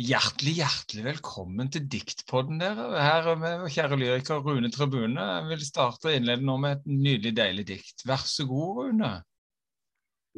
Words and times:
Hjertelig, 0.00 0.54
hjertelig 0.56 1.02
velkommen 1.04 1.68
til 1.68 1.82
Diktpodden, 1.92 2.60
dere. 2.62 2.84
Her 3.04 3.26
er 3.32 3.40
med 3.40 3.64
kjære 3.74 3.98
lyriker 4.00 4.38
Rune 4.46 4.70
Tribune. 4.72 5.20
Jeg 5.20 5.48
vil 5.50 5.64
starte 5.66 6.08
og 6.08 6.14
innlede 6.16 6.46
nå 6.46 6.54
med 6.62 6.78
et 6.78 6.86
nydelig, 6.88 7.32
deilig 7.36 7.64
dikt. 7.68 8.04
Vær 8.08 8.22
så 8.24 8.46
god, 8.48 8.70
Rune. 8.78 9.10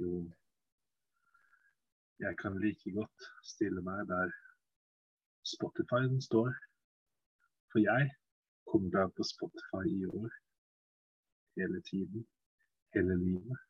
Jo, 0.03 0.17
jeg 2.25 2.35
kan 2.40 2.59
like 2.64 2.95
godt 2.96 3.29
stille 3.53 3.85
meg 3.87 4.03
der 4.11 4.35
Spotify-en 5.52 6.18
står. 6.26 6.50
For 7.70 7.84
jeg 7.84 8.10
kommer 8.66 8.90
da 8.96 9.06
på 9.14 9.29
Spotify 9.30 9.84
i 9.92 10.02
år. 10.10 10.34
Hele 11.60 11.84
tiden. 11.92 12.26
Hele 12.98 13.20
livet. 13.22 13.62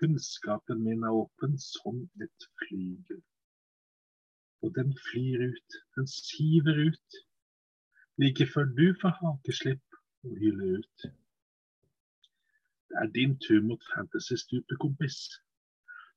Kunnskapen 0.00 0.82
min 0.82 1.06
er 1.06 1.14
åpen 1.22 1.58
som 1.62 2.02
et 2.26 2.50
flygel. 2.64 3.22
Og 4.66 4.74
den 4.74 4.96
flyr 5.06 5.46
ut, 5.46 5.74
den 5.94 6.06
siver 6.10 6.78
ut. 6.88 7.18
Like 8.18 8.46
før 8.54 8.64
du 8.78 8.86
får 9.00 9.12
hakeslipp 9.20 9.98
og 10.24 10.38
hyler 10.40 10.78
ut. 10.78 11.10
Det 12.88 12.96
er 13.02 13.12
din 13.14 13.36
tur 13.38 13.60
mot 13.62 13.82
fantasy-stupet, 13.92 14.78
kompis. 14.80 15.18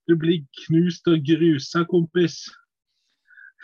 Du 0.08 0.16
blir 0.17 0.48
knust 0.63 1.08
og 1.12 1.22
grusa, 1.30 1.84
kompis. 1.84 2.38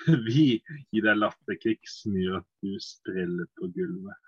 Vi 0.28 0.62
gir 0.92 1.08
deg 1.08 1.18
latterkick 1.18 1.90
som 1.90 2.20
gjør 2.20 2.42
at 2.44 2.50
du 2.62 2.76
spreller 2.84 3.50
på 3.58 3.72
gulvet. 3.78 4.22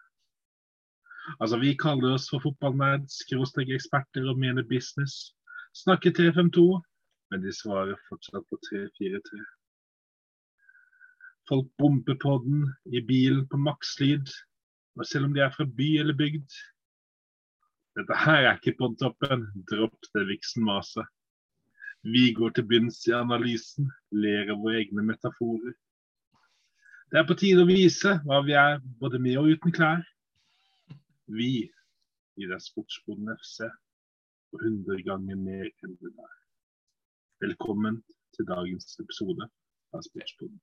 Altså, 1.39 1.59
Vi 1.59 1.75
kaller 1.75 2.15
oss 2.15 2.29
for 2.31 2.41
fotballnerds, 2.41 3.21
eksperter 3.29 4.29
og 4.31 4.39
mener 4.39 4.63
business. 4.63 5.35
Snakker 5.83 6.11
352, 6.11 6.81
men 7.31 7.45
de 7.45 7.53
svarer 7.53 7.99
fortsatt 8.09 8.49
på 8.49 8.57
343. 8.71 9.56
Folk 11.47 11.69
bomper 11.79 12.15
på 12.19 12.37
den 12.43 12.65
i 12.91 13.01
bilen 13.07 13.45
på 13.47 13.59
makslyd, 13.61 14.27
og 14.99 15.05
selv 15.07 15.29
om 15.29 15.35
de 15.35 15.43
er 15.45 15.53
fra 15.53 15.65
by 15.77 15.87
eller 16.01 16.17
bygd. 16.17 16.57
Dette 17.97 18.17
her 18.25 18.43
er 18.43 18.57
ikke 18.57 18.75
podtoppen. 18.81 19.47
dropp 19.71 20.09
det 20.13 20.25
vixen-maset. 20.27 21.07
Vi 22.03 22.33
går 22.33 22.53
til 22.55 22.67
bunns 22.67 22.99
i 23.07 23.15
analysen, 23.15 23.87
ler 24.11 24.51
av 24.51 24.59
våre 24.61 24.83
egne 24.83 25.05
metaforer. 25.07 25.73
Det 27.11 27.21
er 27.21 27.25
på 27.27 27.39
tide 27.39 27.63
å 27.63 27.69
vise 27.69 28.17
hva 28.27 28.41
vi 28.45 28.53
er, 28.59 28.81
både 28.99 29.19
med 29.23 29.39
og 29.39 29.49
uten 29.55 29.73
klær. 29.73 30.03
Vi 31.31 31.51
gir 32.37 32.51
deg 32.51 32.63
Sportsboden 32.63 33.31
FC 33.33 33.65
og 34.53 34.61
100 34.61 35.03
ganger 35.07 35.39
mer 35.39 35.71
enn 35.71 35.97
det 36.03 36.11
der. 36.11 36.37
Velkommen 37.47 38.03
til 38.35 38.51
dagens 38.51 38.99
episode 38.99 39.47
av 39.95 40.03
Sportsboden. 40.05 40.59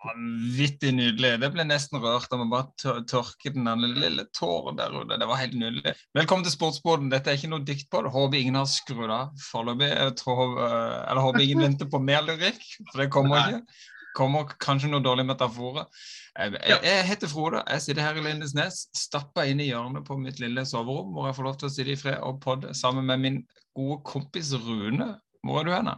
Vanvittig 0.00 0.94
nydelig. 0.96 1.34
Det 1.42 1.48
ble 1.52 1.64
nesten 1.68 2.00
rørt. 2.00 2.30
Jeg 2.32 2.40
må 2.40 2.46
bare 2.48 3.02
tørke 3.08 3.50
den 3.52 3.68
lille 3.84 4.24
tåren 4.32 4.78
der 4.78 4.94
ute. 4.94 5.18
Det 5.20 5.28
var 5.28 5.40
helt 5.42 5.56
nydelig. 5.60 5.92
Velkommen 6.16 6.46
til 6.46 6.54
Sportsboden. 6.54 7.10
Dette 7.12 7.28
er 7.28 7.36
ikke 7.36 7.50
noe 7.52 7.66
dikt 7.68 7.90
på 7.92 8.00
det. 8.06 8.12
Håper 8.14 8.40
ingen 8.40 8.56
har 8.56 8.70
skrudd 8.70 9.12
av 9.12 9.34
foreløpig. 9.50 9.90
Eller 9.92 11.20
håper 11.20 11.44
ingen 11.44 11.66
venter 11.66 11.90
på 11.92 12.00
mer 12.00 12.24
lyrikk, 12.24 12.64
for 12.88 13.02
det 13.02 13.10
kommer 13.12 13.42
ikke. 13.44 13.82
Kommer 14.16 14.48
kanskje 14.58 14.88
noen 14.90 15.04
dårlige 15.04 15.28
metaforer. 15.28 15.84
Jeg, 16.32 16.56
jeg, 16.64 17.04
heter 17.06 17.30
Frode. 17.30 17.60
Jeg 17.68 17.84
sitter 17.84 18.02
her 18.02 18.16
i 18.18 18.24
Lindesnes, 18.24 18.80
stappa 18.96 19.44
inn 19.46 19.60
i 19.62 19.68
hjørnet 19.68 20.08
på 20.08 20.16
mitt 20.18 20.40
lille 20.42 20.64
soverom, 20.66 21.12
hvor 21.14 21.28
jeg 21.28 21.36
får 21.36 21.46
lov 21.46 21.60
til 21.60 21.68
å 21.68 21.74
sitte 21.76 21.92
i 21.92 22.00
fred 22.00 22.18
og 22.26 22.40
podde 22.42 22.72
sammen 22.74 23.06
med 23.06 23.22
min 23.22 23.38
gode 23.76 24.00
kompis 24.08 24.50
Rune. 24.64 25.12
Hvor 25.46 25.60
er 25.60 25.68
du 25.68 25.76
hen? 25.76 25.94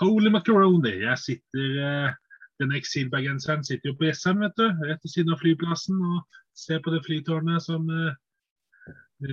Holy 0.00 0.32
macaroni. 0.34 0.96
Jeg 1.04 1.20
sitter 1.28 1.78
uh 1.84 2.18
den 2.62 2.74
eksilbergenseren 2.78 3.64
sitter 3.66 3.92
jo 3.92 3.98
på 3.98 4.08
Jessheim, 4.08 4.40
vet 4.44 4.56
du, 4.60 4.68
rett 4.86 5.02
ved 5.02 5.12
siden 5.12 5.34
av 5.34 5.42
flyplassen 5.42 5.98
og 5.98 6.40
ser 6.56 6.82
på 6.84 6.94
det 6.94 7.02
flytårnet 7.06 7.64
som 7.64 7.88
uh, 7.90 8.14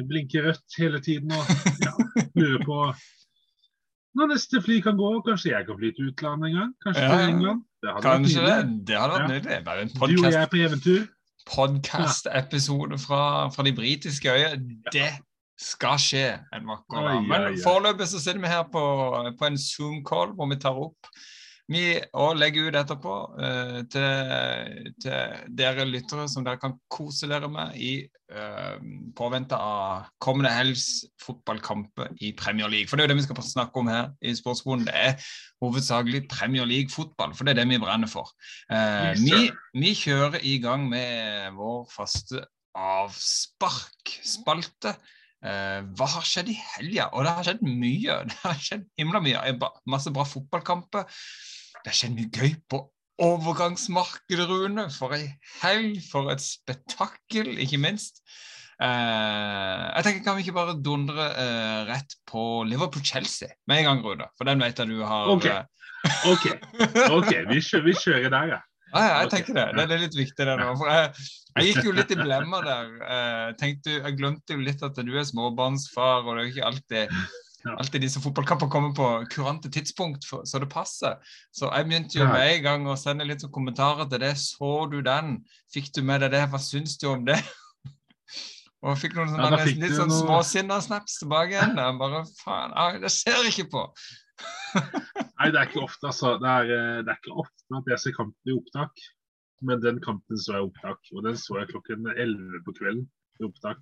blinker 0.10 0.50
rødt 0.50 0.80
hele 0.82 1.02
tiden 1.04 1.34
og 1.36 1.54
ja, 1.86 1.94
lurer 2.40 2.66
på 2.66 2.82
når 4.18 4.34
neste 4.34 4.62
fly 4.66 4.80
kan 4.84 4.98
gå. 4.98 5.10
Kanskje 5.28 5.54
jeg 5.54 5.66
kan 5.68 5.78
fly 5.80 5.94
til 5.96 6.10
utlandet 6.10 6.50
en 6.50 6.58
gang? 6.58 6.76
Kanskje 6.84 7.06
ja, 7.06 7.10
til 7.14 7.34
England? 7.36 7.64
Det 7.80 7.94
hadde 7.94 8.04
kanskje 8.10 8.46
det. 8.46 8.60
Det 8.88 9.00
hadde 9.00 9.16
vært 9.16 9.32
nydelig. 9.32 9.56
Ja. 9.56 9.64
Bare 9.70 9.86
en 9.86 9.92
podcast, 9.96 10.20
du 10.20 10.28
og 10.28 10.36
jeg 10.36 10.52
på 10.52 10.62
eventyr. 10.66 11.02
Podkast-episode 11.50 13.00
fra, 13.06 13.24
fra, 13.54 13.66
de 13.66 13.74
britiske 13.76 14.32
øyer. 14.34 14.56
Det 14.94 15.10
skal 15.60 16.02
skje 16.02 16.26
en 16.56 16.72
vakker 16.72 17.06
dag. 17.08 17.28
Men 17.32 17.60
foreløpig 17.64 18.10
så 18.12 18.22
sitter 18.22 18.42
vi 18.44 18.52
her 18.52 18.66
på, 18.74 18.84
på 19.40 19.50
en 19.50 19.60
Zoom-call 19.62 20.34
hvor 20.36 20.50
vi 20.52 20.60
tar 20.62 20.82
opp 20.88 21.14
vi 21.70 22.02
og 22.18 22.38
legger 22.40 22.70
ut 22.70 22.78
etterpå 22.80 23.16
uh, 23.38 23.80
til, 23.94 24.08
til, 25.04 25.18
dere 25.58 25.86
lyttere 25.86 26.28
som 26.32 26.44
dere 26.46 26.58
kan 26.62 26.74
kose 26.90 27.28
dere 27.30 27.50
med 27.52 27.76
i 27.78 28.10
uh, 28.34 28.78
påvente 29.18 29.56
av 29.58 30.04
kommende 30.24 30.52
helgs 30.54 31.06
fotballkamper 31.22 32.08
i 32.26 32.28
Premier 32.38 32.68
League. 32.72 32.88
For 32.90 32.96
det 32.98 33.04
er 33.04 33.08
jo 33.10 33.14
det 33.14 33.22
vi 33.22 33.28
skal 33.28 33.44
snakke 33.46 33.80
om 33.82 33.88
her 33.92 34.06
i 34.22 34.36
Sportsboden. 34.38 34.88
Det 34.90 34.98
er 34.98 35.14
hovedsakelig 35.62 36.22
Premier 36.32 36.66
League-fotball, 36.70 37.32
for 37.38 37.44
det 37.46 37.52
er 37.54 37.60
det 37.62 37.70
vi 37.70 37.84
brenner 37.84 38.10
for. 38.10 38.26
Uh, 38.72 39.14
yes, 39.14 39.22
vi, 39.28 39.40
vi, 39.78 39.92
kjører 40.00 40.38
i 40.42 40.58
gang 40.64 40.82
med 40.90 41.52
vår 41.60 41.82
faste 41.94 42.38
avsparkspalte. 42.80 44.92
Uh, 45.40 45.88
hva 45.96 46.04
har 46.18 46.26
skjedd 46.28 46.50
i 46.52 46.58
helga? 46.58 47.06
Og 47.14 47.24
det 47.24 47.32
har 47.38 47.46
skjedd 47.48 47.62
mye. 47.64 48.24
Det 48.32 48.40
har 48.42 48.58
skjedd 48.58 48.84
himla 49.00 49.20
mye. 49.24 49.40
Masse 49.90 50.12
bra 50.16 50.24
fotballkamper. 50.28 51.04
Det 51.86 51.96
skjer 51.96 52.16
mye 52.16 52.32
gøy 52.34 52.56
på 52.72 52.84
overgangsmarkedet, 53.20 54.48
Rune. 54.48 54.86
For 54.94 55.16
ei 55.16 55.26
helg, 55.62 56.00
for 56.12 56.32
et 56.34 56.44
spetakkel, 56.44 57.52
ikke 57.64 57.82
minst. 57.82 58.24
Uh, 58.80 59.92
jeg 59.98 60.06
tenker 60.06 60.22
Kan 60.24 60.38
vi 60.38 60.46
ikke 60.46 60.56
bare 60.56 60.78
dundre 60.80 61.26
uh, 61.36 61.82
rett 61.90 62.14
på 62.30 62.64
Liverpool-Chelsea 62.64 63.50
med 63.68 63.82
en 63.82 63.90
gang, 63.90 64.06
Rune? 64.06 64.30
For 64.40 64.48
den 64.48 64.64
vet 64.64 64.80
jeg 64.80 64.88
du 64.88 65.02
har 65.04 65.28
OK, 65.34 65.50
ok, 65.52 65.58
okay. 66.32 66.56
okay. 67.18 67.42
Vi, 67.50 67.60
kjører, 67.60 67.86
vi, 67.90 67.96
kjører, 68.00 68.30
der, 68.32 68.54
ja. 68.56 68.62
Ah, 68.90 69.04
ja, 69.04 69.18
jeg 69.22 69.34
tenker 69.34 69.58
det. 69.58 69.66
Det, 69.76 69.84
er 69.86 70.02
litt 70.02 70.16
viktig, 70.18 70.46
det 70.48 70.56
nå. 70.58 70.70
For 70.80 70.90
jeg, 70.90 71.28
jeg 71.60 71.68
gikk 71.68 71.90
jo 71.90 71.92
litt 71.94 72.14
i 72.16 72.18
blemma 72.18 72.64
der. 72.66 72.88
Jeg, 73.04 73.58
tenkte, 73.60 74.00
jeg 74.00 74.16
glemte 74.18 74.56
jo 74.56 74.64
litt 74.64 74.82
at 74.86 74.98
du 75.06 75.12
er 75.14 75.28
småbarnsfar, 75.28 76.24
og 76.24 76.32
det 76.32 76.40
er 76.40 76.48
jo 76.48 76.54
ikke 76.56 76.72
alltid. 76.72 77.20
Alltid 77.68 78.02
disse 78.06 78.22
fotballkamper 78.24 78.70
kommer 78.72 78.94
på 78.96 79.08
kurante 79.34 79.72
tidspunkt, 79.72 80.24
for, 80.28 80.46
så 80.48 80.62
det 80.64 80.70
passer. 80.72 81.18
Så 81.52 81.68
jeg 81.74 81.88
begynte 81.90 82.20
jo 82.20 82.28
med 82.30 82.46
en 82.46 82.64
gang 82.64 82.88
å 82.88 82.96
sende 83.00 83.28
litt 83.28 83.44
sånn 83.44 83.52
kommentarer 83.56 84.08
til 84.12 84.24
det. 84.24 84.32
Så 84.40 84.72
du 84.92 85.02
den? 85.06 85.42
Fikk 85.74 85.92
du 85.98 86.02
med 86.08 86.24
deg 86.24 86.34
det? 86.38 86.46
Hva 86.54 86.62
syns 86.64 86.96
du 87.02 87.10
om 87.12 87.28
det? 87.28 87.38
og 88.86 88.96
fikk 89.02 89.18
noen 89.18 89.34
sånne, 89.34 89.52
ja, 89.60 89.68
litt 89.68 89.98
sånn 89.98 90.12
noe... 90.12 90.24
småsinna 90.24 90.80
snaps 90.86 91.20
tilbake 91.20 91.58
igjen. 91.58 91.78
Jeg 91.84 92.00
bare 92.00 92.24
faen, 92.40 92.76
det 93.04 93.14
ser 93.14 93.44
jeg 93.44 93.56
ikke 93.56 93.70
på. 93.76 93.86
Nei, 95.40 95.52
det 95.52 95.60
er 95.60 95.66
ikke 95.68 95.84
ofte, 95.84 96.12
altså. 96.14 96.38
Det 96.40 96.52
er, 96.52 96.76
eh, 96.76 97.00
det 97.04 97.12
er 97.12 97.24
ikke 97.24 97.40
ofte 97.44 97.82
at 97.82 97.96
jeg 97.96 98.06
ser 98.06 98.20
kampen 98.22 98.52
i 98.52 98.56
opptak. 98.56 99.08
Men 99.68 99.82
den 99.84 100.00
kampen 100.00 100.40
så 100.40 100.56
jeg 100.56 100.70
opptak, 100.70 101.02
og 101.12 101.26
den 101.26 101.36
så 101.36 101.60
jeg 101.60 101.74
klokken 101.74 102.08
11 102.14 102.64
på 102.64 102.76
kvelden 102.78 103.10
i 103.40 103.48
opptak. 103.50 103.82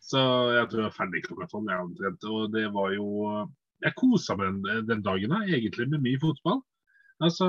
Så 0.00 0.20
jeg 0.56 0.68
tror 0.68 0.80
jeg 0.80 0.88
var 0.88 0.96
ferdig 0.96 1.22
klokka 1.26 1.48
tolv. 1.50 1.70
Og 2.32 2.52
det 2.54 2.66
var 2.74 2.94
jo 2.96 3.48
Jeg 3.80 3.96
kosa 3.96 4.34
meg 4.36 4.60
den, 4.60 4.86
den 4.88 5.02
dagen 5.04 5.32
da, 5.32 5.40
egentlig 5.48 5.86
med 5.88 6.02
mye 6.04 6.20
fotball. 6.20 6.58
Altså, 7.24 7.46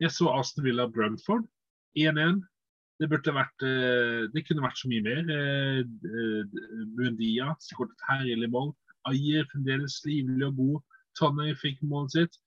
jeg 0.00 0.12
så 0.12 0.30
Aston 0.32 0.64
Villa 0.64 0.86
Brunford 0.88 1.44
1-1. 1.96 2.40
Det 2.96 3.08
burde 3.12 3.34
vært 3.36 3.64
eh, 3.64 4.24
Det 4.32 4.42
kunne 4.46 4.64
vært 4.64 4.80
så 4.80 4.88
mye 4.88 5.04
mer. 5.04 5.28
Bundia 6.96 7.50
eh, 7.52 7.60
skåret 7.60 7.92
et 7.92 8.08
herlig 8.08 8.48
mål. 8.52 8.72
Ayer 9.10 9.44
fremdeles 9.52 10.00
livlig 10.08 10.48
og 10.48 10.56
god. 10.60 10.82
Tonney 11.20 11.54
fikk 11.56 11.84
målet 11.84 12.16
sitt. 12.16 12.40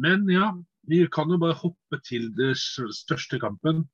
Men 0.00 0.28
ja, 0.28 0.52
vi 0.88 1.04
kan 1.12 1.32
jo 1.32 1.40
bare 1.40 1.56
hoppe 1.56 2.00
til 2.04 2.28
det 2.36 2.54
største 2.60 3.40
kampen. 3.40 3.84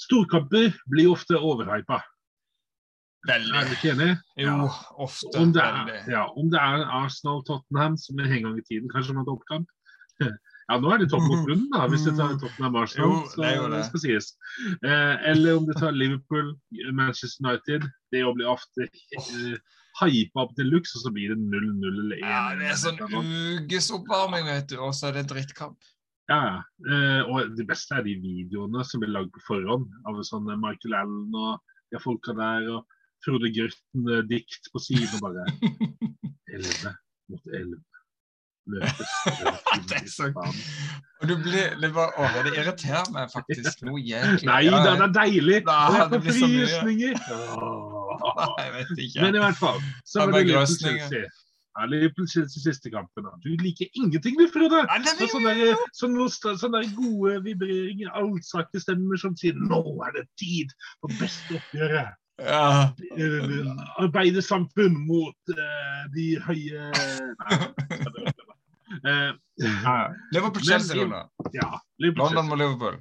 Storkamper 0.00 0.74
blir 0.92 1.12
ofte 1.12 1.38
overhypa. 1.38 2.00
Veldig. 3.28 3.52
Er 3.52 3.66
du 3.68 3.74
ikke 3.76 3.90
enig? 3.92 4.12
Jo, 4.40 4.52
ja. 4.54 4.68
ofte. 5.04 5.32
Om 5.36 5.50
det, 5.52 5.64
er, 5.64 5.90
ja, 6.08 6.22
om 6.40 6.48
det 6.52 6.60
er 6.60 6.86
Arsenal-Tottenham 7.02 7.98
som 8.00 8.22
er 8.22 8.30
en 8.30 8.46
gang 8.48 8.56
i 8.60 8.64
tiden 8.68 8.88
kanskje 8.92 9.16
man 9.16 9.26
hatt 9.26 9.34
oppkamp. 9.36 9.68
Ja, 10.70 10.76
nå 10.78 10.90
er 10.94 11.00
det 11.02 11.08
topp 11.10 11.24
mot 11.26 11.40
bunnen, 11.48 11.64
da, 11.72 11.80
hvis 11.90 12.04
du 12.06 12.12
tar 12.14 12.36
Tottenham-Arsenal. 12.38 13.24
Så 13.32 13.40
det, 13.42 13.48
det. 13.72 13.80
skal 13.88 14.02
sies. 14.04 14.28
Eh, 14.86 15.14
eller 15.32 15.56
om 15.58 15.64
du 15.66 15.72
tar 15.74 15.96
Liverpool-Manchester 15.98 17.42
United. 17.42 17.88
Det 18.14 18.20
blir 18.36 18.46
ofte 18.52 18.86
eh, 18.86 19.56
hypa 19.98 20.44
opp 20.44 20.52
til 20.54 20.70
luks, 20.70 20.94
og 20.94 21.02
så 21.02 21.12
blir 21.16 21.32
det 21.34 21.40
0-0 21.42 21.88
eller 22.04 22.20
1. 22.20 22.22
Ja, 22.22 22.44
det 22.60 22.70
er 22.70 22.78
sånn 22.78 23.02
ukesoppvarming, 23.02 24.46
vet 24.46 24.70
du, 24.70 24.76
og 24.78 24.94
så 24.94 25.10
er 25.10 25.18
det 25.18 25.26
drittkamp. 25.32 25.90
Ja, 26.30 26.62
eh, 26.86 27.20
og 27.26 27.58
det 27.58 27.66
beste 27.66 27.98
er 27.98 28.06
de 28.06 28.14
videoene 28.22 28.86
som 28.86 29.02
blir 29.02 29.10
lagd 29.16 29.34
på 29.34 29.42
forhånd 29.48 29.90
av 30.06 30.22
sånne 30.28 30.54
Michael 30.62 30.94
Allen 31.00 31.34
og 31.34 31.58
de 31.90 31.98
folka 31.98 32.36
der. 32.38 32.70
og 32.76 32.99
Frode 33.24 33.50
Grøtten-dikt 33.56 34.70
på 34.72 34.78
siden 34.82 35.14
og 35.18 35.22
bare 35.28 35.44
11 36.50 36.94
mot 37.30 37.46
11. 37.60 37.78
Løpes 38.70 39.12
Det 39.88 39.96
er 39.98 40.06
så- 40.06 40.30
Og 41.20 41.28
du 41.28 41.34
blir, 41.42 41.74
det, 41.80 41.90
var, 41.96 42.12
å, 42.16 42.26
det 42.44 42.52
irriterer 42.60 43.08
meg 43.12 43.30
faktisk 43.32 43.80
noe 43.88 44.00
jævlig. 44.00 44.46
Nei 44.48 44.62
da, 44.70 44.80
det 44.84 45.06
er 45.08 45.14
deilig! 45.16 45.58
Da, 45.66 45.78
Det 46.12 46.20
er 46.20 46.24
forfrysninger! 46.28 47.14
Jeg 48.60 48.72
vet 48.74 48.90
ikke. 49.04 49.22
Men 49.24 49.38
i 49.38 49.42
hvert 49.44 49.56
fall, 49.60 49.78
så 50.04 50.20
er 50.22 50.30
var 50.30 50.38
det 50.38 50.46
Liverpool 50.46 50.66
grøsninger. 50.66 51.08
Chelsea. 51.08 51.30
Ja, 51.78 51.84
Liverpool 51.86 52.26
Chelsea 52.28 52.62
siste 52.64 52.90
kampen. 52.92 53.24
da. 53.26 53.32
Du 53.44 53.50
liker 53.62 53.86
ingenting, 53.96 54.36
du, 54.40 54.46
Frode! 54.52 54.80
Sånne, 55.30 55.54
sånne, 55.96 56.26
sånne 56.60 56.80
gode 56.98 57.36
vibreringer, 57.46 58.10
allsakte 58.20 58.82
stemmer 58.82 59.16
som 59.22 59.36
sier 59.40 59.54
'nå 59.56 59.80
er 60.08 60.16
det 60.18 60.26
tid 60.42 60.72
for 61.00 61.08
beste 61.20 61.60
oppgjøret'. 61.60 62.12
Ja. 62.40 62.94
Eh, 63.16 63.68
Arbeidersamfunn 64.00 64.94
mot 65.06 65.52
uh, 65.52 66.00
de 66.14 66.26
høye 66.46 66.90
uh, 69.04 69.32
Ja. 69.60 69.96
Liverpool-Chelsea, 70.32 71.06
Men- 71.06 71.28
Ja. 71.52 71.80
Liverpool 71.98 72.32
London 72.34 72.48
mot 72.48 72.58
Liverpool. 72.58 72.96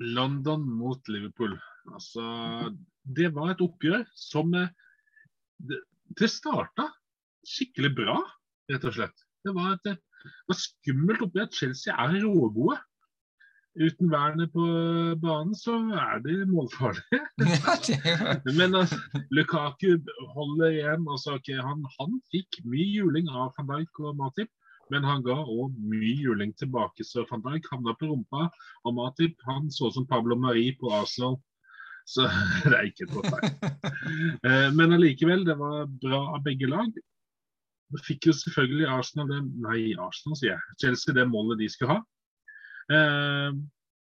London 0.00 0.64
mot 0.78 1.08
Liverpool. 1.08 1.58
Altså, 1.92 2.74
det 3.04 3.30
var 3.34 3.50
et 3.54 3.60
oppgjør 3.64 4.04
som 4.14 4.50
Det, 4.52 5.78
det 6.16 6.28
starta 6.32 6.86
skikkelig 7.44 7.90
bra, 7.96 8.16
rett 8.70 8.84
og 8.88 8.94
slett. 8.96 9.24
Det 9.44 9.52
var 9.56 9.74
et, 9.74 9.84
det 9.90 10.48
var 10.48 10.56
skummelt 10.56 11.20
oppgjør. 11.24 11.50
Chelsea 11.52 11.92
er 11.96 12.16
rågode. 12.24 12.78
Uten 13.78 14.10
vernet 14.10 14.50
på 14.50 14.64
banen 15.22 15.54
så 15.54 15.76
er 15.94 16.18
de 16.24 16.40
målfarlige. 16.50 17.20
Men 18.58 18.74
altså, 18.74 18.98
Lukaku 19.30 20.00
holder 20.34 20.72
igjen. 20.74 21.06
Altså, 21.06 21.36
okay, 21.38 21.60
han, 21.62 21.84
han 22.00 22.16
fikk 22.34 22.58
mye 22.66 22.88
juling 22.96 23.30
av 23.30 23.52
van 23.58 23.70
Dijk 23.70 24.02
og 24.02 24.18
Matip, 24.18 24.50
men 24.90 25.06
han 25.06 25.22
ga 25.22 25.36
òg 25.38 25.76
mye 25.86 26.16
juling 26.18 26.50
tilbake. 26.58 27.06
Så 27.06 27.22
van 27.30 27.44
Dijk 27.46 27.70
havna 27.70 27.94
på 27.94 28.10
rumpa, 28.10 28.48
og 28.82 28.96
Matip 28.98 29.38
han 29.46 29.70
så 29.70 29.92
som 29.94 30.08
Pablo 30.10 30.34
Mari 30.34 30.72
på 30.80 30.90
Arsenal. 30.90 31.38
Så 32.10 32.26
det 32.66 32.74
er 32.74 32.90
ikke 32.90 33.06
et 33.06 33.14
godt 33.14 33.30
tegn. 33.30 33.78
Eh, 34.50 34.68
Men 34.74 34.98
allikevel, 34.98 35.46
det 35.46 35.54
var 35.62 35.86
bra 36.02 36.24
av 36.34 36.42
begge 36.42 36.66
lag. 36.66 36.90
Fikk 38.06 38.30
jo 38.30 38.34
selvfølgelig 38.34 38.86
Arsenal 38.90 39.30
det, 39.30 39.44
Nei, 39.62 39.92
Arsenal, 39.94 40.38
sier 40.38 40.56
jeg. 40.56 40.80
Chelsea 40.82 41.14
det 41.14 41.30
målet 41.30 41.62
de 41.62 41.70
skulle 41.70 41.98
ha. 41.98 42.02
Eh, 42.90 43.58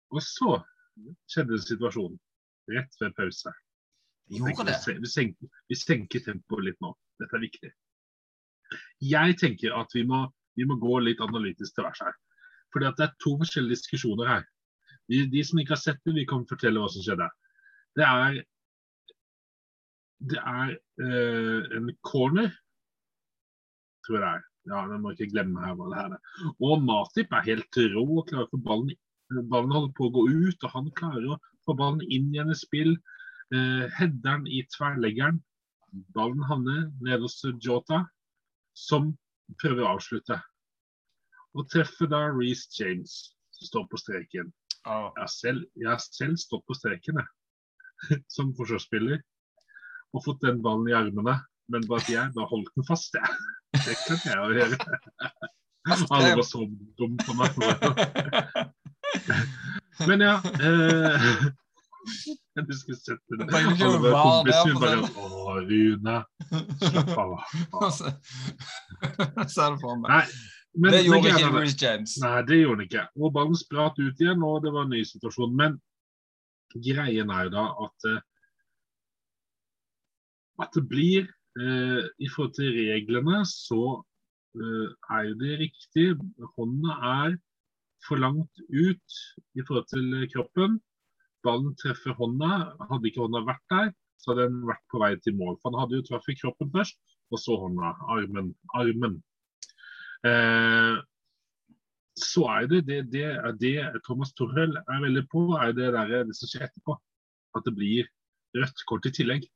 og 0.10 0.24
så 0.24 0.56
skjedde 1.30 1.60
situasjonen 1.64 2.18
rett 2.74 2.96
før 3.00 3.14
pause. 3.18 3.54
Gjorde 4.30 4.68
det? 4.70 4.78
Vi, 5.02 5.10
senker, 5.10 5.50
vi 5.70 5.78
senker 5.78 6.24
tempoet 6.26 6.68
litt 6.68 6.82
nå. 6.86 6.94
Dette 7.20 7.38
er 7.38 7.44
viktig. 7.44 7.72
Jeg 9.02 9.38
tenker 9.42 9.74
at 9.80 9.94
vi 9.96 10.04
må, 10.08 10.24
vi 10.58 10.68
må 10.70 10.78
gå 10.82 11.00
litt 11.02 11.22
analytisk 11.26 11.76
til 11.76 11.88
værs 11.88 12.04
her. 12.06 12.16
Fordi 12.74 12.90
at 12.90 13.00
det 13.00 13.08
er 13.08 13.18
to 13.24 13.34
forskjellige 13.42 13.80
diskusjoner 13.80 14.30
her. 14.30 14.48
De, 15.10 15.24
de 15.32 15.42
som 15.46 15.60
ikke 15.62 15.74
har 15.74 15.82
sett 15.82 16.02
det, 16.06 16.14
vi 16.20 16.28
kan 16.30 16.46
fortelle 16.50 16.82
hva 16.82 16.90
som 16.94 17.06
skjedde. 17.06 17.30
Det 17.98 18.06
er 18.06 18.42
Det 20.20 20.36
er 20.38 20.72
eh, 21.00 21.78
en 21.78 21.90
corner, 22.04 22.50
tror 24.04 24.18
jeg 24.18 24.24
det 24.26 24.32
er. 24.36 24.49
Ja, 24.70 24.84
jeg 24.86 25.02
må 25.02 25.14
ikke 25.16 25.32
glemme 25.32 25.62
her 25.66 25.78
hva 25.78 25.90
det 25.90 26.00
her 26.00 26.16
er. 26.18 26.34
Og 26.62 26.84
Matip 26.86 27.32
er 27.34 27.48
helt 27.48 27.80
rå 27.94 28.04
og 28.06 28.28
klarer 28.30 28.48
å 28.48 28.52
få 28.54 28.62
ballen 28.66 28.92
Ballen 29.30 29.74
holder 29.74 29.94
på 29.94 30.08
å 30.08 30.14
gå 30.14 30.22
ut, 30.26 30.64
og 30.66 30.72
han 30.74 30.88
klarer 30.98 31.26
å 31.30 31.40
få 31.68 31.76
ballen 31.78 32.02
inn 32.10 32.32
igjen 32.34 32.50
i 32.50 32.58
spill. 32.58 32.96
Eh, 33.54 33.86
Headeren 34.00 34.48
i 34.50 34.64
tverrleggeren. 34.74 35.38
Ballen 36.16 36.42
havner 36.50 36.88
nede 37.02 37.22
hos 37.26 37.38
Jota, 37.62 38.04
som 38.74 39.12
prøver 39.62 39.86
å 39.86 39.92
avslutte. 39.96 40.40
Og 41.54 41.70
treffer 41.70 42.10
da 42.10 42.24
Reece 42.34 42.74
James, 42.74 43.20
som 43.54 43.70
står 43.70 43.86
på 43.92 44.02
streken. 44.02 44.50
Ah. 44.86 45.10
Jeg 45.14 45.22
har 45.22 45.32
selv, 45.34 45.70
jeg 45.78 45.90
har 45.92 46.02
selv 46.02 46.42
stått 46.42 46.66
på 46.66 46.78
streken, 46.78 47.22
jeg. 47.22 48.20
Som 48.36 48.54
forsvarsspiller. 48.56 49.20
Og 50.16 50.24
fått 50.24 50.46
den 50.46 50.62
ballen 50.64 50.88
i 50.88 50.96
armene. 50.96 51.36
Men 51.70 51.84
bare 51.90 52.02
at 52.06 52.10
jeg 52.14 52.32
da 52.38 52.46
holdt 52.48 52.72
den 52.78 52.88
fast, 52.88 53.18
jeg. 53.18 53.34
Det 53.86 53.96
kan 54.06 54.20
jeg 54.26 54.40
å 54.40 54.52
gjøre. 54.56 54.78
Alle 55.90 56.36
var 56.38 56.46
så 56.48 56.66
dumme 57.00 57.18
på 57.26 57.34
meg. 57.40 57.50
Men 60.08 60.22
ja 60.24 60.36
eh, 60.64 61.26
Du 62.60 62.74
skulle 62.78 63.00
sett 63.00 63.24
det. 63.32 63.48
Jo 63.80 63.90
Alle 63.96 64.12
kompisene 64.14 64.80
bare. 64.84 65.10
Å, 65.18 65.58
Rune. 65.66 66.16
Slapp 66.84 67.12
av. 67.24 67.36
Så 67.96 68.14
så 69.54 69.66
er 69.66 69.76
det 69.76 69.82
for 69.82 70.00
meg. 70.00 70.10
Nei, 70.12 70.24
men, 70.78 70.94
Det 70.94 71.04
gjorde 71.06 71.34
ikke 71.34 71.50
er- 71.64 71.76
James. 71.84 72.16
Nei, 72.24 72.36
det 72.48 72.62
gjorde 72.62 72.78
han 72.78 72.88
ikke. 72.88 73.06
Og 73.20 73.34
ballen 73.36 73.58
spratt 73.60 74.00
ut 74.00 74.24
igjen, 74.24 74.44
og 74.46 74.64
det 74.66 74.74
var 74.76 74.88
en 74.88 74.94
ny 74.94 75.02
situasjon. 75.08 75.56
Men 75.58 75.80
greien 76.76 77.32
er 77.34 77.48
jo 77.48 77.56
da 77.56 77.66
at 77.88 78.10
eh, 78.12 78.20
at 80.60 80.76
det 80.76 80.84
blir 80.92 81.28
eh, 81.60 82.02
I 82.20 82.30
forhold 82.34 82.56
til 82.58 82.76
reglene 82.78 83.44
så 83.50 83.84
eh, 84.56 84.90
er 85.16 85.30
jo 85.30 85.38
det 85.44 85.60
riktig. 85.64 86.08
Hånda 86.58 86.98
er 87.14 87.38
for 88.08 88.22
langt 88.22 88.62
ut 88.70 89.20
i 89.56 89.66
forhold 89.66 89.88
til 89.92 90.30
kroppen. 90.34 90.80
Ballen 91.44 91.76
treffer 91.80 92.16
hånda. 92.20 92.52
Hadde 92.90 93.10
ikke 93.10 93.24
hånda 93.26 93.44
vært 93.48 93.66
der, 93.72 93.92
så 94.20 94.34
hadde 94.34 94.50
den 94.50 94.66
vært 94.68 94.86
på 94.92 95.02
vei 95.04 95.14
til 95.24 95.38
mål. 95.40 95.58
For 95.60 95.72
han 95.72 95.82
hadde 95.84 96.00
jo 96.00 96.08
truffet 96.10 96.40
kroppen 96.42 96.72
først, 96.76 97.00
og 97.32 97.42
så 97.44 97.60
hånda. 97.64 97.94
Armen. 98.16 98.54
Armen. 98.76 99.20
Eh, 100.28 100.98
så 102.20 102.44
er 102.52 102.68
det 102.68 102.82
det, 102.88 103.00
det, 103.14 103.28
det 103.62 103.76
Thomas 104.08 104.34
Torhell 104.36 104.76
er 104.82 105.04
veldig 105.06 105.24
på, 105.32 105.46
er 105.56 105.72
det, 105.76 105.94
der, 105.96 106.26
det 106.28 106.36
som 106.36 106.52
skjer 106.52 106.68
etterpå. 106.68 106.98
At 107.56 107.66
det 107.66 107.76
blir 107.78 108.10
rødt 108.58 108.84
kort 108.90 109.08
i 109.08 109.14
tillegg. 109.16 109.48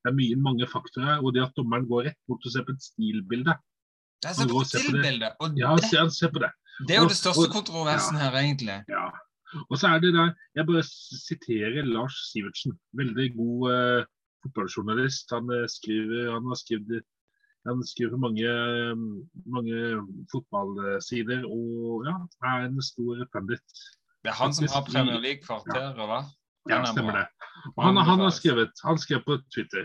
Det 0.00 0.10
er 0.12 0.16
mye, 0.16 0.36
mange 0.40 0.66
faktorer, 0.66 1.20
og 1.20 1.34
det 1.34 1.42
at 1.44 1.52
dommeren 1.56 1.86
går 1.88 2.06
rett 2.08 2.20
bort 2.28 2.46
og 2.46 2.52
ser 2.54 2.64
på 2.64 2.72
et 2.72 2.82
stilbilde. 2.82 3.52
Han 4.24 4.34
ser 4.34 4.48
på. 4.48 4.60
Og 5.44 5.58
Ja, 5.58 5.74
det, 5.76 5.90
han 5.98 6.10
ser 6.10 6.30
på 6.32 6.40
det. 6.40 6.52
det 6.88 6.96
er 6.96 7.00
jo 7.00 7.04
og- 7.08 7.12
det 7.12 7.18
største 7.20 7.48
og- 7.48 7.52
kontroversen 7.52 8.16
her, 8.16 8.32
egentlig. 8.32 8.78
Ja. 8.88 9.10
Og 9.68 9.76
så 9.78 9.88
er 9.94 9.98
det 10.00 10.14
der 10.14 10.34
Jeg 10.54 10.66
bare 10.66 10.82
siterer 10.82 11.84
Lars 11.84 12.14
Sivertsen. 12.32 12.78
Veldig 12.94 13.34
god 13.36 13.58
uh, 13.72 14.04
fotballjournalist. 14.44 15.26
Han 15.32 15.50
eh, 15.50 15.66
skriver 15.68 16.32
Han 16.32 16.44
har 16.46 16.54
skrevet 16.56 17.02
han 17.68 17.82
skriver 17.84 18.14
på 18.16 18.20
mange, 18.24 18.46
eh, 18.46 18.96
mange 19.44 19.76
fotballsider 20.32 21.42
og 21.44 22.06
ja, 22.08 22.14
er 22.48 22.64
en 22.68 22.80
stor 22.82 23.20
pundit. 23.32 23.60
Det 24.24 24.30
er 24.32 24.36
han 24.38 24.54
som 24.54 24.64
har 24.72 24.84
Premier 24.88 25.20
League-kvarteret, 25.20 25.96
hva? 25.96 26.22
Ja, 26.70 26.82
er 26.82 26.92
stemmer 26.92 27.18
det. 27.18 27.26
Og 27.74 27.82
han, 27.84 27.98
han 28.08 28.22
har 28.24 28.30
skrevet 28.32 28.84
Han 28.86 28.98
skrev 29.00 29.24
på 29.26 29.36
Twitter 29.52 29.84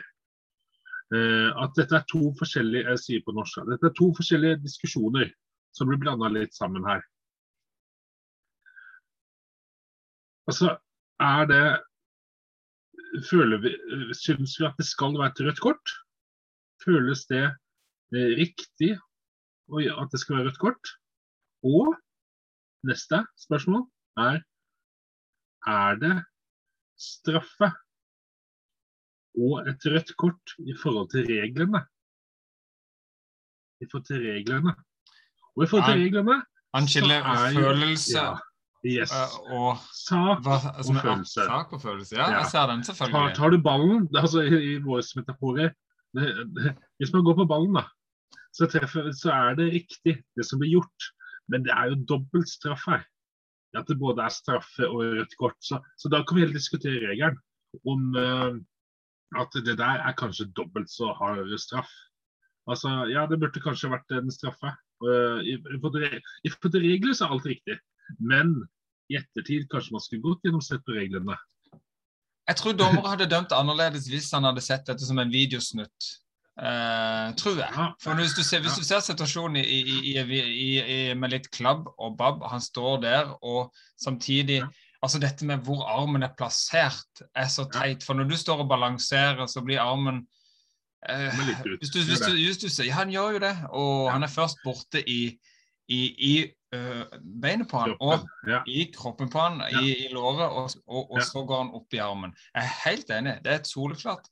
eh, 1.16 1.50
at 1.64 1.76
dette 1.78 1.98
er 1.98 2.06
to 2.12 2.30
forskjellige 2.40 2.88
jeg 2.94 3.02
sier 3.04 3.26
på 3.26 3.36
norsk, 3.36 3.66
dette 3.70 3.90
er 3.90 3.98
to 3.98 4.12
forskjellige 4.18 4.62
diskusjoner 4.64 5.34
som 5.76 5.90
blir 5.90 6.00
blanda 6.00 6.30
litt 6.32 6.56
sammen 6.56 6.86
her. 6.88 7.04
Altså, 10.48 10.78
er 11.20 11.52
det 11.52 11.66
Føler 13.30 13.62
vi 13.64 13.72
Syns 14.18 14.58
vi 14.60 14.66
at 14.68 14.76
det 14.80 14.86
skal 14.88 15.16
være 15.16 15.32
et 15.32 15.42
rødt 15.48 15.62
kort? 15.64 15.94
Føles 16.84 17.24
det 17.32 17.46
eh, 17.48 18.32
riktig 18.40 18.96
at 19.72 20.12
det 20.12 20.20
skal 20.22 20.38
være 20.38 20.50
rødt 20.50 20.60
kort? 20.62 20.92
Og 21.66 21.96
neste 22.86 23.24
spørsmål 23.40 23.88
er 24.20 24.44
Er 25.66 25.96
det 26.02 26.16
straffe 26.98 27.70
og 29.36 29.68
et 29.70 29.84
rødt 29.92 30.12
kort 30.18 30.54
i 30.64 30.74
forhold 30.82 31.10
til 31.12 31.26
reglene? 31.28 31.82
I 33.84 33.86
forhold 33.92 34.06
til 34.08 34.22
reglene. 34.24 34.76
Og 35.56 35.64
i 35.64 35.68
forhold 35.68 35.88
til 35.92 36.02
reglene 36.04 36.38
Han 36.76 36.88
skiller 36.88 37.24
er 37.24 37.54
følelse 37.56 38.20
ja, 38.20 38.36
Yes. 38.86 39.10
eh, 39.12 39.54
og 39.58 39.78
Sak 39.98 40.44
hva, 40.46 40.58
er 40.70 40.84
følelse. 41.02 41.42
Sak 41.50 41.74
og 41.74 41.82
følelse. 41.82 42.16
Ja, 42.16 42.30
Ja. 42.30 42.38
jeg 42.38 42.46
ser 42.52 42.68
den, 42.72 42.84
selvfølgelig. 42.84 43.36
tar 43.36 43.50
du 43.50 43.58
ballen 43.62 44.10
altså 44.16 44.40
I, 44.46 44.76
i 44.76 44.78
våre 44.78 45.02
metaforer 45.16 45.72
Hvis 47.00 47.14
man 47.14 47.24
går 47.26 47.36
på 47.36 47.46
ballen, 47.50 47.74
da, 47.76 47.84
så, 48.54 48.68
treffer, 48.72 49.12
så 49.12 49.32
er 49.32 49.56
det 49.60 49.74
riktig, 49.74 50.14
det 50.38 50.46
som 50.48 50.60
blir 50.62 50.72
gjort. 50.78 51.10
Men 51.52 51.66
det 51.66 51.74
er 51.76 51.90
jo 51.92 51.96
dobbelt 52.08 52.48
straff 52.50 52.86
her. 52.88 53.04
At 53.76 53.90
det 53.90 54.00
både 54.00 54.24
er 54.24 54.34
straffe 54.34 54.88
og 54.88 55.04
rødt 55.18 55.36
kort. 55.40 55.58
Så, 55.64 55.82
så 56.00 56.12
da 56.12 56.22
kan 56.24 56.38
vi 56.38 56.46
heller 56.46 56.58
diskutere 56.58 57.02
regelen 57.10 57.40
om 57.84 58.16
uh, 58.16 58.56
at 59.42 59.58
det 59.66 59.78
der 59.78 60.04
er 60.06 60.16
kanskje 60.18 60.48
dobbelt 60.56 60.90
så 60.92 61.12
hard 61.20 61.52
straff. 61.60 61.92
Altså, 62.72 62.90
ja, 63.12 63.26
det 63.30 63.40
burde 63.42 63.62
kanskje 63.62 63.92
vært 63.92 64.16
en 64.16 64.32
straffe. 64.32 64.72
Uh, 65.04 65.42
I 65.44 65.58
i 65.60 65.80
forhold 65.82 66.72
til 66.72 66.88
regler 66.88 67.14
så 67.14 67.28
er 67.28 67.36
alt 67.36 67.50
riktig. 67.52 67.78
Men 68.20 68.56
i 69.12 69.20
ettertid 69.20 69.68
kanskje 69.70 69.96
man 69.96 70.04
skulle 70.04 70.26
gått 70.26 70.46
gjennom 70.46 70.64
sett 70.64 70.86
på 70.86 70.96
reglene. 70.96 71.36
Jeg 72.46 72.60
tror 72.60 72.78
dommere 72.78 73.12
hadde 73.12 73.30
dømt 73.30 73.54
annerledes 73.58 74.06
hvis 74.10 74.30
han 74.36 74.46
hadde 74.46 74.62
sett 74.62 74.86
dette 74.88 75.06
som 75.06 75.20
en 75.22 75.34
videosnutt. 75.34 76.12
Uh, 76.56 77.34
tror 77.36 77.58
jeg. 77.60 77.88
For 78.00 78.16
hvis 78.16 78.32
du 78.38 78.40
ser, 78.44 78.62
hvis 78.64 78.78
du 78.80 78.84
ser 78.88 79.02
situasjonen 79.04 79.60
i, 79.60 79.80
i, 79.92 80.14
i, 80.24 81.00
med 81.20 81.34
litt 81.34 81.50
klabb 81.52 81.90
og 82.00 82.16
babb, 82.16 82.46
han 82.48 82.64
står 82.64 83.02
der 83.04 83.34
og 83.44 83.74
samtidig 84.00 84.64
Altså 85.04 85.20
dette 85.22 85.46
med 85.46 85.62
hvor 85.62 85.84
armen 85.86 86.24
er 86.26 86.32
plassert, 86.34 87.20
er 87.38 87.50
så 87.52 87.68
teit. 87.70 88.02
For 88.02 88.18
når 88.18 88.26
du 88.32 88.38
står 88.42 88.64
og 88.64 88.70
balanserer, 88.72 89.46
så 89.46 89.62
blir 89.62 89.78
armen 89.78 90.24
uh, 91.06 91.36
hvis, 91.36 91.92
du, 91.94 92.00
hvis, 92.00 92.24
du, 92.24 92.32
hvis 92.32 92.58
du, 92.64 92.84
Ja, 92.88 92.96
han 93.04 93.12
gjør 93.14 93.36
jo 93.36 93.42
det. 93.44 93.52
Og 93.70 94.10
han 94.10 94.26
er 94.26 94.32
først 94.34 94.64
borte 94.64 95.04
i, 95.06 95.36
i 95.92 96.32
uh, 96.74 97.04
beinet 97.44 97.70
på 97.70 97.84
han, 97.84 97.94
og 98.00 98.26
i 98.66 98.88
kroppen 98.96 99.30
på 99.30 99.44
han, 99.44 99.62
i, 99.84 100.08
låret, 100.16 100.48
og, 100.48 100.74
og, 100.88 101.12
og 101.12 101.22
så 101.22 101.46
går 101.46 101.64
han 101.68 101.76
opp 101.78 101.94
i 101.94 102.02
armen. 102.02 102.34
Jeg 102.56 102.64
er 102.64 102.76
helt 102.88 103.16
enig. 103.20 103.38
Det 103.46 103.54
er 103.54 103.62
et 103.62 103.74
soleklart 103.76 104.32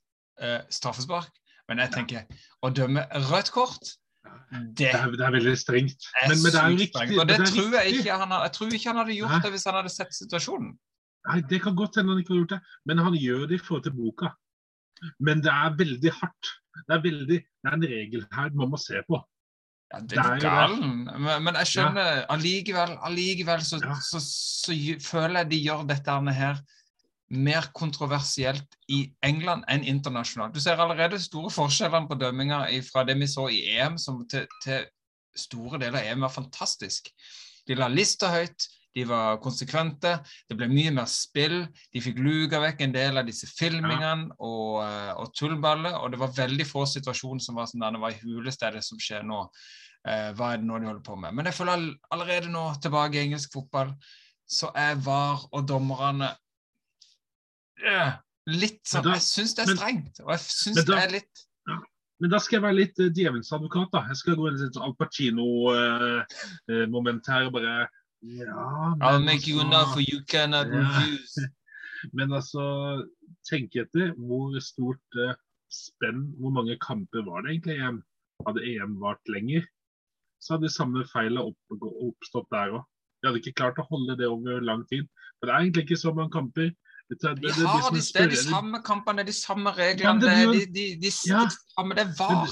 straffespark. 0.74 1.30
Men 1.70 1.80
jeg 1.84 1.94
tenker 1.94 2.42
å 2.64 2.70
dømme 2.74 3.06
rødt 3.30 3.52
kort 3.54 3.94
det, 4.24 4.60
det, 4.78 4.88
er, 4.94 5.12
det 5.12 5.24
er, 5.24 5.32
veldig 5.34 5.54
strengt. 5.58 6.06
Men, 6.28 6.38
men 6.40 6.52
det 6.52 6.60
er 6.60 6.72
jo 6.72 6.78
riktig. 6.80 7.18
Og 7.18 7.28
det, 7.28 7.36
det 7.40 7.48
tror 7.50 7.76
jeg, 7.76 7.98
ikke 7.98 8.16
han, 8.20 8.34
jeg 8.44 8.52
tror 8.56 8.76
ikke 8.76 8.90
han 8.90 9.00
hadde 9.02 9.16
gjort 9.18 9.34
Nei. 9.34 9.40
det 9.44 9.52
hvis 9.54 9.66
han 9.68 9.78
hadde 9.78 9.92
sett 9.92 10.16
situasjonen. 10.16 10.72
Nei, 11.28 11.36
Det 11.50 11.60
kan 11.64 11.76
godt 11.78 11.98
hende 11.98 12.14
han 12.14 12.22
ikke 12.22 12.34
har 12.34 12.40
gjort 12.42 12.54
det, 12.54 12.60
men 12.88 13.02
han 13.04 13.16
gjør 13.18 13.46
det 13.50 13.58
i 13.58 13.62
forhold 13.64 13.86
til 13.86 13.96
boka. 13.96 14.32
Men 15.24 15.42
det 15.44 15.52
er 15.52 15.76
veldig 15.78 16.12
hardt. 16.20 16.50
Det 16.74 16.96
er, 16.96 17.02
veldig, 17.04 17.38
det 17.40 17.70
er 17.70 17.78
en 17.78 17.86
regel 17.94 18.26
her 18.34 18.54
man 18.58 18.72
må 18.72 18.80
se 18.80 19.00
på. 19.08 19.20
Ja, 19.92 20.00
det 20.00 20.18
er, 20.18 20.30
er 20.36 20.42
galen. 20.42 20.94
Men, 21.06 21.44
men, 21.46 21.58
jeg 21.62 21.70
skjønner 21.74 22.10
ja. 22.10 22.24
allikevel, 22.34 22.94
allikevel 23.08 23.66
så, 23.66 23.78
ja. 23.82 23.98
så, 24.00 24.20
så, 24.22 24.72
så, 24.72 24.78
føler 25.04 25.42
jeg 25.42 25.52
de 25.52 25.60
gjør 25.68 25.84
dette 25.90 26.16
her 26.38 26.62
mer 27.32 27.70
kontroversielt 27.72 28.76
i 28.92 29.06
England 29.24 29.64
enn 29.72 29.86
internasjonalt. 29.88 30.54
Du 30.54 30.60
ser 30.60 30.80
allerede 30.80 31.20
store 31.22 31.50
forskjellene 31.52 32.10
på 32.10 32.18
dømminga 32.20 32.66
fra 32.90 33.04
det 33.08 33.16
vi 33.20 33.28
så 33.30 33.48
i 33.48 33.62
EM, 33.78 33.96
som 33.98 34.20
til, 34.28 34.46
til 34.64 34.84
store 35.34 35.80
deler 35.80 36.02
av 36.02 36.10
EM 36.12 36.26
var 36.26 36.34
fantastisk. 36.34 37.08
De 37.66 37.76
la 37.78 37.88
lista 37.88 38.28
høyt, 38.34 38.68
de 38.94 39.02
var 39.08 39.40
konsekvente, 39.42 40.12
det 40.46 40.56
ble 40.58 40.68
mye 40.70 40.92
mer 40.94 41.08
spill. 41.10 41.64
De 41.90 42.02
fikk 42.02 42.20
luka 42.22 42.60
vekk 42.62 42.84
en 42.84 42.94
del 42.94 43.18
av 43.18 43.26
disse 43.26 43.48
filmingene 43.50 44.36
og, 44.38 44.84
eh, 44.84 45.10
og 45.18 45.32
tullballer. 45.34 45.96
Og 45.98 46.12
det 46.12 46.20
var 46.20 46.36
veldig 46.36 46.66
få 46.68 46.84
situasjoner 46.86 47.42
som 47.42 47.58
var 47.58 47.66
som 47.70 47.82
denne 47.82 47.98
var 48.02 48.14
i 48.14 48.20
hulestedet 48.22 48.84
som 48.86 49.00
skjer 49.02 49.26
nå. 49.26 49.40
Eh, 50.06 50.30
hva 50.36 50.52
er 50.52 50.62
det 50.62 50.68
nå 50.68 50.78
de 50.78 50.90
holder 50.92 51.02
på 51.02 51.16
med? 51.18 51.34
Men 51.34 51.50
jeg 51.50 51.58
føler 51.58 51.88
allerede 52.14 52.52
nå, 52.52 52.68
tilbake 52.84 53.18
i 53.18 53.24
engelsk 53.24 53.56
fotball, 53.56 53.90
så 54.46 54.70
er 54.76 55.00
VAR 55.02 55.48
og 55.50 55.66
dommerne 55.66 56.30
litt 58.50 58.82
sånn 58.88 59.10
Jeg 59.14 59.22
syns 59.24 59.52
det 59.56 59.62
er 59.64 59.68
strengt, 59.76 60.14
og 60.24 60.30
jeg 60.34 60.42
syns 60.44 60.76
det 60.84 61.00
er 61.00 61.10
litt 61.18 61.34
ja. 61.68 61.76
Men 62.22 62.28
da 62.30 62.38
skal 62.40 62.56
jeg 62.58 62.64
være 62.64 62.78
litt 62.78 62.96
uh, 63.02 63.10
djevelens 63.10 63.56
advokat. 63.56 63.88
da. 63.92 64.00
Jeg 64.12 64.18
skal 64.20 64.38
gå 64.38 64.44
inn 64.48 64.60
i 64.60 64.68
et 64.68 64.80
Al 64.80 64.94
Pacino-moment 65.00 67.24
uh, 67.24 67.26
uh, 67.26 67.32
her. 67.34 67.42
og 67.48 67.52
bare 67.56 67.72
ja, 68.24 68.94
men, 68.94 69.02
I'll 69.02 69.20
make 69.20 69.50
you 69.50 69.60
enough 69.60 69.92
for 69.92 70.00
you 70.00 70.24
cannot 70.24 70.68
ja. 70.72 70.80
refuse. 70.80 71.48
Men 72.16 72.32
altså, 72.36 72.62
tenk 73.48 73.76
etter 73.80 74.12
hvor 74.16 74.56
stort 74.64 75.18
uh, 75.20 75.34
spenn, 75.72 76.32
hvor 76.40 76.52
mange 76.54 76.78
kamper 76.80 77.24
var 77.26 77.44
det 77.44 77.54
egentlig 77.54 77.76
EM? 77.80 78.00
Hadde 78.46 78.64
EM 78.64 78.96
vart 79.02 79.30
lenger, 79.30 79.64
så 80.40 80.54
hadde 80.54 80.68
de 80.68 80.74
samme 80.74 81.04
feilene 81.12 81.44
opp, 81.50 81.76
oppstått 81.80 82.50
der 82.52 82.78
òg. 82.78 82.84
De 83.20 83.28
hadde 83.28 83.40
ikke 83.40 83.58
klart 83.60 83.80
å 83.80 83.88
holde 83.88 84.16
det 84.20 84.28
over 84.28 84.64
lang 84.64 84.82
tid. 84.90 85.06
For 85.38 85.48
det 85.48 85.54
er 85.54 85.64
egentlig 85.64 85.86
ikke 85.86 86.00
så 86.00 86.12
mange 86.16 86.34
kamper. 86.34 86.72
Det, 87.10 87.18
det, 87.20 87.34
det, 87.42 87.50
de 87.58 87.66
har 87.68 87.90
de, 87.92 88.00
det 88.00 88.20
er 88.22 88.30
de 88.32 88.38
samme 88.40 88.80
kampene, 88.84 89.24
de 89.26 89.32
samme 89.36 89.72
reglene. 89.76 90.20
Det, 90.22 90.68
de, 90.72 90.86
de, 91.02 91.10
ja, 91.28 91.42
samme, 91.76 91.96
det 91.98 92.06
var. 92.18 92.48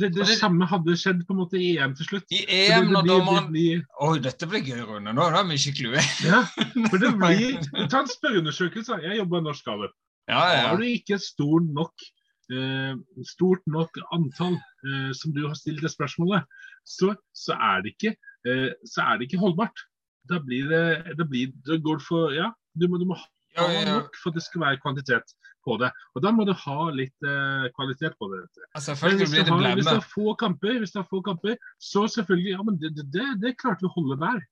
Det, 0.00 0.08
det, 0.16 0.26
samme 0.40 0.66
hadde 0.66 0.96
skjedd 0.98 1.20
på 1.28 1.34
en 1.34 1.40
måte 1.44 1.58
i 1.62 1.76
EM 1.78 1.92
til 1.94 2.08
slutt. 2.08 2.32
I 2.34 2.40
EM 2.50 2.88
når 2.94 3.06
dommeren 3.06 3.52
Oi, 3.54 4.16
dette 4.24 4.48
blir 4.50 4.64
gøy, 4.64 4.80
Rune. 4.88 5.12
Nå 5.14 5.28
er 5.28 5.46
vi 5.46 5.60
skikkelig 5.62 5.92
uenige. 5.92 6.26
ja, 6.32 6.40
for 6.88 7.04
det 7.04 7.12
blir 7.20 7.86
Ta 7.92 8.02
en 8.02 8.10
spørreundersøkelse. 8.10 8.98
Jeg 9.04 9.20
jobber 9.20 9.44
i 9.44 9.46
Norsk 9.46 9.68
Gallup. 9.68 9.94
Ja, 10.26 10.42
ja. 10.50 10.64
Har 10.72 10.80
du 10.80 10.88
ikke 10.88 11.20
stor 11.22 11.62
nok 11.62 12.08
eh, 12.52 12.94
stort 13.30 13.62
nok 13.70 14.00
antall 14.14 14.56
eh, 14.56 15.12
som 15.14 15.34
du 15.36 15.44
har 15.46 15.54
stilt 15.58 15.84
det 15.84 15.92
spørsmålet, 15.94 16.46
så, 16.86 17.12
så, 17.34 17.54
er 17.54 17.84
det 17.84 17.94
ikke, 17.94 18.16
eh, 18.48 18.72
så 18.86 19.06
er 19.06 19.18
det 19.18 19.28
ikke 19.28 19.42
holdbart. 19.42 19.86
Da 20.26 20.40
blir 20.42 20.66
det, 20.70 21.14
da 21.18 21.26
blir, 21.28 21.54
det 21.66 21.82
går 21.84 22.02
for 22.02 22.34
Ja, 22.34 22.50
du 22.74 22.88
må, 22.90 22.98
du 22.98 23.06
må 23.06 23.18
ha 23.58 23.84
nok 23.88 24.18
for 24.20 24.34
det 24.36 24.42
skal 24.44 24.62
være 24.64 24.80
kvantitet 24.82 25.34
på 25.66 25.76
det. 25.80 25.90
Og 26.14 26.24
da 26.24 26.32
må 26.34 26.46
du 26.48 26.52
ha 26.56 26.88
litt 26.94 27.26
eh, 27.26 27.66
kvalitet 27.76 28.16
på 28.20 28.28
det. 28.32 28.42
Altså, 28.76 28.94
hvis, 28.94 29.34
du 29.34 29.52
har, 29.52 29.74
hvis 29.78 29.88
du 29.88 29.94
har 29.94 30.04
få 30.06 30.34
kamper, 30.40 30.78
hvis 30.82 30.94
du 30.94 31.00
har 31.00 31.08
få 31.10 31.22
kamper, 31.26 31.56
så 31.82 32.06
selvfølgelig 32.16 32.54
Ja, 32.56 32.66
men 32.66 32.78
det, 32.82 32.92
det, 32.98 33.08
det, 33.14 33.26
det 33.42 33.56
klarte 33.62 33.84
vi 33.84 33.90
å 33.90 33.96
holde 33.96 34.20
der. 34.22 34.42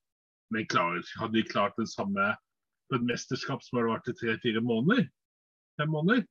Men 0.54 0.68
klar, 0.70 0.98
hadde 1.20 1.38
vi 1.38 1.46
klart 1.46 1.76
det 1.80 1.88
samme 1.90 2.34
på 2.90 2.98
et 2.98 3.06
mesterskap 3.08 3.62
som 3.64 3.80
har 3.80 3.90
vært 3.94 4.12
i 4.12 4.16
tre-fire 4.18 4.62
måneder? 4.64 5.06
Fem 5.80 5.90
måneder? 5.90 6.24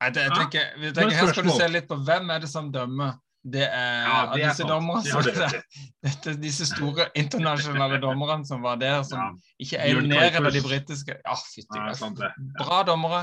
Jeg, 0.00 0.14
jeg, 0.16 0.32
tenker, 0.36 0.68
jeg 0.80 0.94
tenker, 0.96 1.16
her 1.16 1.32
skal 1.32 1.48
du 1.48 1.52
se 1.52 1.66
litt 1.68 1.88
på 1.88 1.98
hvem 2.06 2.30
er 2.32 2.44
det 2.44 2.48
som 2.48 2.70
dømmer. 2.72 3.18
Det 3.40 3.62
er, 3.64 4.02
ja, 4.04 4.16
det 4.34 4.42
er 4.42 4.50
disse 4.50 4.66
dommerne 4.68 5.20
det, 5.24 6.34
Disse 6.42 6.66
store 6.68 7.06
internasjonale 7.16 7.96
dommerne 8.02 8.44
som 8.44 8.60
var 8.60 8.76
der, 8.76 8.98
som 9.08 9.16
ja. 9.16 9.28
ikke 9.64 9.78
er 9.80 10.00
nede 10.04 10.42
av 10.42 10.50
de 10.52 10.60
britiske 10.60 11.16
Ja, 11.16 11.36
fytti 11.54 11.80
Bra 12.58 12.82
dommere. 12.84 13.22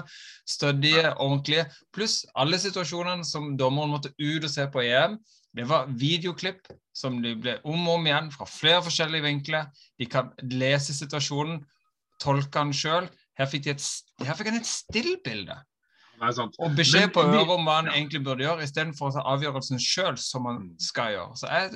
Stødige, 0.50 1.12
ordentlige. 1.22 1.68
Pluss 1.94 2.24
alle 2.34 2.58
situasjonene 2.58 3.28
som 3.30 3.54
dommeren 3.60 3.94
måtte 3.94 4.16
ut 4.18 4.42
og 4.42 4.50
se 4.50 4.66
på 4.74 4.82
EM. 4.88 5.20
Det 5.54 5.70
var 5.70 5.86
videoklipp 5.94 6.66
som 6.98 7.22
de 7.22 7.36
ble 7.38 7.60
om 7.62 7.86
og 7.86 8.00
om 8.00 8.10
igjen 8.10 8.34
fra 8.34 8.50
flere 8.50 8.82
forskjellige 8.90 9.26
vinkler. 9.26 9.70
De 10.02 10.10
kan 10.10 10.34
lese 10.50 10.98
situasjonen, 10.98 11.62
tolke 12.22 12.58
den 12.58 12.74
sjøl. 12.74 13.06
Her 13.38 13.50
fikk 13.50 13.70
de 13.70 13.76
et, 13.78 13.90
her 14.26 14.38
fikk 14.38 14.50
han 14.50 14.64
et 14.64 14.70
stillbilde 14.70 15.62
og 16.18 16.76
beskjed 16.78 17.12
på 17.14 17.22
øret 17.22 17.52
om 17.54 17.68
hva 17.68 17.76
han 17.82 17.90
egentlig 17.92 18.24
burde 18.26 18.46
gjøre, 18.46 18.66
istedenfor 18.66 19.12
å 19.12 19.16
ta 19.16 19.24
avgjørelsen 19.34 19.82
sjøl, 19.82 20.18
som 20.22 20.48
han 20.50 20.60
mm. 20.64 20.70
skal 20.82 21.14
gjøre. 21.14 21.38
Så 21.38 21.50
jeg, 21.52 21.72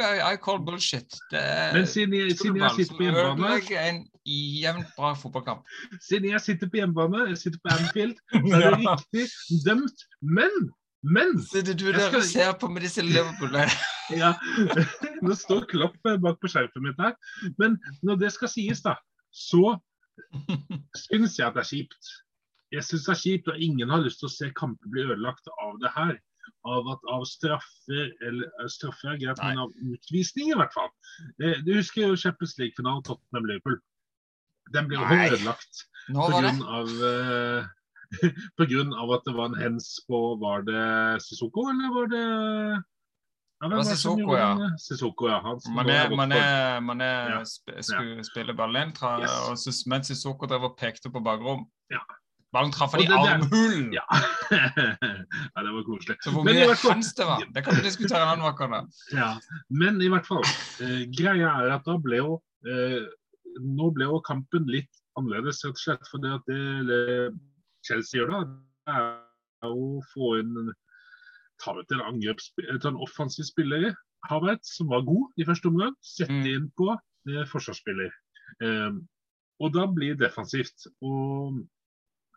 jeg, 0.00 0.14
I 0.34 0.40
call 0.42 0.60
bullshit. 0.66 1.18
Det 1.30 1.42
er 1.42 1.76
Men 1.76 1.86
siden 1.90 2.16
jeg, 2.18 2.36
siden 2.40 2.58
jeg 2.62 2.78
sitter 2.78 2.98
på 2.98 3.06
hjemmebane 3.06 3.82
en 3.84 4.00
jevnt 4.24 4.94
bra 4.96 5.12
fotballkamp. 5.18 5.76
Siden 6.02 6.32
jeg 6.32 6.42
sitter 6.42 6.70
på 6.72 6.80
hjemmebane, 6.80 7.28
jeg 7.32 7.42
sitter 7.44 7.62
på 7.62 7.74
Anfield, 7.76 8.18
så 8.50 8.60
er 8.60 8.78
det 8.78 8.80
riktig 8.82 9.62
dømt. 9.68 10.08
Men 10.22 10.72
men 11.04 11.36
Sitter 11.44 11.74
du 11.76 11.90
der 11.92 12.14
og 12.16 12.22
ser 12.24 12.54
på 12.56 12.68
med 12.72 12.80
disse 12.80 13.02
Liverpool-ene? 13.04 13.72
ja. 14.22 14.30
Nå 15.20 15.36
står 15.36 15.66
Klopp 15.68 15.98
bak 16.00 16.38
på 16.40 16.48
skjerfet 16.48 16.80
mitt 16.80 16.96
her. 16.96 17.12
Men 17.60 17.76
når 18.00 18.22
det 18.22 18.30
skal 18.32 18.48
sies, 18.48 18.80
da, 18.80 18.96
så 19.28 19.76
syns 21.04 21.36
jeg 21.36 21.44
at 21.44 21.58
det 21.58 21.64
er 21.66 21.68
kjipt 21.68 22.14
jeg 22.72 22.86
syns 22.86 23.06
det 23.06 23.12
er 23.12 23.20
kjipt, 23.20 23.50
og 23.52 23.64
ingen 23.66 23.90
har 23.92 24.04
lyst 24.04 24.22
til 24.22 24.30
å 24.30 24.34
se 24.34 24.50
kamper 24.56 24.92
bli 24.92 25.04
ødelagt 25.04 25.50
av 25.62 25.76
det 25.82 25.92
her. 25.96 26.14
Av, 26.68 26.86
at, 26.92 27.02
av 27.12 27.22
straffer, 27.28 28.10
eller 28.24 28.48
eh, 28.60 28.68
straffer 28.72 29.14
er 29.14 29.20
greit, 29.20 29.40
men 29.40 29.60
av 29.62 29.72
utvisning 29.84 30.50
i 30.52 30.56
hvert 30.56 30.72
fall. 30.76 30.90
Eh, 31.40 31.60
du 31.64 31.74
husker 31.76 32.06
jo 32.06 32.18
Champions 32.20 32.56
League-finalen 32.60 33.04
Tottenham-Liverpool. 33.04 33.78
Den 34.72 34.88
ble 34.88 35.00
jo 35.00 35.04
ødelagt 35.08 35.84
pga. 36.08 36.52
Uh, 36.64 37.64
av 39.00 39.12
at 39.16 39.24
det 39.26 39.34
var 39.36 39.50
en 39.50 39.56
hens 39.58 39.88
på 40.08 40.18
Var 40.40 40.64
det 40.68 40.84
Sissoko, 41.24 41.66
eller 41.72 41.92
var 41.92 42.10
det 42.12 42.24
ja, 43.60 43.68
det 43.68 43.76
var 43.76 43.86
Sissoko, 43.88 44.36
ja. 44.36 44.50
Sissoko, 44.80 45.28
ja. 45.28 45.38
Mané, 45.72 45.98
Mané, 46.12 46.40
Mané 46.84 47.10
ja. 47.30 47.40
skulle 47.44 48.18
ja. 48.18 48.24
spille 48.26 48.56
ballen, 48.56 48.92
yes. 49.22 49.86
mens 49.88 50.10
Sissoko 50.12 50.48
drev 50.50 50.68
og 50.68 50.76
pekte 50.76 51.12
på 51.12 51.22
bakrom. 51.24 51.64
Ja. 51.92 52.02
Ballen 52.54 52.72
traff 52.74 52.94
han 52.94 53.02
i 53.02 53.08
armhulen! 53.10 53.88
Ja. 53.96 54.04
ja, 55.54 55.62
det 55.64 55.72
var 55.74 55.86
koselig. 55.88 56.16
Så 56.22 56.30
hvor 56.34 56.46
mye 56.46 56.68
fall, 56.70 56.94
hans 56.94 57.10
det 57.18 57.26
var, 57.26 57.42
det 57.56 57.64
kan 57.66 57.78
vi 57.78 57.86
diskutere 57.88 58.22
en 58.22 58.34
annen 58.36 58.46
vakker 58.46 58.76
Ja, 59.14 59.32
men 59.74 59.98
i 60.02 60.10
hvert 60.12 60.28
fall. 60.28 60.44
Eh, 60.84 61.02
greia 61.10 61.50
er 61.64 61.74
at 61.74 61.88
da 61.88 61.98
ble 61.98 62.22
jo 62.22 62.38
eh, 62.68 63.02
Nå 63.62 63.90
ble 63.94 64.06
jo 64.08 64.22
kampen 64.26 64.64
litt 64.70 65.02
annerledes, 65.18 65.60
rett 65.62 65.76
og 65.76 65.82
slett. 65.82 66.08
For 66.10 66.22
det 66.22 66.32
at 66.34 66.48
det 66.88 67.02
Chelsea 67.86 68.18
gjør 68.18 68.32
da, 68.32 68.40
det 68.46 68.96
er 68.98 69.68
å 69.74 70.00
få 70.10 70.32
inn 70.40 70.72
ta 71.62 71.74
ut 71.78 71.94
en 71.94 72.02
angrepsspiller, 72.02 72.80
en 72.82 72.98
offensiv 73.02 73.46
spiller, 73.46 73.94
Havertz, 74.28 74.76
som 74.78 74.90
var 74.90 75.04
god 75.06 75.40
i 75.40 75.46
første 75.46 75.70
omgang, 75.70 75.94
sette 76.04 76.34
mm. 76.34 76.48
inn 76.50 76.70
på 76.78 76.88
eh, 76.94 77.44
forsvarsspiller. 77.50 78.10
Eh, 78.64 78.98
og 79.62 79.74
da 79.76 79.86
blir 79.90 80.16
det 80.16 80.26
defensivt. 80.26 80.88
Og 81.04 81.60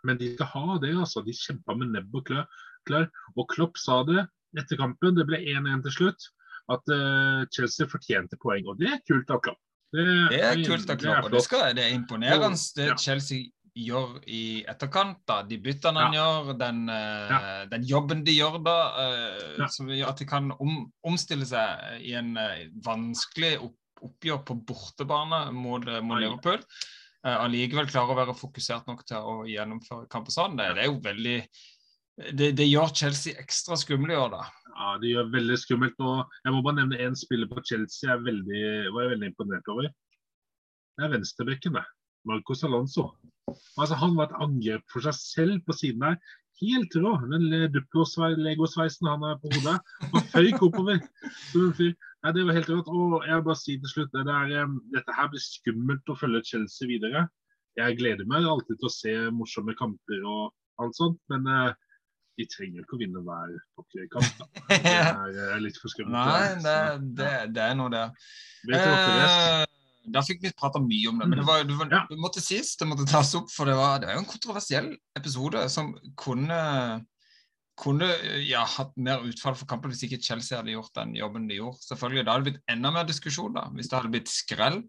men 0.08 0.20
de 0.20 0.32
skal 0.34 0.50
ha 0.54 0.80
det, 0.84 0.94
altså. 0.96 1.24
De 1.26 1.36
kjempa 1.36 1.76
med 1.78 1.94
nebb 1.96 2.16
og 2.16 2.32
klør. 2.88 3.08
Og 3.36 3.48
Klopp 3.52 3.80
sa 3.82 4.02
det 4.08 4.26
etter 4.58 4.80
kampen, 4.80 5.18
det 5.18 5.28
ble 5.28 5.42
1-1 5.44 5.84
til 5.86 5.96
slutt, 5.98 6.30
at 6.74 6.94
uh, 6.94 7.44
Chelsea 7.54 7.90
fortjente 7.90 8.40
poeng. 8.42 8.68
Og 8.72 8.80
det 8.80 8.90
er 8.96 9.04
kult 9.08 9.30
av 9.34 9.44
Klopp. 9.44 9.62
Det, 9.96 10.08
det 10.34 10.42
er 10.44 10.64
kult 10.68 10.90
av 10.92 11.00
Klopp, 11.00 11.28
og 11.28 11.36
det, 11.36 11.44
skal, 11.46 11.70
det 11.78 11.86
er 11.86 11.94
imponerende 11.96 12.58
det 12.76 12.90
ja. 12.90 12.98
Chelsea 13.00 13.48
gjør 13.78 14.18
i 14.26 14.66
etterkant, 14.68 15.20
da, 15.30 15.44
de 15.46 15.60
byttene 15.62 16.02
han 16.02 16.16
gjør, 16.16 16.54
den, 16.60 16.82
uh, 16.90 17.32
ja. 17.32 17.40
den, 17.72 17.86
jobben 17.88 18.24
de 18.26 18.34
gjør 18.34 18.58
da, 18.66 18.78
uh, 18.98 19.44
ja. 19.62 19.68
som 19.72 19.92
gjør 19.92 20.12
at 20.12 20.24
de 20.24 20.28
kan 20.28 20.50
om, 20.58 20.80
omstille 21.08 21.48
seg 21.48 22.02
i 22.04 22.16
en 22.18 22.34
vanskelig 22.86 23.58
opp, 23.62 23.78
oppgjør 24.08 24.42
på 24.46 24.58
bortebane 24.68 25.48
mot, 25.56 25.86
mot 26.06 26.20
Liverpool. 26.22 26.60
Allikevel 27.28 27.90
klarer 27.90 28.14
å 28.14 28.20
være 28.22 28.38
fokusert 28.38 28.88
nok 28.88 29.04
til 29.08 29.26
å 29.26 29.42
gjennomføre 29.50 30.08
kampen 30.12 30.34
sånn. 30.34 30.56
Det, 30.60 30.70
er 30.78 30.88
jo 30.88 31.00
veldig 31.04 31.38
det, 32.34 32.52
det, 32.58 32.66
gjør 32.66 32.94
Chelsea 32.96 33.38
ekstra 33.42 33.78
skumle 33.78 34.16
i 34.16 34.18
år, 34.18 34.32
da. 34.34 34.46
Ja, 34.78 34.94
det 35.02 35.12
gjør 35.12 35.32
veldig 35.34 35.58
skummelt. 35.62 36.00
Og 36.02 36.24
jeg 36.46 36.56
må 36.56 36.64
bare 36.66 36.80
nevne 36.80 37.02
én 37.04 37.18
spiller 37.18 37.50
på 37.52 37.64
Chelsea 37.66 38.10
jeg 38.10 38.26
veldig, 38.26 38.64
var 38.96 39.06
jeg 39.06 39.14
veldig 39.16 39.32
imponert 39.34 39.72
over. 39.74 39.92
Det 40.98 41.06
er 41.06 41.14
venstrebekken, 41.14 41.78
det. 41.78 41.86
Marcos 42.28 42.64
Alonso. 42.68 43.12
Altså, 43.78 43.96
han 44.02 44.18
var 44.18 44.30
et 44.30 44.42
angrep 44.44 44.84
for 44.92 45.06
seg 45.06 45.16
selv 45.20 45.64
på 45.68 45.76
siden 45.78 46.04
der. 46.04 46.18
Helt 46.58 46.96
rå. 46.98 47.14
Den 47.30 47.46
legosveisen 47.52 49.10
han 49.12 49.26
har 49.28 49.38
på 49.42 49.52
hodet. 49.54 49.78
Og 50.10 50.32
føyk 50.34 50.64
oppover. 50.66 51.04
Ja, 52.28 52.34
det 52.36 52.44
var 52.44 52.58
helt 52.58 52.68
rått. 52.68 52.90
Og 52.92 53.22
jeg 53.24 53.38
vil 53.38 53.44
bare 53.46 53.56
si 53.56 53.78
til 53.80 53.88
slutt, 53.88 54.10
det 54.12 54.26
der, 54.28 54.72
dette 54.92 55.14
her 55.16 55.30
blir 55.32 55.40
skummelt 55.40 56.10
å 56.12 56.16
følge 56.20 56.44
Chelsea 56.50 56.90
videre. 56.90 57.22
Jeg 57.80 57.96
gleder 58.02 58.28
meg 58.28 58.44
alltid 58.44 58.82
til 58.82 58.90
å 58.90 58.92
se 58.92 59.14
morsomme 59.32 59.76
kamper 59.80 60.26
og 60.28 60.50
alt 60.84 60.98
sånt, 60.98 61.22
men 61.32 61.48
uh, 61.48 61.72
de 62.36 62.48
trenger 62.52 62.84
ikke 62.84 62.98
å 62.98 63.00
vinne 63.00 63.24
hver 63.24 63.56
kamp. 64.12 64.44
Det 64.74 64.92
er 64.92 65.40
uh, 65.40 65.56
litt 65.64 65.80
for 65.80 65.94
skummelt. 65.94 66.20
Nei, 66.20 66.60
det, 66.66 66.78
det, 67.16 67.32
det 67.56 67.64
er 67.64 67.80
noe, 67.80 67.94
det. 67.96 68.06
Du 68.68 68.76
da 70.12 70.22
fikk 70.24 70.44
vi 70.44 70.52
prata 70.56 70.80
mye 70.84 71.10
om 71.12 71.18
det. 71.20 71.30
Men 71.32 71.42
det, 71.42 71.46
var, 71.48 71.64
det, 71.68 71.76
var, 71.80 71.90
ja. 71.92 72.02
det 72.12 72.20
måtte 72.20 72.44
sies, 72.44 72.76
det 72.80 72.88
måtte 72.88 73.08
tas 73.08 73.34
opp, 73.40 73.50
for 73.52 73.68
det 73.68 73.76
var, 73.80 74.02
det 74.04 74.08
var 74.10 74.20
jo 74.20 74.24
en 74.24 74.30
kontroversiell 74.30 74.92
episode 75.20 75.64
som 75.72 75.94
kunne 76.20 76.60
kunne 77.78 78.10
ja, 78.42 78.64
hatt 78.66 78.96
mer 78.98 79.24
utfall 79.28 79.56
for 79.58 79.70
kampen 79.70 79.94
hvis 79.94 80.04
ikke 80.08 80.22
Chelsea 80.24 80.58
hadde 80.58 80.74
gjort 80.74 80.96
den 80.98 81.14
jobben 81.18 81.48
de 81.50 81.60
gjorde. 81.60 81.84
Selvfølgelig, 81.86 82.26
Da 82.26 82.34
hadde 82.34 82.44
det 82.44 82.52
blitt 82.52 82.74
enda 82.74 82.92
mer 82.96 83.08
diskusjon 83.08 83.56
da, 83.58 83.68
hvis 83.76 83.92
det 83.92 84.00
hadde 84.00 84.14
blitt 84.16 84.32
skrell. 84.34 84.82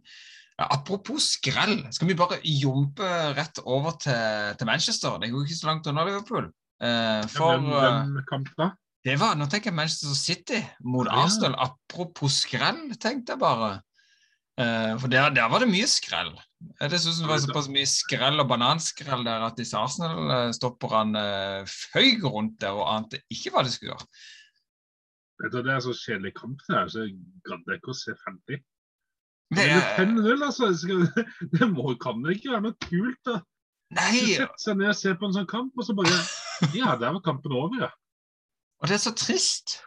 Ja, 0.58 0.66
apropos 0.74 1.28
skrell, 1.36 1.84
skal 1.94 2.08
vi 2.08 2.16
bare 2.18 2.40
jumpe 2.42 3.06
rett 3.36 3.60
over 3.62 3.94
til, 4.02 4.56
til 4.58 4.66
Manchester? 4.66 5.20
Det 5.22 5.30
går 5.30 5.44
ikke 5.46 5.58
så 5.60 5.68
langt 5.70 5.86
unna 5.86 6.06
Liverpool. 6.08 6.48
Eh, 6.82 7.24
for, 7.30 7.58
ja, 7.58 7.92
men, 8.06 8.16
eh, 8.18 8.24
kamp 8.30 8.50
da? 8.58 8.72
Det 9.06 9.14
var, 9.20 9.36
Nå 9.38 9.46
tenker 9.46 9.70
jeg 9.70 9.78
Manchester 9.78 10.16
City 10.18 10.58
mot 10.82 11.06
ja. 11.06 11.22
Arsenal. 11.22 11.54
Apropos 11.62 12.40
skrell, 12.42 12.88
tenkte 12.98 13.36
jeg 13.36 13.42
bare. 13.42 13.76
Uh, 14.58 14.96
for 14.98 15.06
der, 15.06 15.30
der, 15.30 15.46
var 15.52 15.62
det 15.62 15.68
mye 15.70 15.86
skrell. 15.86 16.32
Det 16.80 16.98
synes 16.98 17.20
det 17.22 17.28
var 17.30 17.38
såpass 17.38 17.68
mye 17.70 17.86
skrell 17.86 18.42
og 18.42 18.48
bananskrell 18.50 19.22
der 19.26 19.44
at 19.46 19.60
disse 19.60 19.78
Arsenal-stopperne 19.78 21.22
uh, 21.62 21.76
føyk 21.92 22.26
rundt 22.26 22.56
der 22.64 22.74
og 22.74 22.88
ante 22.96 23.22
ikke 23.30 23.54
hva 23.54 23.62
de 23.62 23.70
skulle 23.70 23.94
gjøre. 23.94 24.08
Du, 25.38 25.60
Det 25.62 25.70
er 25.70 25.84
så 25.84 25.94
kjedelig 25.94 26.34
kamp, 26.34 26.58
det 26.66 26.74
her, 26.74 26.90
så 26.90 27.04
jeg 27.06 27.14
gadd 27.46 27.76
ikke 27.76 27.94
å 27.94 28.00
se 28.00 28.16
50. 28.24 28.64
Det 29.54 29.68
er 29.70 29.84
5-0, 29.96 30.42
altså. 30.44 30.72
Det 31.54 31.70
må, 31.70 31.94
kan 32.02 32.18
det 32.24 32.36
ikke 32.36 32.56
være 32.56 32.66
noe 32.66 32.78
kult, 32.82 33.20
da. 33.28 33.38
Nei. 33.96 34.34
Sette 34.34 34.60
seg 34.60 34.76
ned 34.80 34.90
og 34.90 34.98
ser 34.98 35.14
på 35.20 35.28
en 35.28 35.38
sånn 35.38 35.48
kamp, 35.48 35.72
og 35.78 35.86
så 35.86 35.94
bare 35.96 36.18
Ja, 36.76 36.98
der 37.00 37.14
var 37.14 37.22
kampen 37.24 37.54
over, 37.56 37.78
ja. 37.86 37.92
Og 38.78 38.88
det 38.88 38.94
er 38.94 39.02
så 39.02 39.14
trist. 39.16 39.80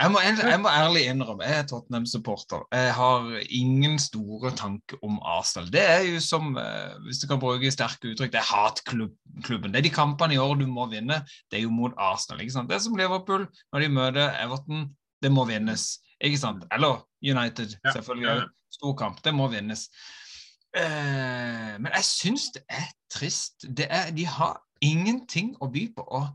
Jeg 0.00 0.12
må, 0.14 0.20
jeg 0.22 0.60
må 0.62 0.70
ærlig 0.72 1.02
innrømme, 1.10 1.44
jeg 1.44 1.58
er 1.60 1.66
Tottenham-supporter. 1.68 2.62
Jeg 2.72 2.92
har 2.94 3.26
ingen 3.50 3.98
store 4.00 4.52
tanker 4.56 4.96
om 5.04 5.18
Arsenal. 5.26 5.68
Det 5.72 5.82
er 5.82 6.06
jo 6.06 6.20
som, 6.24 6.54
eh, 6.56 6.94
hvis 7.04 7.18
du 7.20 7.26
kan 7.28 7.40
bruke 7.42 7.72
sterke 7.74 8.12
uttrykk, 8.12 8.32
det 8.32 8.40
er 8.40 8.48
hatklubben. 8.48 9.74
Det 9.74 9.82
er 9.82 9.84
de 9.84 9.92
kampene 9.92 10.34
i 10.34 10.40
år 10.40 10.54
du 10.62 10.64
må 10.70 10.86
vinne. 10.88 11.18
Det 11.50 11.58
er 11.58 11.66
jo 11.66 11.74
mot 11.74 11.92
Arsenal. 11.98 12.40
ikke 12.40 12.54
sant? 12.54 12.70
Det 12.70 12.78
er 12.78 12.86
som 12.86 12.96
Liverpool 12.96 13.44
når 13.72 13.84
de 13.84 13.90
møter 13.98 14.38
Everton. 14.44 14.88
Det 15.22 15.32
må 15.32 15.44
vinnes. 15.44 15.98
ikke 16.20 16.38
sant? 16.38 16.64
Eller 16.72 17.04
United, 17.22 17.76
selvfølgelig. 17.92 18.46
Stor 18.72 18.96
kamp. 18.96 19.20
Det 19.24 19.34
må 19.34 19.50
vinnes. 19.52 19.88
Eh, 20.76 21.76
men 21.76 21.92
jeg 21.92 22.04
syns 22.06 22.48
det 22.54 22.62
er 22.70 22.88
trist. 23.10 23.66
Det 23.76 23.86
er, 23.90 24.10
de 24.16 24.24
har 24.24 24.62
ingenting 24.80 25.56
å 25.60 25.68
by 25.68 25.88
på. 25.96 26.08
og 26.08 26.28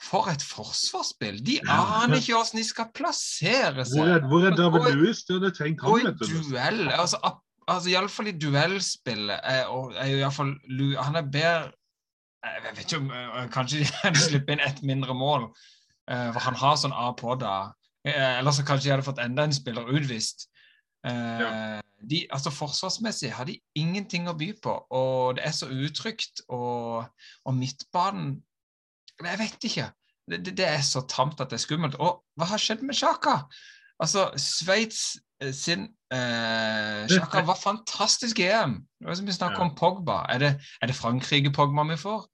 for 0.00 0.30
et 0.32 0.42
forsvarsspill! 0.42 1.40
De 1.44 1.58
aner 1.68 2.16
ikke 2.16 2.32
hvordan 2.34 2.60
de 2.60 2.64
skal 2.64 2.88
plassere 2.96 3.84
seg. 3.84 3.98
Hvor 3.98 4.12
er, 4.14 4.28
hvor 4.30 4.46
er 4.48 4.56
David 4.56 4.86
Lewis? 4.94 5.24
Det 5.28 5.36
hadde 5.36 5.52
trengt 5.56 5.82
ham. 5.84 5.92
Og 5.92 6.00
i 6.00 6.30
duell, 6.30 6.86
altså, 6.88 7.20
altså 7.68 7.92
Iallfall 7.92 8.30
i 8.32 8.36
duellspillet 8.40 9.36
er, 9.36 9.66
er 10.00 10.08
jo 10.12 10.22
iallfall 10.22 10.54
Han 11.04 11.20
er 11.20 11.28
bedre 11.32 11.72
Jeg 12.40 12.62
vet 12.64 12.80
ikke 12.84 13.02
om 13.02 13.10
øh, 13.10 13.50
Kanskje 13.52 13.82
de 13.82 13.90
hadde 14.04 14.24
sluppet 14.24 14.56
inn 14.56 14.64
ett 14.64 14.82
mindre 14.82 15.14
mål, 15.14 15.50
for 16.08 16.40
han 16.42 16.56
har 16.58 16.78
sånn 16.80 16.96
A 16.96 17.12
på 17.14 17.36
det. 17.38 17.58
Uh, 18.08 18.38
eller 18.40 18.54
så 18.56 18.64
kanskje 18.66 18.88
de 18.88 18.94
hadde 18.96 19.04
fått 19.06 19.20
enda 19.22 19.44
en 19.44 19.54
spiller 19.54 19.92
utvist. 19.92 20.48
Ja. 21.04 21.78
de, 22.10 22.18
altså 22.28 22.50
Forsvarsmessig 22.52 23.30
har 23.32 23.46
de 23.48 23.54
ingenting 23.78 24.26
å 24.28 24.34
by 24.36 24.50
på, 24.64 24.74
og 24.92 25.36
det 25.38 25.46
er 25.46 25.54
så 25.56 25.68
utrygt. 25.70 26.42
Og, 26.48 27.04
og 27.44 27.54
midtbanen 27.56 28.34
jeg 29.28 29.40
vet 29.40 29.66
ikke. 29.68 29.90
Det, 30.30 30.40
det, 30.56 30.66
er 30.66 30.82
så 30.86 31.02
tamt 31.10 31.40
at 31.42 31.50
det 31.50 31.58
er 31.58 31.64
skummelt. 31.64 31.98
Og 32.00 32.22
hva 32.38 32.48
har 32.52 32.62
skjedd 32.62 32.84
med 32.86 32.96
Sjaka? 32.96 33.42
Altså, 34.00 34.28
Sveits 34.40 35.18
eh, 35.42 35.52
sin 35.56 35.88
eh, 36.14 37.06
Sjaka 37.10 37.42
var 37.48 37.58
fantastisk 37.58 38.40
EM. 38.44 38.78
Det 39.00 39.10
var 39.10 39.18
som 39.18 39.28
vi 39.28 39.36
snakker 39.36 39.64
om 39.64 39.74
Pogba. 39.76 40.22
Er 40.32 40.42
det, 40.42 40.52
er 40.80 40.92
det 40.92 40.96
Frankrike-Pogba 40.96 41.84
vi 41.90 41.98
får? 42.00 42.28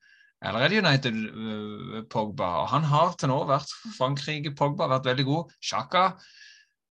Eller 0.44 0.62
er 0.62 0.68
det 0.68 0.83
United-Pogba? 0.85 2.49
Uh, 2.53 2.62
og 2.62 2.68
Han 2.75 2.87
har 2.92 3.14
til 3.18 3.33
nå 3.33 3.38
vært 3.49 3.72
Frankrike-Pogba, 3.96 4.90
vært 4.92 5.09
veldig 5.09 5.27
god. 5.27 5.55
Sjaka 5.64 6.11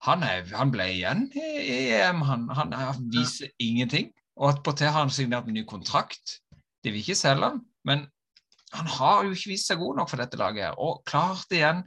han, 0.06 0.26
er, 0.26 0.44
han, 0.54 0.74
ble 0.74 0.90
igjen 0.98 1.28
i, 1.34 1.46
i 1.62 1.78
EM. 1.96 2.26
Han, 2.26 2.50
han, 2.54 2.74
han 2.76 3.08
viser 3.14 3.48
ja. 3.48 3.54
ingenting. 3.70 4.12
Og 4.36 4.52
attpåtil 4.52 4.92
har 4.92 5.06
han 5.06 5.14
signert 5.14 5.48
en 5.48 5.56
ny 5.56 5.64
kontrakt. 5.70 6.40
De 6.84 6.92
vil 6.92 7.02
ikke 7.02 7.18
selge 7.18 7.54
han, 7.54 7.64
men 7.88 8.04
han 8.78 8.90
har 8.98 9.24
jo 9.26 9.34
ikke 9.36 9.54
vist 9.54 9.70
seg 9.72 9.80
god 9.82 10.02
nok 10.02 10.12
for 10.12 10.22
dette 10.22 10.40
laget. 10.40 10.76
Og 10.82 11.02
klart 11.08 11.52
igjen 11.54 11.84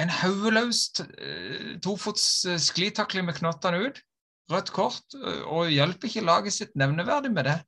en 0.00 0.10
hodeløs 0.10 0.88
eh, 1.04 1.74
tofots 1.84 2.26
eh, 2.50 2.58
sklitakling 2.60 3.28
med 3.28 3.38
knottene 3.38 3.84
ut. 3.86 4.00
Rødt 4.52 4.72
kort, 4.76 5.16
eh, 5.16 5.42
og 5.46 5.70
hjelper 5.72 6.10
ikke 6.10 6.26
laget 6.26 6.56
sitt 6.56 6.74
nevneverdig 6.78 7.32
med 7.34 7.48
det. 7.48 7.58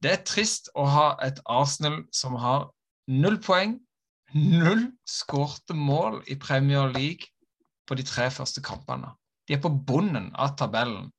Det 0.00 0.14
er 0.14 0.24
trist 0.24 0.70
å 0.78 0.86
ha 0.88 1.08
et 1.26 1.40
Arsenal 1.44 2.00
som 2.16 2.38
har 2.40 2.70
null 3.10 3.36
poeng, 3.44 3.76
null 4.32 4.86
skårte 5.08 5.76
mål 5.76 6.22
i 6.30 6.38
Premier 6.40 6.88
League 6.94 7.28
på 7.86 7.98
de 7.98 8.06
tre 8.06 8.30
første 8.32 8.62
kampene. 8.64 9.12
De 9.48 9.56
er 9.56 9.62
på 9.62 9.72
bunnen 9.72 10.30
av 10.38 10.54
tabellen 10.56 11.10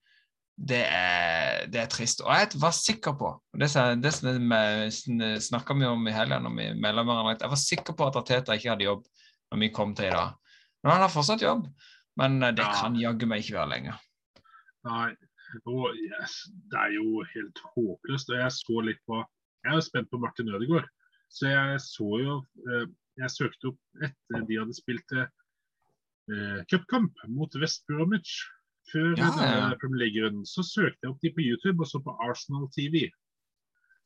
det 0.61 0.81
er, 0.85 1.63
det 1.73 1.79
er, 1.81 1.87
trist. 1.89 2.21
Og 2.21 2.29
jeg 2.37 2.59
var 2.61 2.73
sikker 2.75 3.15
på 3.17 3.31
Det, 3.57 3.69
det 4.03 5.41
snakka 5.41 5.73
vi 5.73 5.87
om 5.89 6.05
i 6.07 6.13
helga 6.13 6.37
når 6.43 6.53
vi 6.57 6.67
melda 6.77 7.05
hverandre. 7.07 7.37
Jeg 7.41 7.53
var 7.53 7.61
sikker 7.61 7.97
på 7.97 8.07
at 8.07 8.19
Teta 8.27 8.57
ikke 8.57 8.69
hadde 8.75 8.85
jobb 8.85 9.07
når 9.51 9.63
vi 9.63 9.71
kom 9.73 9.95
til 9.97 10.11
i 10.11 10.13
dag. 10.13 10.37
Men 10.83 10.93
han 10.93 11.03
har 11.05 11.13
fortsatt 11.13 11.41
jobb. 11.41 11.65
Men 12.19 12.39
det 12.43 12.55
det 12.59 12.69
kan 12.77 12.95
jaggu 12.99 13.25
meg 13.29 13.41
ikke 13.41 13.57
være 13.57 13.71
lenger. 13.73 13.99
Nei, 14.85 15.09
og 15.69 15.97
yes, 15.97 16.37
det 16.71 16.79
er 16.79 16.95
jo 16.95 17.25
helt 17.33 17.61
håpløst. 17.73 18.31
Og 18.31 18.41
jeg 18.41 18.55
så 18.59 18.85
litt 18.85 19.01
på 19.09 19.21
Jeg 19.61 19.73
er 19.73 19.77
jo 19.77 19.85
spent 19.85 20.09
på 20.09 20.21
Martin 20.21 20.49
Ødegaard. 20.49 20.87
Så 21.29 21.47
jeg 21.47 21.81
så 21.81 22.09
jo 22.21 22.39
eh, 22.69 22.87
Jeg 23.21 23.33
søkte 23.33 23.71
opp 23.71 24.03
etter 24.07 24.47
de 24.47 24.57
hadde 24.61 24.77
spilt 24.77 25.13
eh, 25.17 25.29
cupkamp 26.71 27.17
mot 27.29 27.55
West 27.61 27.85
Bromwich. 27.89 28.41
Før 28.89 29.13
ja, 29.15 29.29
ja. 29.37 29.65
Premier 29.79 30.05
League-runden 30.05 30.45
så 30.47 30.63
søkte 30.65 31.05
jeg 31.05 31.13
opp 31.13 31.21
de 31.23 31.31
på 31.35 31.43
YouTube 31.45 31.83
og 31.83 31.89
så 31.89 32.01
på 32.03 32.15
Arsenal 32.25 32.65
TV. 32.75 33.05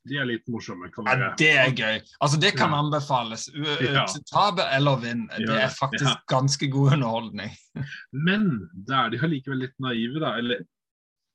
De 0.06 0.20
er 0.22 0.28
litt 0.30 0.46
morsomme. 0.54 0.92
Ja, 1.08 1.32
det 1.40 1.50
er 1.58 1.72
gøy. 1.74 1.96
Altså, 2.22 2.38
Det 2.42 2.52
kan 2.58 2.76
anbefales. 2.78 3.48
Tape 4.34 4.68
eller 4.76 5.02
vinn. 5.02 5.26
Det 5.34 5.58
er 5.58 5.74
faktisk 5.74 6.22
ganske 6.30 6.70
god 6.70 6.94
underholdning. 6.98 7.56
Men 8.28 8.52
da 8.86 9.06
er 9.06 9.16
de 9.16 9.24
allikevel 9.26 9.64
litt 9.66 9.78
naive, 9.82 10.22
da. 10.22 10.36
Eller 10.38 10.62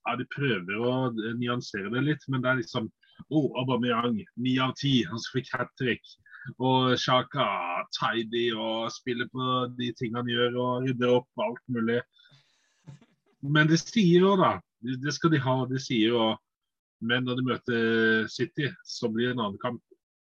ja, 0.07 0.15
de 0.17 0.29
prøver 0.33 0.87
å 0.87 0.95
nyansere 1.39 1.91
det 1.93 2.01
litt, 2.07 2.23
men 2.33 2.41
det 2.41 2.49
er 2.49 2.61
liksom 2.63 2.87
oh, 3.29 3.51
Aubameyang, 3.61 4.17
ni 4.41 4.55
av 4.63 4.73
ti. 4.81 5.01
Han 5.11 5.21
fikk 5.35 5.51
hat 5.53 5.71
trick. 5.79 6.01
Og 6.57 6.95
Shaka 6.99 7.45
tidy 7.99 8.47
og 8.57 8.89
spiller 8.95 9.29
på 9.35 9.67
de 9.77 9.91
tingene 9.99 10.23
han 10.23 10.31
gjør 10.33 10.57
og 10.63 10.87
rydder 10.87 11.19
opp 11.19 11.45
alt 11.45 11.63
mulig. 11.75 12.01
Men 13.43 13.71
de 13.71 13.79
sier 13.81 14.25
jo 14.27 14.35
da, 14.41 14.59
det 14.81 15.15
skal 15.17 15.33
de 15.33 15.41
ha, 15.43 15.57
de 15.69 15.81
sier 15.81 16.15
jo 16.15 16.31
Men 17.01 17.25
når 17.25 17.39
de 17.39 17.45
møter 17.47 18.27
City, 18.29 18.67
så 18.85 19.09
blir 19.09 19.31
det 19.31 19.37
en 19.39 19.47
annen 19.47 19.61
kamp. 19.63 19.81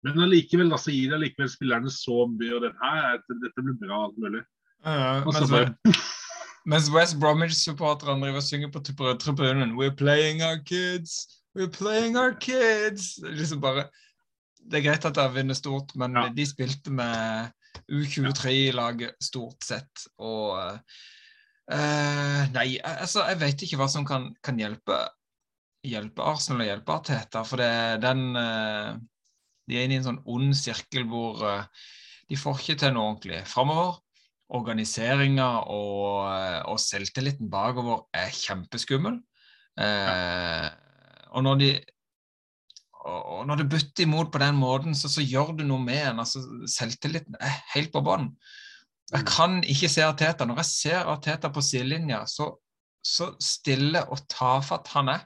Men 0.06 0.20
allikevel 0.22 0.70
så 0.78 0.94
gir 0.94 1.10
de 1.10 1.18
allikevel 1.18 1.50
spillerne 1.50 1.90
så 1.90 2.28
mye, 2.30 2.52
og 2.54 2.62
den 2.68 2.76
her, 2.78 3.18
dette 3.42 3.64
blir 3.66 3.78
bra 3.82 4.04
alt 4.06 4.20
mulig. 4.22 4.44
Uh, 4.86 5.26
mens, 5.26 5.50
bare, 5.50 5.94
mens 6.70 6.90
West 6.94 7.18
Bromwich-supporterne 7.22 8.22
driver 8.22 8.42
og 8.42 8.46
synger 8.46 8.70
på 8.74 8.82
tribunen 9.22 9.74
We're 9.78 9.96
playing 9.98 10.42
our 10.46 10.62
kids. 10.62 11.42
We're 11.58 11.70
playing 11.70 12.18
our 12.18 12.34
kids! 12.38 13.18
Liksom 13.26 13.62
bare, 13.62 13.88
det 14.62 14.80
er 14.80 14.86
greit 14.86 15.06
at 15.06 15.18
de 15.18 15.28
vinner 15.34 15.58
stort, 15.58 15.96
men 15.96 16.14
Ja. 16.18 16.30
de 16.30 16.46
spilte 16.46 16.94
med 16.94 17.50
U23-laget 17.90 19.18
stort 19.22 19.66
sett. 19.66 20.08
Og 20.18 20.78
eh, 21.76 22.44
Nei, 22.56 22.68
altså, 22.84 23.24
jeg 23.30 23.40
vet 23.42 23.66
ikke 23.66 23.80
hva 23.80 23.88
som 23.92 24.06
kan, 24.08 24.30
kan 24.44 24.60
hjelpe, 24.60 24.98
hjelpe 25.88 26.26
Arsenal 26.26 26.66
og 26.66 26.70
hjelpe 26.70 26.96
Arteta. 26.98 27.44
For 27.48 27.62
det, 27.62 27.72
den 28.04 28.30
uh, 28.38 28.94
De 29.70 29.78
er 29.78 29.88
inne 29.88 29.98
i 29.98 30.02
en 30.02 30.08
sånn 30.10 30.24
ond 30.30 30.56
sirkel 30.58 31.08
hvor 31.10 31.42
uh, 31.46 31.88
de 32.30 32.40
får 32.40 32.62
ikke 32.62 32.80
til 32.84 32.96
noe 32.96 33.14
ordentlig 33.14 33.44
framover. 33.50 34.00
Organiseringa 34.52 35.48
og, 35.72 36.28
og 36.68 36.80
selvtilliten 36.84 37.48
bakover 37.52 38.06
er 38.16 38.34
kjempeskummel. 38.36 39.22
Ja. 39.80 40.68
og 41.32 41.46
når 41.46 41.60
de 41.62 41.70
og 43.08 43.46
når 43.48 43.62
du 43.62 43.70
butter 43.72 44.04
imot 44.04 44.30
på 44.34 44.42
den 44.42 44.58
måten, 44.60 44.96
så, 44.98 45.10
så 45.10 45.24
gjør 45.24 45.56
du 45.58 45.64
noe 45.66 45.82
med 45.82 46.02
en. 46.10 46.20
Altså, 46.22 46.44
selvtilliten 46.70 47.38
er 47.42 47.56
helt 47.74 47.92
på 47.94 48.04
bånn. 48.06 48.28
Jeg 49.12 49.28
kan 49.28 49.60
ikke 49.68 49.90
se 49.92 50.04
Arteta. 50.06 50.48
Når 50.48 50.62
jeg 50.62 50.70
ser 50.70 51.10
Arteta 51.12 51.52
på 51.52 51.64
sidelinja, 51.66 52.24
så, 52.30 52.54
så 53.04 53.34
stille 53.44 54.04
og 54.08 54.24
tafatt 54.32 54.92
han 54.96 55.12
er. 55.16 55.26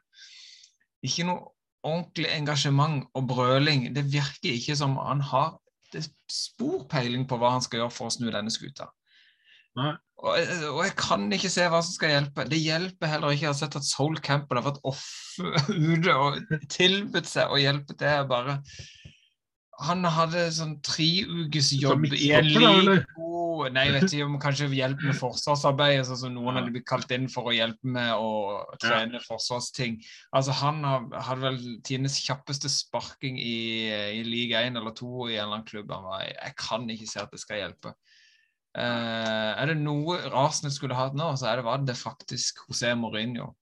Ikke 1.05 1.27
noe 1.27 1.51
ordentlig 1.85 2.31
engasjement 2.33 3.05
og 3.13 3.27
brøling. 3.29 3.91
Det 3.95 4.07
virker 4.09 4.55
ikke 4.55 4.77
som 4.79 4.97
han 4.97 5.21
har 5.21 5.53
spor 6.31 6.87
peiling 6.91 7.27
på 7.29 7.37
hva 7.39 7.53
han 7.53 7.63
skal 7.63 7.83
gjøre 7.83 7.93
for 7.93 8.09
å 8.09 8.15
snu 8.15 8.27
denne 8.33 8.51
skuta. 8.51 8.89
Og, 9.75 10.31
og 10.71 10.81
jeg 10.85 10.93
kan 10.97 11.27
ikke 11.35 11.51
se 11.51 11.67
hva 11.69 11.81
som 11.83 11.93
skal 11.93 12.13
hjelpe. 12.13 12.47
Det 12.49 12.59
hjelper 12.61 13.11
heller 13.11 13.35
ikke. 13.35 13.45
Jeg 13.45 13.51
har 13.51 13.59
sett 13.59 13.77
at 13.77 13.87
Soul 13.87 14.17
Campbell 14.23 14.61
har 14.61 14.69
vært 14.69 14.83
off 14.87 15.05
ute 15.69 16.15
og 16.15 16.39
tilbudt 16.71 17.29
seg 17.29 17.51
å 17.51 17.59
hjelpe 17.61 17.97
til. 17.99 18.27
Bare 18.31 18.59
Han 19.83 20.05
hadde 20.07 20.45
sånn 20.55 20.77
tre 20.85 21.07
ukes 21.27 21.73
jobb 21.75 22.05
i 22.15 22.29
en 22.31 22.47
god 23.15 23.73
Nei, 23.75 23.85
jeg 23.88 23.93
vet 23.95 24.13
ikke 24.13 24.25
om 24.27 24.35
kanskje 24.41 24.67
hjelp 24.75 25.01
med 25.05 25.15
forsvarsarbeid, 25.15 26.01
sånn 26.07 26.19
som 26.19 26.33
noen 26.35 26.49
Ja. 26.49 26.59
hadde 26.59 26.73
blitt 26.75 26.88
kalt 26.88 27.11
inn 27.15 27.27
for 27.31 27.49
å 27.49 27.55
hjelpe 27.55 27.88
med 27.88 28.11
å 28.13 28.63
trene 28.81 29.21
forsvarsting. 29.23 29.97
Altså 30.35 30.51
Han 30.59 30.83
hadde 30.83 31.41
vel 31.41 31.59
tidenes 31.88 32.19
kjappeste 32.19 32.69
sparking 32.71 33.39
i, 33.39 33.88
i 34.19 34.23
league 34.27 34.55
1 34.59 34.75
eller 34.75 34.91
2 34.91 35.29
i 35.29 35.38
en 35.38 35.45
eller 35.45 35.53
annen 35.59 35.67
klubb. 35.67 35.91
Han 35.91 36.03
var, 36.03 36.25
jeg 36.27 36.55
kan 36.59 36.89
ikke 36.91 37.07
se 37.07 37.23
at 37.23 37.31
det 37.31 37.39
skal 37.41 37.61
hjelpe. 37.63 37.95
Uh, 38.75 39.55
er 39.55 39.71
det 39.71 39.77
noe 39.79 40.17
rasende 40.33 40.73
skulle 40.75 40.97
hatt 40.97 41.15
nå, 41.15 41.29
så 41.39 41.47
er 41.47 41.61
det, 41.61 41.67
var 41.67 41.83
det 41.88 41.95
faktisk 41.95 42.65
José 42.67 42.91
Mourinho. 42.99 43.53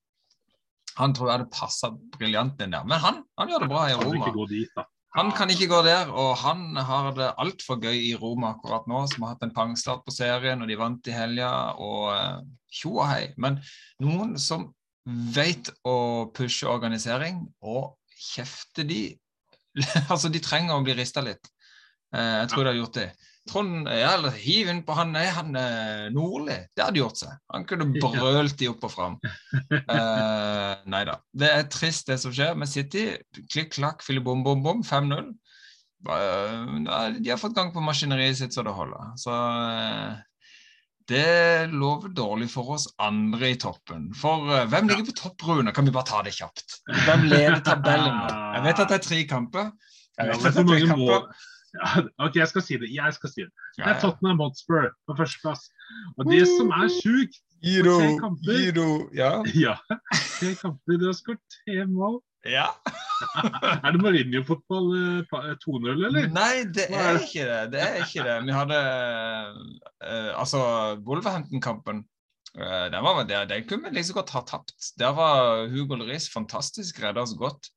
Han 0.98 1.14
tror 1.14 1.28
jeg 1.28 1.38
hadde 1.38 1.54
passa 1.54 1.90
briljant 2.18 2.60
inn 2.62 2.74
der. 2.74 2.86
Men 2.86 3.02
han, 3.02 3.22
han 3.38 3.50
gjør 3.50 3.64
det 3.64 3.70
bra 3.70 3.86
i 3.90 3.94
Roma. 3.98 4.34
dit, 4.50 4.70
da. 4.74 4.86
Han 5.14 5.30
kan 5.30 5.50
ikke 5.52 5.68
gå 5.70 5.78
der, 5.86 6.08
og 6.10 6.32
han 6.40 6.74
har 6.74 7.12
det 7.14 7.28
altfor 7.38 7.78
gøy 7.78 7.94
i 8.10 8.14
Roma 8.18 8.54
akkurat 8.56 8.88
nå, 8.90 9.04
som 9.12 9.22
har 9.22 9.36
hatt 9.36 9.44
en 9.46 9.54
pangstart 9.54 10.02
på 10.02 10.14
serien, 10.14 10.62
og 10.62 10.70
de 10.70 10.78
vant 10.78 11.10
i 11.10 11.14
helga, 11.14 11.50
og 11.78 12.08
eh, 12.16 12.40
tjo 12.74 12.96
og 12.96 13.06
hei. 13.06 13.28
Men 13.38 13.60
noen 14.02 14.34
som 14.42 14.72
vet 15.36 15.70
å 15.86 15.96
pushe 16.34 16.66
organisering, 16.66 17.44
og 17.62 17.94
kjefte 18.32 18.86
de 18.88 19.02
Altså, 20.12 20.30
de 20.30 20.38
trenger 20.42 20.76
å 20.76 20.82
bli 20.86 20.94
rista 20.94 21.22
litt. 21.22 21.48
Eh, 22.14 22.34
jeg 22.42 22.50
tror 22.50 22.64
de 22.64 22.72
har 22.72 22.78
gjort 22.78 22.98
det. 22.98 23.08
Trond, 23.50 23.88
ja, 23.92 24.14
eller 24.16 24.32
hiv 24.40 24.70
inn 24.72 24.80
på 24.86 24.94
han, 24.96 25.10
nei, 25.12 25.26
han 25.28 25.52
er 25.60 26.08
Nordli. 26.14 26.56
Det 26.72 26.86
hadde 26.86 27.02
gjort 27.02 27.20
seg. 27.20 27.34
Han 27.52 27.66
kunne 27.68 27.90
brølt 27.92 28.56
de 28.60 28.70
opp 28.72 28.86
og 28.88 28.92
fram. 28.94 29.16
Uh, 29.60 30.80
nei 30.94 31.02
da. 31.08 31.18
Det 31.36 31.50
er 31.52 31.66
trist, 31.72 32.08
det 32.08 32.16
som 32.22 32.32
skjer 32.32 32.56
med 32.56 32.70
City. 32.72 33.10
Klikk, 33.52 33.74
klakk, 33.76 34.04
fille 34.06 34.24
bom, 34.24 34.40
bom, 34.46 34.64
bom. 34.64 34.80
5-0. 34.86 35.34
Uh, 36.08 37.18
De 37.20 37.32
har 37.32 37.40
fått 37.40 37.56
gang 37.56 37.72
på 37.74 37.84
maskineriet 37.84 38.40
sitt 38.40 38.56
så 38.56 38.64
det 38.64 38.72
holder. 38.76 39.12
Så 39.20 39.36
uh, 39.36 40.16
det 41.08 41.68
lover 41.68 42.08
dårlig 42.16 42.48
for 42.48 42.76
oss 42.78 42.86
andre 43.02 43.50
i 43.52 43.58
toppen. 43.60 44.06
For 44.16 44.48
eh, 44.48 44.68
hvem 44.72 44.88
ligger 44.88 45.10
på 45.10 45.16
topp, 45.18 45.42
Rune? 45.44 45.72
Kan 45.76 45.84
vi 45.84 45.92
bare 45.92 46.08
ta 46.08 46.22
det 46.24 46.32
kjapt? 46.32 46.78
Hvem 47.04 47.26
leder 47.28 47.60
tabellen 47.64 48.14
nå? 48.22 48.30
Jeg 48.56 48.64
vet 48.64 48.80
at 48.80 48.92
det 48.92 48.96
er 48.96 49.04
tre 49.04 49.18
kamper. 49.28 49.66
Jeg 50.16 50.30
vet 50.30 50.46
at 50.48 50.56
det 50.56 50.62
er 50.62 50.70
tre 50.70 50.78
kamper. 50.88 51.44
Ja, 51.74 52.02
OK, 52.26 52.36
jeg 52.38 52.48
skal 52.50 52.62
si 52.66 52.76
det. 52.82 52.90
Jeg 52.94 53.16
skal 53.16 53.32
si 53.32 53.42
det. 53.46 53.50
Det 53.78 53.86
er. 53.88 53.96
Tottenham 54.02 54.42
Hotspur 54.44 54.90
på 55.08 55.16
førsteplass. 55.18 55.66
Og 56.18 56.28
det 56.30 56.44
som 56.50 56.70
er 56.74 56.92
sjukt 57.00 57.40
Giro, 57.64 57.96
kamper. 58.20 58.58
Giro, 58.60 58.88
ja. 59.16 59.32
Ja, 59.64 59.74
tre 60.36 60.54
kamper, 60.60 60.98
du 61.00 61.06
har 61.08 61.16
skåret 61.16 61.40
tre 61.64 61.84
mål. 61.88 62.20
ja. 62.46 62.68
Er 63.84 63.94
det 63.94 64.00
Mourinho-fotball 64.02 64.88
eh, 64.98 65.20
pa- 65.30 65.44
eh, 65.48 65.54
2-0, 65.62 65.86
eller? 66.08 66.26
Nei, 66.34 66.64
det 66.76 66.88
er 66.90 67.14
er 67.14 67.20
ikke 67.22 67.44
det. 67.48 67.60
Det 67.72 67.80
er 67.84 67.94
ikke 68.02 68.24
det. 68.26 68.34
Vi 68.48 68.56
hadde 68.56 68.80
uh, 70.02 70.32
Altså, 70.40 70.60
Wolverhampton-kampen 71.06 72.02
uh, 72.58 72.86
den, 72.92 73.00
var, 73.06 73.22
den, 73.28 73.48
den 73.50 73.64
kunne 73.68 73.88
vi 73.88 73.96
liksom 74.00 74.18
godt 74.18 74.34
ha 74.36 74.42
tapt. 74.50 74.74
Der 75.00 75.14
var 75.16 75.64
Hugo 75.72 75.96
Lloris 75.96 76.28
fantastisk, 76.32 77.00
redda 77.02 77.24
oss 77.24 77.34
godt. 77.38 77.70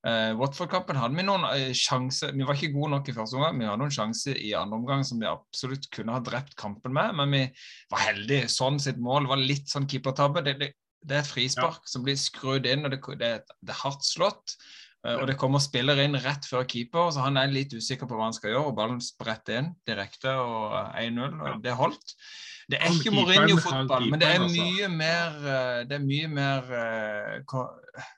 Uh, 0.00 0.32
Watford-kampen 0.40 0.96
hadde 0.96 1.18
vi 1.18 1.24
noen 1.26 1.42
uh, 1.44 1.72
sjanser 1.76 2.30
Vi 2.32 2.46
var 2.48 2.56
ikke 2.56 2.72
gode 2.72 2.94
nok 2.94 3.08
i 3.10 3.14
første 3.16 3.36
omgang. 3.36 3.58
Vi 3.60 3.66
hadde 3.68 3.82
noen 3.82 3.92
sjanser 3.92 4.38
i 4.40 4.54
andre 4.56 4.78
omgang 4.78 5.02
som 5.04 5.20
vi 5.20 5.28
absolutt 5.28 5.90
kunne 5.92 6.14
ha 6.16 6.22
drept 6.24 6.56
kampen 6.60 6.94
med, 6.96 7.16
men 7.18 7.34
vi 7.36 7.42
var 7.92 8.06
heldige. 8.08 8.48
Sånn 8.52 8.80
sitt 8.80 9.00
mål 9.00 9.28
var 9.28 9.42
litt 9.42 9.68
sånn 9.68 9.88
keepertabbe. 9.90 10.44
Det, 10.46 10.56
det, 10.62 10.70
det 11.04 11.18
er 11.18 11.24
et 11.24 11.32
frispark 11.32 11.88
som 11.88 12.04
blir 12.06 12.16
skrudd 12.20 12.68
inn, 12.68 12.86
og 12.88 12.94
det, 12.94 13.02
det, 13.20 13.34
det 13.60 13.74
er 13.74 13.82
hardt 13.82 14.06
slått. 14.08 14.56
Eh, 15.06 15.16
Og 15.16 15.26
det 15.30 15.36
kommer 15.40 15.62
spiller 15.64 16.00
inn 16.02 16.16
rett 16.20 16.48
før 16.48 16.66
keeper, 16.68 17.10
så 17.12 17.24
han 17.24 17.40
er 17.40 17.52
litt 17.52 17.72
usikker 17.72 18.08
på 18.08 18.18
hva 18.18 18.28
han 18.28 18.36
skal 18.36 18.52
gjøre. 18.52 18.70
og 18.72 18.76
Ballen 18.76 19.00
spretter 19.04 19.60
inn 19.60 19.72
direkte, 19.88 20.34
og 20.36 20.76
eh, 20.76 21.08
1-0, 21.08 21.36
og 21.40 21.60
det 21.64 21.76
holdt. 21.78 22.16
Det 22.70 22.78
er 22.78 22.94
ikke 22.94 23.12
Mourinho-fotball, 23.14 24.08
men 24.12 24.22
det 24.22 24.28
er 24.30 24.44
mye 24.46 24.88
mer 24.92 25.38
eh, 25.42 25.78
Det 25.90 25.96
er 25.96 26.04
mye 26.04 26.28
mer 26.30 26.74
eh, 26.78 27.38
eh, 27.40 28.10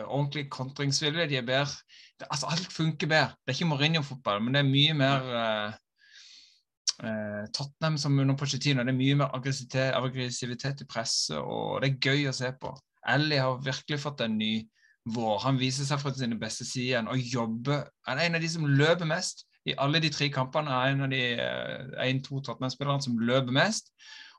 ordentlig 0.00 0.48
kontringsvilje. 0.50 1.28
De 1.28 1.36
er 1.36 1.46
bedre 1.46 1.76
Altså, 2.30 2.46
alt 2.46 2.72
funker 2.72 3.06
bedre. 3.06 3.34
Det 3.42 3.50
er 3.50 3.56
ikke 3.56 3.64
Mourinho-fotball, 3.64 4.42
men 4.42 4.54
det 4.54 4.60
er 4.60 4.68
mye 4.68 4.94
mer 4.94 5.24
eh, 5.40 5.72
eh, 7.08 7.48
Tottenham 7.54 7.98
som 7.98 8.18
under 8.18 8.36
Pochettino. 8.36 8.84
Det 8.84 8.92
er 8.92 8.98
mye 8.98 9.16
mer 9.18 9.34
aggressivitet, 9.34 9.94
aggressivitet 9.94 10.80
i 10.80 10.86
presset, 10.86 11.38
og 11.38 11.82
det 11.82 11.90
er 11.90 12.10
gøy 12.10 12.28
å 12.30 12.36
se 12.36 12.52
på. 12.60 12.74
Ali 13.02 13.40
har 13.42 13.64
virkelig 13.64 14.00
fått 14.04 14.22
en 14.22 14.36
ny 14.38 14.52
vår. 15.14 15.40
Han 15.46 15.58
viser 15.58 15.88
seg 15.88 15.98
fra 16.02 16.14
sine 16.14 16.38
beste 16.38 16.66
sider 16.68 17.08
og 17.10 17.18
jobber. 17.18 17.88
Han 18.06 18.20
er 18.20 18.28
en 18.28 18.38
av 18.38 18.44
de 18.44 18.52
som 18.52 18.68
løper 18.68 19.08
mest. 19.08 19.46
I 19.66 19.74
alle 19.78 20.00
de 20.02 20.10
tre 20.10 20.26
kampene 20.34 20.70
er 20.74 20.92
en 20.92 21.06
av 21.06 21.10
de 21.10 21.22
én-to 22.06 22.40
Tottenham-spillerne 22.42 23.02
som 23.02 23.18
løper 23.18 23.54
mest. 23.54 23.92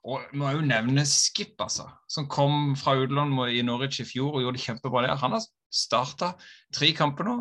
Og 0.03 0.23
må 0.35 0.49
jo 0.51 0.63
nevne 0.67 1.05
Skip, 1.07 1.55
altså, 1.63 1.85
som 2.11 2.27
kom 2.31 2.73
fra 2.79 2.97
utlandet 2.99 3.55
i 3.55 3.61
Norwich 3.63 4.01
i 4.03 4.07
fjor 4.07 4.35
og 4.35 4.43
gjorde 4.43 4.59
det 4.59 4.65
kjempebra 4.65 5.05
der. 5.05 5.15
Han 5.21 5.37
har 5.37 5.45
starta 5.73 6.33
tre 6.75 6.91
kamper 6.97 7.27
nå. 7.27 7.37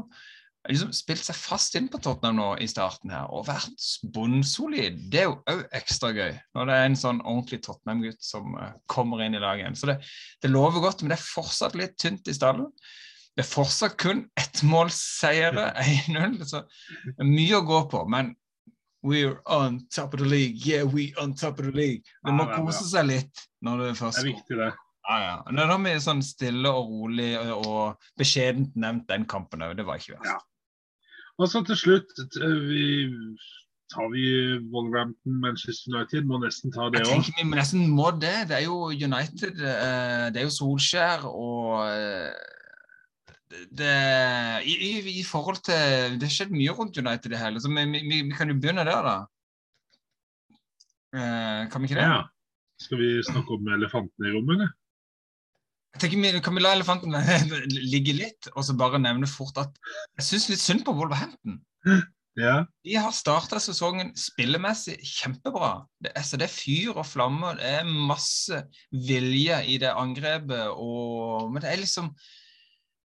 Liksom 0.71 0.93
spilt 0.95 1.25
seg 1.27 1.35
fast 1.35 1.75
inn 1.75 1.89
på 1.91 1.99
Tottenham 1.99 2.37
nå 2.39 2.49
i 2.63 2.69
starten 2.71 3.11
her 3.11 3.33
og 3.35 3.49
vært 3.49 3.87
bunnsolid. 4.15 5.01
Det 5.11 5.25
er 5.25 5.27
jo 5.27 5.41
òg 5.51 5.65
ekstra 5.75 6.13
gøy 6.15 6.37
når 6.55 6.69
det 6.69 6.77
er 6.77 6.87
en 6.87 6.99
sånn 7.01 7.23
ordentlig 7.25 7.65
Tottenham-gutt 7.67 8.23
som 8.23 8.55
eh, 8.55 8.77
kommer 8.87 9.25
inn 9.25 9.35
i 9.35 9.43
laget 9.43 9.65
igjen. 9.65 9.79
Så 9.81 9.91
det, 9.91 9.97
det 10.45 10.53
lover 10.53 10.85
godt, 10.85 11.03
men 11.03 11.11
det 11.11 11.19
er 11.19 11.33
fortsatt 11.33 11.75
litt 11.79 11.99
tynt 11.99 12.31
i 12.31 12.37
stallen. 12.37 12.71
Det 13.35 13.43
er 13.43 13.49
fortsatt 13.49 13.99
kun 13.99 14.23
ettmålsseiere, 14.39 15.67
1-0. 15.83 16.39
Så 16.53 16.63
mye 17.27 17.59
å 17.59 17.67
gå 17.67 17.83
på. 17.91 18.05
Men 18.13 18.31
we're 19.03 19.41
on 19.47 19.87
top 19.95 20.15
of 20.15 20.21
the 20.21 20.27
league. 20.27 20.65
Yeah, 20.65 20.85
we 20.85 21.15
on 21.21 21.35
top 21.35 21.59
of 21.59 21.67
the 21.67 21.73
league. 21.73 22.03
Det 22.25 22.35
må 22.35 22.47
Ja, 22.49 22.57
kose 22.57 22.87
seg 22.87 23.07
litt 23.09 23.47
når 23.63 23.87
det 23.87 23.91
først 23.99 24.23
Det 24.23 24.25
er 24.25 24.31
viktig, 24.33 24.59
det. 24.59 24.73
Ja, 25.09 25.17
ja. 25.19 25.37
Nå 25.51 25.67
har 25.67 25.81
vi 25.83 25.97
sånn 25.99 26.23
stille 26.23 26.71
og 26.71 26.91
rolig 26.91 27.33
og, 27.41 27.99
beskjedent 28.19 28.77
nevnt 28.79 29.09
den 29.11 29.27
kampen 29.27 29.65
òg. 29.67 29.75
Det 29.77 29.87
var 29.87 29.99
ikke 29.99 30.15
verst. 30.21 30.31
Ja. 30.31 30.39
Og 31.41 31.51
så 31.51 31.65
til 31.67 31.79
slutt 31.81 32.13
vi, 32.69 32.87
tar 33.91 34.09
vi 34.13 34.25
Wolverhampton, 34.71 35.41
Manchester 35.43 35.97
United. 35.97 36.29
Må 36.31 36.39
nesten 36.45 36.71
ta 36.75 36.87
det 36.95 37.03
òg. 37.03 37.27
vi 37.35 37.49
må 37.49 37.59
nesten 37.59 37.89
må 37.91 38.13
det. 38.15 38.37
Det 38.53 38.61
er 38.61 38.67
jo 38.69 38.93
United, 38.93 39.59
eh, 39.59 40.27
det 40.31 40.45
er 40.45 40.47
jo 40.47 40.55
Solskjær 40.61 41.27
og 41.27 41.83
eh, 41.89 42.31
det, 43.71 43.95
i, 44.69 44.75
i, 44.89 45.19
I 45.21 45.25
forhold 45.27 45.61
til 45.67 46.17
Det 46.19 46.29
har 46.29 46.35
skjedd 46.35 46.55
mye 46.55 46.75
rundt 46.77 46.99
United 46.99 47.35
i 47.35 47.41
hele, 47.41 47.63
så 47.63 47.71
vi, 47.73 47.85
vi, 47.93 48.21
vi 48.29 48.37
kan 48.37 48.51
jo 48.53 48.59
begynne 48.61 48.87
der, 48.89 49.09
da. 49.09 49.17
Eh, 51.13 51.67
kan 51.73 51.83
vi 51.83 51.91
ikke 51.91 52.01
det? 52.01 52.07
Ja. 52.09 52.23
Skal 52.83 52.99
vi 52.99 53.11
snakke 53.27 53.59
om 53.59 53.69
elefanten 53.77 54.27
i 54.27 54.33
rommet, 54.35 54.57
eller? 54.57 54.73
Jeg 55.93 56.01
tenker 56.01 56.23
vi, 56.23 56.41
Kan 56.41 56.57
vi 56.57 56.65
la 56.65 56.73
elefanten 56.73 57.15
ligge 57.93 58.17
litt, 58.17 58.49
og 58.57 58.65
så 58.65 58.77
bare 58.79 59.03
nevne 59.03 59.29
fort 59.31 59.61
at 59.61 59.77
jeg 60.19 60.29
syns 60.31 60.49
litt 60.51 60.65
synd 60.65 60.85
på 60.87 60.97
Wolverhampton. 60.97 61.61
Ja. 62.39 62.63
De 62.81 62.95
har 62.97 63.13
starta 63.13 63.59
sesongen 63.61 64.15
spillemessig 64.17 64.97
kjempebra. 65.05 65.83
Det, 66.01 66.15
altså, 66.17 66.39
det 66.41 66.49
er 66.49 66.55
fyr 66.55 66.95
og 66.97 67.05
flammer, 67.05 67.59
det 67.61 67.75
er 67.83 67.91
masse 68.09 68.63
vilje 68.89 69.59
i 69.69 69.77
det 69.83 69.93
angrepet. 69.93 70.73
Og, 70.73 71.51
men 71.53 71.61
det 71.65 71.75
er 71.75 71.83
liksom 71.83 72.09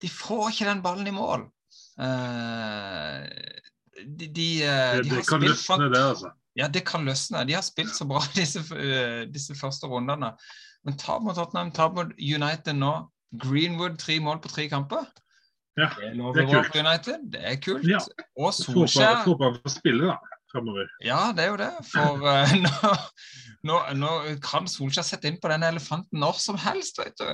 de 0.01 0.09
får 0.11 0.51
ikke 0.51 0.69
den 0.69 0.83
ballen 0.85 1.09
i 1.09 1.15
mål. 1.15 1.47
Uh, 1.97 3.25
de, 3.97 4.27
de, 4.29 4.49
uh, 4.61 4.97
det, 5.01 5.09
det 5.09 5.23
kan 5.27 5.41
løsne, 5.41 5.89
det, 5.93 6.03
altså. 6.13 6.31
Ja, 6.57 6.67
det 6.73 6.83
kan 6.85 7.05
løsne. 7.05 7.45
De 7.49 7.57
har 7.57 7.65
spilt 7.65 7.95
så 7.95 8.07
bra 8.09 8.21
disse, 8.37 8.63
uh, 8.73 9.25
disse 9.33 9.57
første 9.57 9.89
rundene. 9.89 10.33
Men 10.85 10.97
tap 10.97 11.23
mot 11.25 11.37
Tottenham, 11.37 11.71
tap 11.73 11.97
mot 11.97 12.13
United 12.17 12.77
nå. 12.77 12.95
Greenwood 13.41 13.97
tre 13.99 14.19
mål 14.23 14.39
på 14.41 14.51
tre 14.53 14.69
kamper. 14.71 15.07
Ja, 15.77 15.91
det, 15.99 16.13
det 16.33 16.43
er 16.43 16.49
kult. 16.49 16.75
United. 16.75 17.25
Det 17.33 17.41
er 17.43 17.57
kult. 17.61 17.85
Ja. 17.85 17.99
Og 18.39 18.53
Solskjær 18.55 19.21
Håper 19.25 19.43
bare 19.43 19.59
får 19.61 19.75
spille, 19.75 20.09
da. 20.09 20.37
Fremover. 20.51 20.87
Ja, 21.03 21.33
det 21.35 21.43
er 21.43 21.49
jo 21.51 21.57
det. 21.59 21.73
For 21.91 22.23
uh, 22.23 22.53
nå, 22.65 22.93
nå, 23.67 23.81
nå, 23.99 24.13
kan 24.45 24.69
Solskjær 24.71 25.05
sette 25.05 25.29
inn 25.29 25.41
på 25.41 25.51
den 25.51 25.65
elefanten 25.67 26.21
når 26.23 26.39
som 26.41 26.57
helst, 26.61 27.01
vet 27.01 27.17
du. 27.21 27.29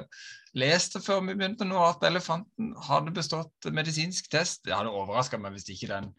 Leste 0.54 1.02
før 1.02 1.24
vi 1.26 1.34
begynte 1.34 1.66
nå 1.66 1.80
at 1.82 2.04
elefanten 2.06 2.74
hadde 2.88 3.14
bestått 3.16 3.72
medisinsk 3.74 4.30
test. 4.30 4.62
Det 4.68 4.76
hadde 4.76 4.94
overraska 4.94 5.40
meg 5.42 5.56
hvis 5.56 5.72
ikke 5.74 5.90
den 5.90 6.12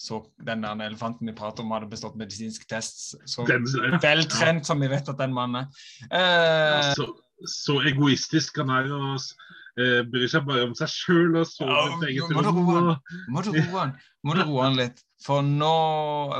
så 0.00 0.22
den 0.46 0.64
elefanten 0.64 1.28
vi 1.28 1.34
prater 1.36 1.60
om, 1.60 1.74
hadde 1.74 1.90
bestått 1.90 2.14
medisinsk 2.16 2.62
test. 2.70 3.18
Så 3.28 3.44
veltrent 3.44 4.64
som 4.68 4.80
vi 4.80 4.88
vet 4.88 5.10
at 5.12 5.18
den 5.20 5.34
mannen 5.36 5.60
er. 5.60 5.82
Eh, 6.08 6.92
så, 6.96 7.04
så, 7.44 7.76
egoistisk 7.90 8.62
han 8.62 8.72
er. 8.78 8.88
og 8.96 9.18
eh, 9.76 10.00
bryr 10.08 10.30
seg 10.32 10.46
bare 10.48 10.64
om 10.70 10.72
seg 10.78 10.88
sjøl 10.94 11.36
og 11.42 11.44
sover 11.50 11.76
ja, 11.76 12.14
eget 12.14 12.32
rom. 12.32 12.94
Må 13.28 13.44
du 13.44 13.52
roe 13.58 13.76
han, 13.76 13.92
må 14.24 14.38
du 14.38 14.42
roe 14.46 14.64
han 14.70 14.80
litt. 14.80 15.04
For 15.20 15.44
nå 15.44 15.74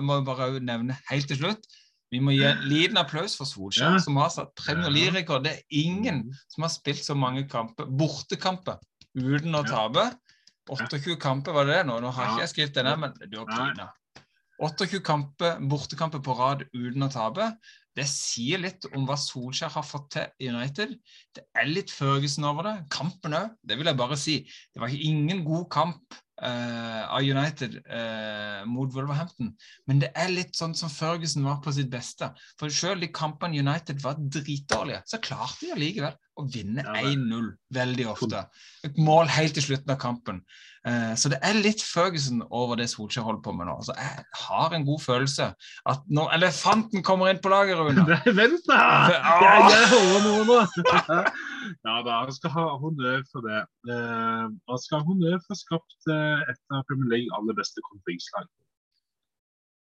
må 0.01 0.21
jeg 0.21 0.29
bare 0.31 0.51
nevne 0.65 0.97
helt 1.11 1.29
til 1.29 1.43
slutt 1.43 1.69
vi 2.11 2.21
må 2.23 2.35
gi 2.35 2.43
en 2.47 2.65
liten 2.67 2.99
applaus 2.99 3.37
for 3.39 3.47
Solskjær, 3.47 3.95
ja. 3.95 4.03
som 4.03 4.19
har 4.19 4.33
satt 4.35 4.51
Premier 4.59 4.91
League-rekord. 4.91 5.45
Det 5.47 5.53
er 5.57 5.79
ingen 5.83 6.25
som 6.51 6.67
har 6.67 6.73
spilt 6.75 7.05
så 7.07 7.15
mange 7.15 7.45
kamper, 7.51 7.87
bortekamper 7.87 8.81
uten 9.15 9.55
å 9.55 9.63
tape. 9.67 10.09
28 10.71 11.17
kamper, 11.23 11.55
var 11.55 11.71
det 11.71 11.81
nå? 11.87 12.01
Nå 12.03 12.11
har 12.15 12.33
ikke 12.33 12.45
jeg 12.45 12.53
skrevet 12.55 12.77
det 12.79 12.87
ned, 12.87 13.01
men 13.05 13.15
du 13.31 13.39
har 13.41 13.51
pina. 13.51 13.89
28 14.61 15.01
kamper, 15.07 15.63
bortekamper 15.71 16.23
på 16.25 16.35
rad 16.39 16.67
uten 16.75 17.07
å 17.07 17.11
tape. 17.13 17.53
Det 17.97 18.07
sier 18.07 18.61
litt 18.63 18.87
om 18.95 19.07
hva 19.07 19.17
Solskjær 19.19 19.73
har 19.75 19.87
fått 19.87 20.11
til 20.15 20.27
i 20.43 20.51
United. 20.51 20.97
Det 21.35 21.47
er 21.59 21.71
litt 21.71 21.91
Førgesen 21.95 22.47
over 22.47 22.69
det. 22.69 22.75
Kampen 22.93 23.39
òg, 23.39 23.55
det 23.67 23.79
vil 23.79 23.91
jeg 23.91 23.99
bare 23.99 24.19
si. 24.19 24.37
Det 24.75 24.83
var 24.83 24.95
ingen 24.95 25.43
god 25.47 25.67
kamp 25.75 26.21
av 26.41 27.21
United 27.21 27.77
uh, 27.85 28.63
mot 28.69 28.93
Wolverhampton. 28.95 29.53
Men 29.91 30.01
det 30.03 30.13
er 30.17 30.33
litt 30.33 30.57
sånn 30.57 30.75
som 30.79 30.93
Førgesen 30.93 31.45
var 31.45 31.61
på 31.65 31.75
sitt 31.77 31.91
beste. 31.93 32.31
For 32.61 32.73
selv 32.73 33.05
de 33.05 33.11
kampene 33.13 33.61
United 33.61 34.01
var 34.05 34.21
dritdårlige, 34.21 35.03
så 35.11 35.21
klarte 35.23 35.67
de 35.67 35.75
allikevel 35.77 36.17
å 36.41 36.49
vinne 36.49 36.85
1-0 36.97 37.53
veldig 37.77 38.09
ofte. 38.11 38.43
Et 38.87 38.99
mål 39.01 39.31
helt 39.31 39.57
til 39.57 39.71
slutten 39.71 39.95
av 39.95 40.01
kampen. 40.03 40.43
Eh, 40.89 41.13
så 41.21 41.29
det 41.29 41.37
er 41.45 41.59
litt 41.61 41.83
Ferguson 41.85 42.41
over 42.57 42.79
det 42.81 42.87
Solskjær 42.89 43.27
holder 43.27 43.43
på 43.45 43.53
med 43.53 43.69
nå. 43.69 43.75
Altså, 43.83 43.93
jeg 44.01 44.25
har 44.47 44.77
en 44.77 44.87
god 44.89 45.03
følelse 45.05 45.49
at 45.93 46.07
når 46.09 46.33
elefanten 46.39 47.05
kommer 47.05 47.29
inn 47.29 47.43
på 47.45 47.53
laget, 47.53 47.77
Rune 47.77 48.07
Vent, 48.41 48.65
da! 48.71 48.81
Jeg, 49.13 49.67
jeg 49.75 49.91
holder 49.93 50.25
noe 50.25 50.47
nå. 50.49 50.59
ja 51.87 51.99
da, 52.07 52.23
han 52.23 52.33
skal 52.33 52.57
ha 52.57 52.67
honnør 52.81 53.21
for 53.29 53.45
det. 53.45 53.61
Eh, 53.93 54.49
han 54.73 54.83
skal 54.87 55.03
ha 55.03 55.09
honnør 55.11 55.37
for 55.45 55.53
å 55.53 55.59
ha 55.59 55.63
skapt 55.67 56.13
eh, 56.17 56.49
et 56.49 56.61
av 56.73 56.85
Premier 56.89 57.17
League 57.19 57.39
aller 57.39 57.61
beste 57.61 57.85
kontringslag. 57.91 58.49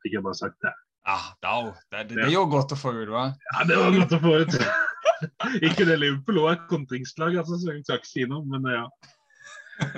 Fikk 0.03 0.19
jeg 0.19 0.27
bare 0.27 0.43
sagt 0.43 0.59
det. 0.67 0.75
Ja, 1.07 1.21
det, 1.41 1.51
det, 1.63 2.03
det, 2.11 2.17
det, 2.19 2.25
er 2.27 2.35
jo 2.35 2.49
godt 2.51 2.75
å 2.75 2.79
få 2.79 2.93
ut, 2.99 3.09
hva? 3.09 3.31
Ja, 3.55 3.65
det 3.69 3.79
var 3.79 3.95
godt 3.95 4.19
å 4.19 4.25
få 4.27 4.41
ut. 4.43 4.59
ikke 5.67 5.85
det 5.89 5.99
Liverpool 6.01 6.41
òg 6.45 6.51
er 6.55 6.63
kontringslag, 6.71 7.33
altså, 7.43 7.55
så 7.61 7.67
jeg 7.75 7.85
skal 7.85 8.01
ikke 8.01 8.13
si 8.13 8.23
noe, 8.31 8.43
men 8.49 8.63
ja. 8.71 8.85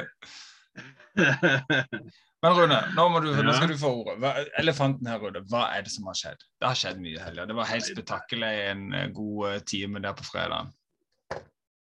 men 2.43 2.51
Rune, 2.59 2.81
nå, 2.97 3.03
du, 3.21 3.29
ja. 3.31 3.43
nå, 3.47 3.53
skal 3.57 3.73
du 3.73 3.79
få 3.81 3.91
ordet. 4.03 4.19
elefanten 4.61 5.07
her, 5.11 5.19
Rune, 5.23 5.41
hva 5.51 5.63
er 5.77 5.81
det 5.87 5.93
som 5.95 6.03
har 6.11 6.17
skjedd? 6.19 6.41
Det 6.61 6.67
har 6.71 6.79
skjedd 6.79 6.99
mye 7.03 7.17
i 7.17 7.25
helga. 7.25 7.43
Det 7.49 7.57
var 7.59 7.67
helt 7.73 7.89
spetakkel 7.89 8.41
en 8.49 8.81
eh, 8.97 9.09
god 9.15 9.39
eh, 9.51 9.61
time 9.75 9.97
der 10.05 10.15
på 10.19 10.25
fredag. 10.29 10.63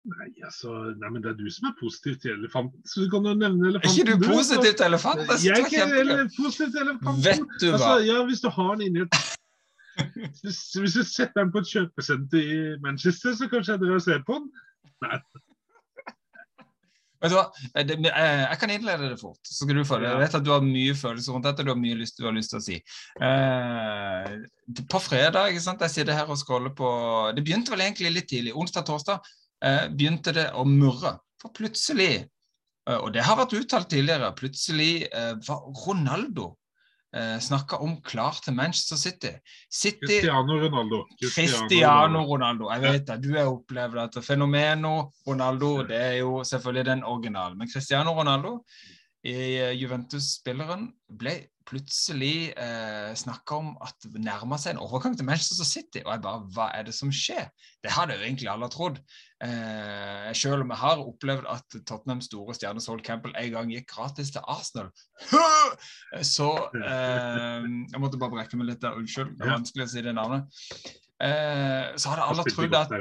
Nei, 0.09 0.29
altså, 0.47 0.69
nei, 0.95 1.09
men 1.11 1.19
Det 1.23 1.29
er 1.33 1.37
du 1.37 1.47
som 1.51 1.67
er 1.69 1.73
positiv 1.79 2.13
til 2.23 2.31
elefanten, 2.37 2.79
så 2.87 2.95
du 3.03 3.07
kan 3.11 3.21
jo 3.27 3.31
nevne 3.35 3.63
elefanten. 3.73 3.89
Er 3.89 3.93
ikke 4.15 4.23
du 4.23 4.27
positiv 4.31 4.71
til 4.71 4.85
elefanten? 4.87 5.25
Jeg 5.43 5.51
er 5.51 5.55
ikke 5.67 5.83
positiv 6.37 6.67
til 6.71 6.81
elefanten. 6.85 7.21
Vet 7.27 7.43
du 7.59 7.65
hva? 7.67 7.73
Altså, 7.75 7.93
ja, 8.07 8.17
Hvis 8.29 8.41
du 8.45 8.49
har 8.55 8.71
den 8.79 8.83
inni 8.87 9.01
et 9.03 9.13
hvis 10.43 10.95
du 10.95 11.03
setter 11.03 11.43
den 11.43 11.53
på 11.53 11.63
et 11.63 11.71
kjøpesenter 11.73 12.39
i 12.55 12.59
Manchester, 12.83 13.35
så 13.35 13.49
kanskje 13.51 13.75
jeg 13.75 13.83
drar 13.83 13.99
og 13.99 14.05
ser 14.05 14.25
på 14.27 14.39
den? 14.39 14.49
Nei. 15.05 15.19
Vet 17.19 17.33
du 17.33 17.35
hva? 17.35 17.49
Jeg 17.75 18.57
kan 18.61 18.71
innlede 18.71 19.09
det 19.11 19.19
fort. 19.19 19.41
så 19.43 19.65
skal 19.65 19.75
du 19.75 19.83
få 19.87 19.99
det. 19.99 20.07
Jeg 20.07 20.21
vet 20.21 20.37
at 20.39 20.45
du 20.45 20.53
har 20.53 20.63
mye 20.63 20.95
følelser 20.95 21.35
rundt 21.35 21.47
dette. 21.49 21.65
Du 21.67 21.73
har 21.73 21.79
mye 21.79 21.97
lyst, 21.99 22.19
du 22.19 22.27
har 22.29 22.35
lyst 22.35 22.53
til 22.53 22.61
å 22.61 22.63
si. 22.63 22.77
Eh, 23.27 24.29
på 24.87 25.01
fredag 25.03 25.51
ikke 25.51 25.65
sant? 25.65 25.83
Jeg 25.83 25.95
sitter 25.97 26.15
her 26.15 26.31
og 26.31 26.39
scroller 26.39 26.71
på 26.75 26.89
Det 27.35 27.43
begynte 27.43 27.75
vel 27.75 27.83
egentlig 27.83 28.13
litt 28.15 28.29
tidlig. 28.31 28.55
Onsdag-torsdag 28.55 29.19
eh, 29.67 29.89
begynte 29.91 30.35
det 30.37 30.47
å 30.55 30.63
murre. 30.67 31.17
For 31.43 31.51
plutselig, 31.55 32.23
eh, 32.87 32.99
og 32.99 33.11
det 33.15 33.27
har 33.27 33.39
vært 33.41 33.57
uttalt 33.59 33.91
tidligere, 33.91 34.31
plutselig 34.39 34.93
eh, 35.11 35.35
var 35.43 35.67
Ronaldo 35.83 36.53
eh, 37.15 37.37
snakka 37.41 37.79
om 37.81 37.97
klar 38.05 38.39
til 38.43 38.55
Manchester 38.57 38.97
City. 38.97 39.33
City 39.71 40.05
Cristiano 40.05 40.59
Ronaldo. 40.61 41.03
Cristiano 41.21 42.23
Ronaldo. 42.25 42.69
Jeg 42.73 42.81
vet 42.81 43.07
det, 43.07 43.19
du 43.23 43.33
har 43.37 43.51
opplevd 43.51 44.03
at 44.05 44.23
Fenomeno 44.25 45.11
Ronaldo 45.27 45.71
det 45.89 45.99
er 45.99 46.17
jo 46.21 46.43
selvfølgelig 46.43 46.85
den 46.85 47.03
originale. 47.03 47.55
Men 47.55 47.71
Cristiano 47.71 48.13
Ronaldo, 48.13 48.59
i 49.23 49.35
Juventus-spilleren, 49.75 50.85
ble 51.19 51.33
plutselig 51.69 52.51
eh, 52.57 53.11
snakka 53.17 53.57
om 53.61 53.71
at 53.85 54.07
det 54.09 54.21
nærma 54.25 54.57
seg 54.59 54.75
en 54.75 54.81
overgang 54.83 55.15
til 55.17 55.27
Manchester 55.27 55.67
City. 55.67 56.01
Og 56.05 56.11
jeg 56.11 56.23
bare 56.25 56.45
Hva 56.55 56.69
er 56.75 56.87
det 56.87 56.95
som 56.97 57.11
skjer? 57.13 57.49
Det 57.83 57.93
hadde 57.93 58.17
jo 58.17 58.25
egentlig 58.25 58.49
alle 58.51 58.69
trodd. 58.73 58.99
Eh, 59.45 60.29
selv 60.35 60.65
om 60.65 60.73
jeg 60.73 60.81
har 60.81 61.03
opplevd 61.03 61.47
at 61.53 61.77
Tottenhams 61.87 62.27
store 62.27 62.57
stjerne 62.57 62.83
Sol 62.83 63.03
Campbell 63.05 63.37
en 63.39 63.53
gang 63.53 63.71
gikk 63.73 63.87
gratis 63.93 64.33
til 64.35 64.43
Arsenal. 64.49 64.89
Så 66.33 66.49
eh, 66.81 67.69
Jeg 67.93 68.01
måtte 68.01 68.19
bare 68.19 68.35
brekke 68.35 68.59
meg 68.59 68.73
litt 68.73 68.83
der. 68.83 68.97
Unnskyld, 68.99 69.37
det 69.37 69.47
er 69.47 69.57
vanskelig 69.59 69.87
å 69.87 69.93
si 69.93 70.05
det 70.05 70.17
navnet. 70.17 70.61
Eh, 71.19 71.95
så 71.99 72.13
hadde 72.13 72.27
alle 72.31 72.45
trodd 72.47 72.75
at 72.79 72.93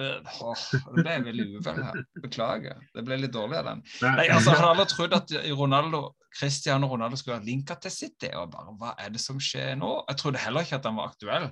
det 0.00 0.80
ble 0.96 1.16
veldig 1.26 1.46
uvel 1.56 1.82
her. 1.84 1.98
Beklager. 2.24 2.80
Det 2.94 3.04
ble 3.06 3.18
litt 3.22 3.34
dårlig 3.34 3.58
av 3.60 3.68
den. 3.70 3.82
Nei, 4.04 4.28
altså, 4.32 4.54
Hadde 4.56 4.70
aldri 4.72 4.86
trodd 4.92 5.16
at 5.18 5.34
Ronaldo, 5.58 6.02
Cristiano 6.36 6.88
Ronaldo 6.90 7.18
skulle 7.20 7.40
ha 7.40 7.44
linka 7.44 7.76
til 7.82 7.94
City? 7.94 8.30
og 8.38 8.50
bare, 8.54 8.76
Hva 8.80 8.94
er 8.98 9.12
det 9.14 9.22
som 9.22 9.40
skjer 9.42 9.76
nå? 9.80 9.92
Jeg 10.10 10.22
trodde 10.22 10.42
heller 10.42 10.66
ikke 10.66 10.80
at 10.80 10.88
han 10.88 10.98
var 11.00 11.12
aktuell. 11.12 11.50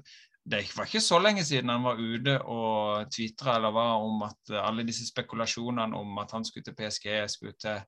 Det 0.48 0.62
var 0.76 0.88
ikke 0.88 1.04
så 1.04 1.18
lenge 1.20 1.44
siden 1.44 1.68
han 1.68 1.84
var 1.84 1.98
ute 2.00 2.38
og 2.48 3.10
tvitra 3.12 3.58
eller 3.58 3.74
hva 3.74 3.88
om 4.00 4.22
at 4.24 4.54
alle 4.62 4.86
disse 4.88 5.04
spekulasjonene 5.10 5.98
om 5.98 6.22
at 6.22 6.32
han 6.32 6.46
skulle 6.48 6.64
til 6.64 6.76
PSG, 6.78 7.10
skulle 7.28 7.58
til 7.60 7.82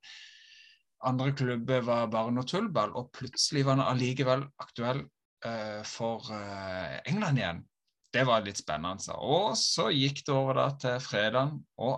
andre 1.09 1.33
klubber, 1.33 1.81
var 1.87 2.11
bare 2.13 2.35
noe 2.37 2.45
tullball. 2.45 2.93
Og 3.01 3.09
plutselig 3.17 3.65
var 3.65 3.79
han 3.79 3.87
allikevel 3.95 4.45
aktuell 4.61 5.01
uh, 5.47 5.81
for 5.89 6.29
uh, 6.29 7.01
England 7.09 7.41
igjen 7.41 7.65
det 8.15 8.27
var 8.27 8.45
litt 8.45 8.61
spennende. 8.61 9.17
Og 9.23 9.57
så 9.59 9.91
gikk 9.95 10.25
det 10.27 10.35
over 10.35 10.59
da 10.59 10.69
til 10.83 10.99
fredag. 11.05 11.55
Og 11.81 11.97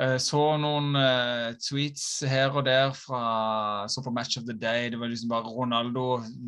uh, 0.00 0.18
så 0.22 0.42
noen 0.60 0.92
uh, 0.98 1.56
tweets 1.62 2.06
her 2.28 2.52
og 2.52 2.66
der 2.68 2.92
fra 2.96 3.86
så 3.90 4.04
på 4.04 4.12
Match 4.14 4.38
of 4.40 4.46
the 4.48 4.56
Day. 4.56 4.90
Det 4.92 5.00
var 5.00 5.12
liksom 5.12 5.32
bare 5.32 5.52
Ronaldo 5.52 6.06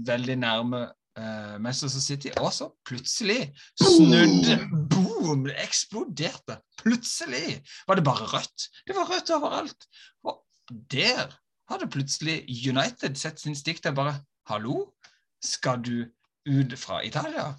veldig 0.09 0.39
nærme 0.45 0.85
uh, 1.19 1.57
Manchester 1.61 2.05
City. 2.05 2.33
Og 2.43 2.53
så 2.53 2.71
plutselig 2.89 3.53
snudde 3.81 4.61
Boom! 4.91 5.45
Det 5.49 5.57
eksploderte. 5.61 6.61
Plutselig 6.81 7.61
var 7.89 7.99
det 7.99 8.05
bare 8.07 8.29
rødt. 8.37 8.69
Det 8.87 8.97
var 8.97 9.11
rødt 9.11 9.33
overalt. 9.37 9.89
Og 10.25 10.41
der 10.93 11.33
hadde 11.69 11.91
plutselig 11.93 12.43
United 12.49 13.17
sett 13.21 13.41
sin 13.41 13.57
stikk 13.57 13.83
der 13.85 13.97
bare 13.97 14.21
Hallo, 14.49 14.95
skal 15.45 15.83
du 15.85 16.07
ut 16.49 16.73
fra 16.81 17.03
Italia? 17.05 17.53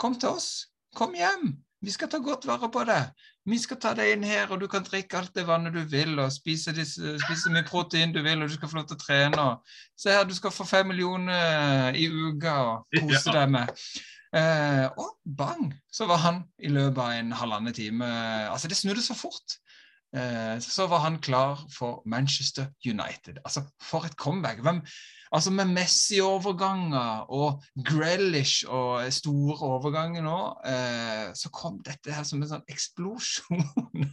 Kom 0.00 0.16
til 0.18 0.36
oss. 0.36 0.50
Kom 0.96 1.14
hjem. 1.16 1.54
Vi 1.84 1.92
skal 1.92 2.08
ta 2.10 2.18
godt 2.24 2.46
vare 2.48 2.68
på 2.72 2.82
deg. 2.88 3.10
Vi 3.46 3.58
skal 3.62 3.78
ta 3.78 3.92
deg 3.94 4.16
inn 4.16 4.24
her, 4.26 4.48
og 4.50 4.58
du 4.58 4.66
kan 4.70 4.84
drikke 4.84 5.20
alt 5.20 5.34
det 5.36 5.44
vannet 5.46 5.76
du 5.76 5.82
vil, 5.86 6.16
og 6.18 6.32
spise, 6.34 6.72
spise 6.72 7.52
mye 7.52 7.66
protein 7.68 8.14
du 8.14 8.22
vil, 8.24 8.42
og 8.42 8.50
du 8.50 8.56
skal 8.56 8.72
få 8.72 8.80
lov 8.80 8.88
til 8.90 8.98
å 8.98 9.02
trene. 9.04 9.46
Se 9.94 10.16
her, 10.16 10.24
du 10.26 10.34
skal 10.34 10.54
få 10.54 10.66
fem 10.66 10.90
millioner 10.90 11.94
i 11.94 12.08
uka 12.10 12.56
og 12.64 12.98
kose 12.98 13.36
deg 13.36 13.52
med. 13.54 13.70
Eh, 14.36 14.86
og 14.98 15.14
bang, 15.38 15.68
så 15.92 16.08
var 16.10 16.18
han 16.24 16.42
i 16.58 16.72
løpet 16.72 16.98
av 16.98 17.12
en 17.14 17.30
halvannen 17.38 17.72
time 17.72 18.08
Altså, 18.50 18.68
det 18.68 18.76
snudde 18.76 19.04
så 19.04 19.14
fort. 19.16 19.60
Eh, 20.14 20.56
så 20.62 20.86
var 20.86 21.02
han 21.04 21.18
klar 21.20 21.66
for 21.72 22.02
Manchester 22.06 22.70
United. 22.86 23.40
Altså, 23.44 23.64
for 23.82 24.06
et 24.06 24.16
comeback. 24.16 24.62
Hvem, 24.62 24.82
Altså 25.32 25.50
med 25.50 25.64
Messi-overganger 25.64 27.26
og 27.34 27.62
Grellish 27.84 28.64
og 28.68 29.12
store 29.12 29.56
overganger 29.58 30.22
nå, 30.22 30.38
eh, 30.70 31.34
så 31.34 31.50
kom 31.52 31.80
dette 31.84 32.14
her 32.14 32.22
som 32.22 32.42
en 32.42 32.52
sånn 32.54 32.70
eksplosjon. 32.70 33.66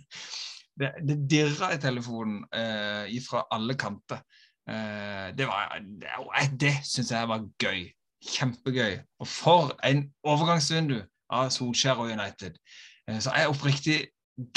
Det, 0.74 0.88
det 1.06 1.20
dirra 1.30 1.68
i 1.76 1.78
telefonen 1.78 2.40
eh, 2.50 3.20
fra 3.22 3.44
alle 3.54 3.76
kanter. 3.78 4.24
Eh, 4.66 5.28
det 5.38 5.46
var, 5.46 5.76
det, 5.86 6.48
det 6.58 6.72
syns 6.82 7.12
jeg 7.14 7.30
var 7.30 7.44
gøy. 7.62 7.84
Kjempegøy. 8.26 8.96
Og 9.22 9.30
for 9.30 9.76
en 9.86 10.02
overgangsvindu 10.26 10.96
av 11.30 11.52
Solskjær 11.54 12.02
og 12.02 12.10
United. 12.16 12.58
Eh, 13.06 13.20
så 13.22 13.36
jeg 13.38 13.54
oppriktig 13.54 14.00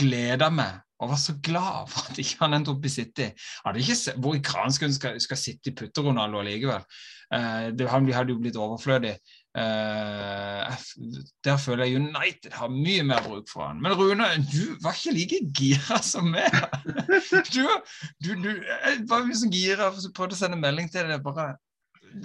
gleder 0.01 0.57
meg 0.57 0.81
og 1.03 1.11
var 1.11 1.21
så 1.21 1.35
glad 1.45 1.91
for 1.93 2.11
at 2.11 2.21
ikke 2.21 2.39
han 2.41 2.57
endte 2.57 2.73
opp 2.73 2.87
i 2.87 2.93
City. 2.93 3.29
Hadde 3.67 3.83
ikke 3.83 3.99
sett 3.99 4.21
hvor 4.23 4.37
i 4.37 4.45
Kransken 4.45 4.95
skal, 4.95 5.19
skal 5.21 5.41
sitte 5.41 5.71
i 5.71 5.77
putte-Ronaldo 5.77 6.41
allikevel. 6.41 6.87
Uh, 7.27 7.75
det, 7.75 7.89
han 7.91 8.07
hadde 8.15 8.33
jo 8.33 8.41
blitt 8.41 8.57
overflødig. 8.57 9.17
Uh, 9.57 10.73
der 11.45 11.57
føler 11.61 11.85
jeg 11.85 12.01
United 12.01 12.53
har 12.53 12.73
mye 12.73 13.05
mer 13.09 13.23
bruk 13.25 13.51
for 13.53 13.67
han. 13.67 13.83
Men 13.83 13.97
Rune, 13.99 14.29
du 14.53 14.77
var 14.85 14.97
ikke 14.97 15.17
like 15.17 15.43
gira 15.57 16.01
som 16.05 16.33
meg. 16.33 16.49
Du, 17.57 17.63
du, 18.23 18.33
du 18.45 18.51
var 19.11 19.25
mye 19.27 19.37
så 19.37 19.49
gira, 19.53 19.91
og 19.91 20.13
prøvde 20.17 20.37
å 20.37 20.41
sende 20.41 20.61
melding 20.61 20.89
til 20.93 21.09
deg. 21.11 21.21
bare 21.25 21.57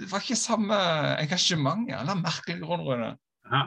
Det 0.00 0.08
var 0.10 0.24
ikke 0.24 0.38
samme 0.38 0.76
engasjement. 1.20 1.88
Eller 1.92 2.20
merkelig 2.20 2.62
grunn, 2.62 2.84
Rune. 2.86 3.14
Ja, 3.52 3.66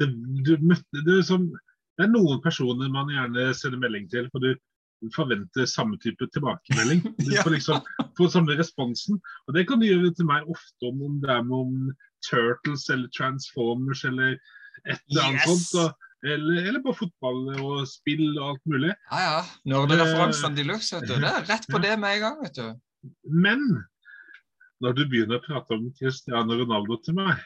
det, 0.00 0.12
du 0.46 0.54
møtte 0.62 1.04
det 1.04 1.22
som 1.28 1.50
det 1.98 2.06
er 2.06 2.12
noen 2.12 2.42
personer 2.44 2.90
man 2.94 3.10
gjerne 3.10 3.50
sender 3.58 3.80
melding 3.82 4.06
til, 4.12 4.28
for 4.32 4.44
du 4.44 4.52
forventer 5.14 5.66
samme 5.66 5.98
type 6.02 6.26
tilbakemelding. 6.34 7.02
Du 7.18 7.32
får 7.42 7.54
liksom 7.54 7.82
få 8.18 8.28
samme 8.30 8.56
responsen. 8.58 9.20
Og 9.46 9.54
det 9.54 9.66
kan 9.68 9.80
du 9.80 9.86
gjøre 9.88 10.12
til 10.14 10.28
meg 10.28 10.46
ofte 10.50 10.90
om, 10.90 11.02
om 11.06 11.18
det 11.22 11.30
er 11.34 11.42
om 11.42 11.74
Turtles 12.26 12.88
eller 12.90 13.10
Transformers 13.14 14.04
eller 14.04 14.36
et 14.86 15.02
eller 15.10 15.26
annet 15.26 15.42
yes. 15.42 15.50
sånt. 15.50 15.82
Og, 15.82 16.08
eller, 16.26 16.64
eller 16.70 16.82
på 16.82 16.94
fotball 16.98 17.44
og 17.62 17.84
spill 17.90 18.26
og 18.32 18.54
alt 18.54 18.64
mulig. 18.70 18.94
Ja, 19.10 19.20
ja. 19.22 19.44
Nerdereferansene 19.70 20.58
de 20.58 20.66
luxe, 20.70 20.96
vet 20.98 21.10
du. 21.10 21.14
Det 21.22 21.30
er 21.30 21.46
rett 21.50 21.70
på 21.70 21.82
det 21.86 21.94
med 22.00 22.18
en 22.18 22.24
gang, 22.26 22.40
vet 22.42 22.58
du. 22.58 22.66
Men 23.30 23.62
når 24.82 24.98
du 24.98 25.04
begynner 25.10 25.38
å 25.38 25.44
prate 25.44 25.78
om 25.78 25.86
Cristiano 25.98 26.58
Ronaldo 26.58 26.98
til 27.02 27.18
meg 27.18 27.38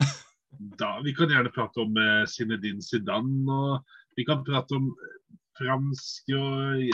da, 0.80 0.98
Vi 1.04 1.14
kan 1.16 1.32
gjerne 1.32 1.52
prate 1.52 1.80
om 1.84 1.96
uh, 1.96 2.24
Zinedine 2.28 2.84
Zidane 2.84 3.48
og 3.48 3.96
vi 4.18 4.26
kan 4.26 4.42
prate 4.46 4.74
om 4.74 4.90
fransk 5.58 6.32
og 6.36 6.84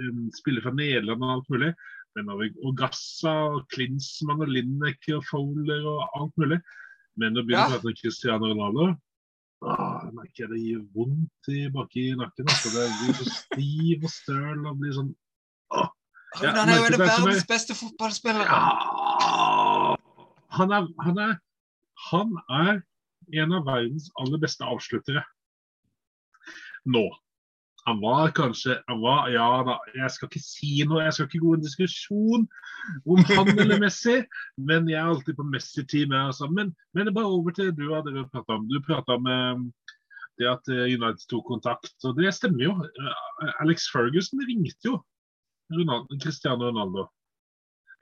um, 0.00 0.26
spille 0.36 0.62
fra 0.64 0.72
Nederland 0.76 1.24
og 1.24 1.32
alt 1.36 1.50
mulig. 1.52 1.72
Men 2.16 2.30
vi, 2.40 2.50
og 2.64 2.76
Gassa 2.80 3.34
og 3.52 3.66
Klinsmann 3.74 4.40
og 4.44 4.52
Linek 4.52 5.04
og 5.12 5.24
Fowler 5.28 5.84
og 5.84 6.06
alt 6.16 6.32
mulig. 6.40 6.60
Men 7.20 7.36
å 7.36 7.44
begynne 7.44 7.68
å 7.68 7.74
prate 7.76 7.92
om 7.92 7.98
Cristiano 8.00 8.52
Ronaldo 8.52 8.94
ah, 9.64 10.02
jeg 10.04 10.14
merker 10.16 10.50
det 10.52 10.58
gir 10.60 10.82
vondt 10.96 11.50
i 11.52 11.66
baki 11.72 12.10
i 12.12 12.16
nakken. 12.18 12.48
Altså. 12.50 12.72
Det 12.74 12.88
blir 13.00 13.20
så 13.20 13.28
stiv 13.36 14.04
og 14.04 14.12
støl 14.12 14.66
og 14.66 14.82
blir 14.82 14.96
sånn 14.96 15.12
åh. 15.76 15.92
Ja, 16.42 16.50
han 16.52 16.68
er 16.68 16.82
jo 16.82 16.88
en 16.90 16.98
av 16.98 17.00
verdens 17.00 17.46
beste 17.48 17.74
fotballspillere. 17.78 18.44
Ja, 18.44 19.94
han, 20.58 20.74
er, 20.74 20.88
han, 21.00 21.20
er, 21.22 21.38
han 22.10 22.34
er 22.52 22.82
en 23.40 23.54
av 23.56 23.64
verdens 23.64 24.10
aller 24.20 24.42
beste 24.42 24.66
avsluttere 24.66 25.22
nå. 26.86 27.06
Han 27.86 28.00
var 28.02 28.30
kanskje 28.34 28.82
han 28.86 29.00
var, 29.00 29.28
Ja 29.30 29.46
da, 29.66 29.76
jeg 29.94 30.10
skal 30.10 30.26
ikke 30.30 30.42
si 30.42 30.70
noe, 30.88 31.04
jeg 31.04 31.14
skal 31.14 31.28
ikke 31.28 31.42
gå 31.44 31.52
i 31.54 31.58
en 31.58 31.66
diskusjon 31.66 32.46
om 33.06 33.20
han 33.28 33.50
eller 33.54 33.78
Messi, 33.82 34.16
men 34.58 34.90
jeg 34.90 34.98
er 34.98 35.10
alltid 35.12 35.38
på 35.38 35.46
Messi-team. 35.46 36.14
Altså. 36.18 36.48
Men, 36.50 36.72
men 36.98 37.12
bare 37.14 37.30
over 37.30 37.54
til 37.54 37.70
du 37.78 37.86
hadde 37.92 38.26
prata 38.32 38.58
om. 38.58 38.66
Du 38.66 38.80
prata 38.82 39.14
om 39.14 39.30
eh, 39.30 39.92
det 40.42 40.50
at 40.50 40.72
eh, 40.74 40.88
United 40.96 41.28
tok 41.30 41.46
kontakt, 41.46 41.94
og 42.02 42.18
det 42.18 42.34
stemmer 42.34 42.66
jo. 42.66 42.74
Eh, 42.82 43.54
Alex 43.62 43.86
Ferguson 43.94 44.42
ringte 44.50 44.90
jo 44.90 44.98
Ronaldo, 45.70 46.18
Cristiano 46.22 46.72
Ronaldo. 46.72 47.06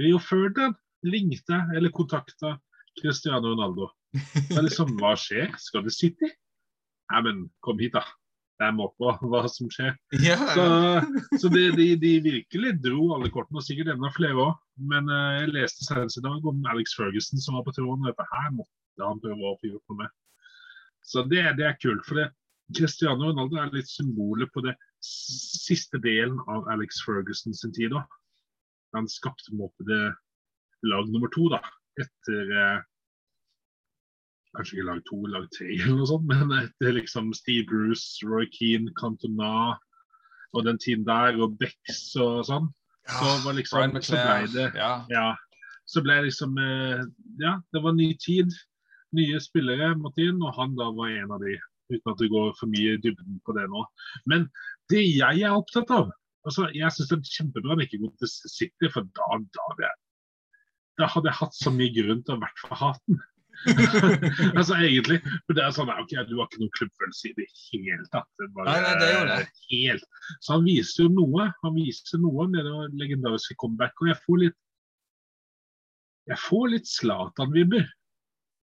Rio 0.00 0.16
Ferdinand 0.16 0.80
ringte 1.04 1.60
eller 1.76 1.92
kontakta 1.92 2.56
Cristiano 3.02 3.52
Ronaldo. 3.52 3.92
Det 4.16 4.56
er 4.56 4.64
liksom, 4.64 4.96
Hva 4.96 5.12
skjer? 5.18 5.52
Skal 5.60 5.84
du 5.84 5.92
sitte? 5.92 6.32
Nei, 7.12 7.24
men 7.28 7.48
kom 7.60 7.76
hit, 7.84 7.92
da 7.92 8.06
jeg 8.62 8.76
opp 8.84 8.94
på 9.00 9.12
hva 9.32 9.42
som 9.50 9.70
skjer. 9.72 9.96
Ja, 10.22 10.36
ja. 10.36 10.52
Så, 10.54 11.38
så 11.42 11.50
de, 11.52 11.64
de, 11.74 11.88
de, 12.00 12.12
virkelig 12.24 12.76
dro 12.84 13.10
alle 13.16 13.30
kortene, 13.34 13.60
og 13.60 13.66
sikkert 13.66 13.92
enda 13.94 14.12
flere 14.14 14.46
òg. 14.46 14.54
Men 14.92 15.10
uh, 15.10 15.40
jeg 15.40 15.52
leste 15.54 15.86
senest 15.86 16.20
i 16.20 16.24
dag 16.24 16.46
om 16.50 16.62
Alex 16.70 16.96
Ferguson 16.98 17.42
som 17.42 17.58
var 17.58 17.66
på 17.66 17.74
tråden. 17.76 18.06
Dette 18.06 18.26
her 18.30 18.54
måtte 18.54 19.02
han 19.02 19.22
prøve 19.22 19.50
å 19.50 19.58
få 19.60 19.72
gjort 19.72 19.92
noe 19.92 20.04
med. 20.04 20.14
Så 21.04 21.24
det, 21.28 21.44
det 21.58 21.68
er 21.68 21.78
kult. 21.82 22.04
for 22.06 22.22
det 22.22 22.30
Cristiano 22.72 23.28
Ronaldo 23.28 23.58
er 23.60 23.74
litt 23.74 23.90
symbolet 23.90 24.48
på 24.54 24.62
det 24.64 24.72
siste 25.04 26.00
delen 26.00 26.38
av 26.48 26.68
Alex 26.72 27.02
Ferguson 27.04 27.52
sin 27.56 27.74
tid. 27.76 27.92
da. 27.92 28.04
Han 28.96 29.10
skapte 29.10 29.50
på 29.50 29.58
en 29.58 29.64
måte 29.66 29.88
det 29.90 30.02
lag 30.88 31.08
nummer 31.10 31.28
to 31.34 31.50
da, 31.52 31.60
etter 32.00 32.54
uh, 32.54 32.78
kanskje 34.56 34.78
ikke 34.78 34.88
lag 34.90 35.02
to, 35.08 35.18
lag 35.32 35.48
tre 35.56 35.70
eller 35.78 35.98
noe 36.00 36.10
sånt, 36.10 36.28
men 36.30 36.54
etter 36.58 36.96
liksom 36.98 37.32
Steve 37.36 37.66
Bruce, 37.70 38.24
Roy 38.26 38.48
Keane, 38.54 38.92
Cantona 39.00 39.74
og 40.54 40.66
den 40.68 40.78
tiden 40.78 41.06
der, 41.06 41.38
og 41.42 41.56
Bex 41.58 42.14
og 42.22 42.44
sånn, 42.46 42.70
ja, 43.08 43.16
så 43.18 43.32
var 43.44 43.58
liksom 43.58 43.98
så 44.00 44.20
ble 44.20 44.52
det 44.54 44.68
ja. 44.78 44.92
ja. 45.12 45.26
Så 45.84 46.00
ble 46.00 46.22
liksom 46.24 46.54
eh, 46.56 47.02
Ja, 47.42 47.58
det 47.74 47.82
var 47.84 47.92
ny 47.92 48.14
tid. 48.16 48.54
Nye 49.14 49.40
spillere 49.42 49.90
måtte 49.98 50.24
inn, 50.24 50.40
og 50.40 50.54
han 50.56 50.72
da 50.78 50.86
var 50.96 51.12
en 51.12 51.34
av 51.34 51.42
de. 51.44 51.58
Uten 51.92 52.12
at 52.14 52.22
det 52.22 52.30
går 52.32 52.54
for 52.56 52.72
mye 52.72 52.94
i 52.94 53.00
dybden 53.02 53.42
på 53.44 53.52
det 53.58 53.66
nå. 53.68 53.82
Men 54.30 54.46
det 54.88 55.02
jeg 55.04 55.44
er 55.44 55.52
opptatt 55.52 55.92
av 55.92 56.08
altså 56.44 56.66
Jeg 56.76 56.92
syns 56.92 57.10
det 57.10 57.18
er 57.18 57.36
kjempebra 57.38 57.72
han 57.72 57.84
ikke 57.84 58.00
går 58.02 58.10
til 58.20 58.30
City, 58.32 58.88
for 58.92 59.06
da, 59.16 59.38
da, 59.56 59.92
da 61.00 61.08
hadde 61.12 61.30
jeg 61.30 61.40
hatt 61.40 61.56
så 61.56 61.72
mye 61.72 61.92
grunn 61.94 62.20
til 62.24 62.34
å 62.34 62.38
i 62.38 62.42
hvert 62.42 62.64
fall 62.64 62.80
hate 62.80 63.12
den. 63.12 63.22
altså 64.58 64.76
egentlig. 64.76 65.20
For 65.46 65.56
det 65.56 65.64
er 65.64 65.74
sånn 65.76 65.92
ok, 65.92 66.12
Du 66.28 66.36
har 66.38 66.48
ikke 66.48 66.60
noen 66.62 66.74
klubbfølelse 66.78 67.30
i 67.30 67.34
det 67.38 67.48
hele 67.70 68.04
tatt. 68.12 68.28
Bare, 68.56 68.66
nei, 68.68 68.78
nei, 68.84 68.94
det 69.00 69.08
er 69.08 69.16
jo 69.16 69.24
det. 69.30 69.38
Helt. 69.70 70.06
Så 70.40 70.56
han 70.56 70.66
viser 70.66 71.06
jo 71.06 71.14
noe. 71.16 71.48
Han 71.64 71.76
viser 71.78 72.22
noe 72.22 72.48
med 72.50 72.66
det 72.68 73.02
legendariske 73.02 73.56
comeback. 73.62 73.96
Og 74.02 74.12
jeg 74.12 74.20
får 74.26 74.42
litt 74.44 74.60
jeg 76.30 76.40
får 76.40 76.70
litt 76.72 76.88
Zlatan-vibber. 76.88 77.86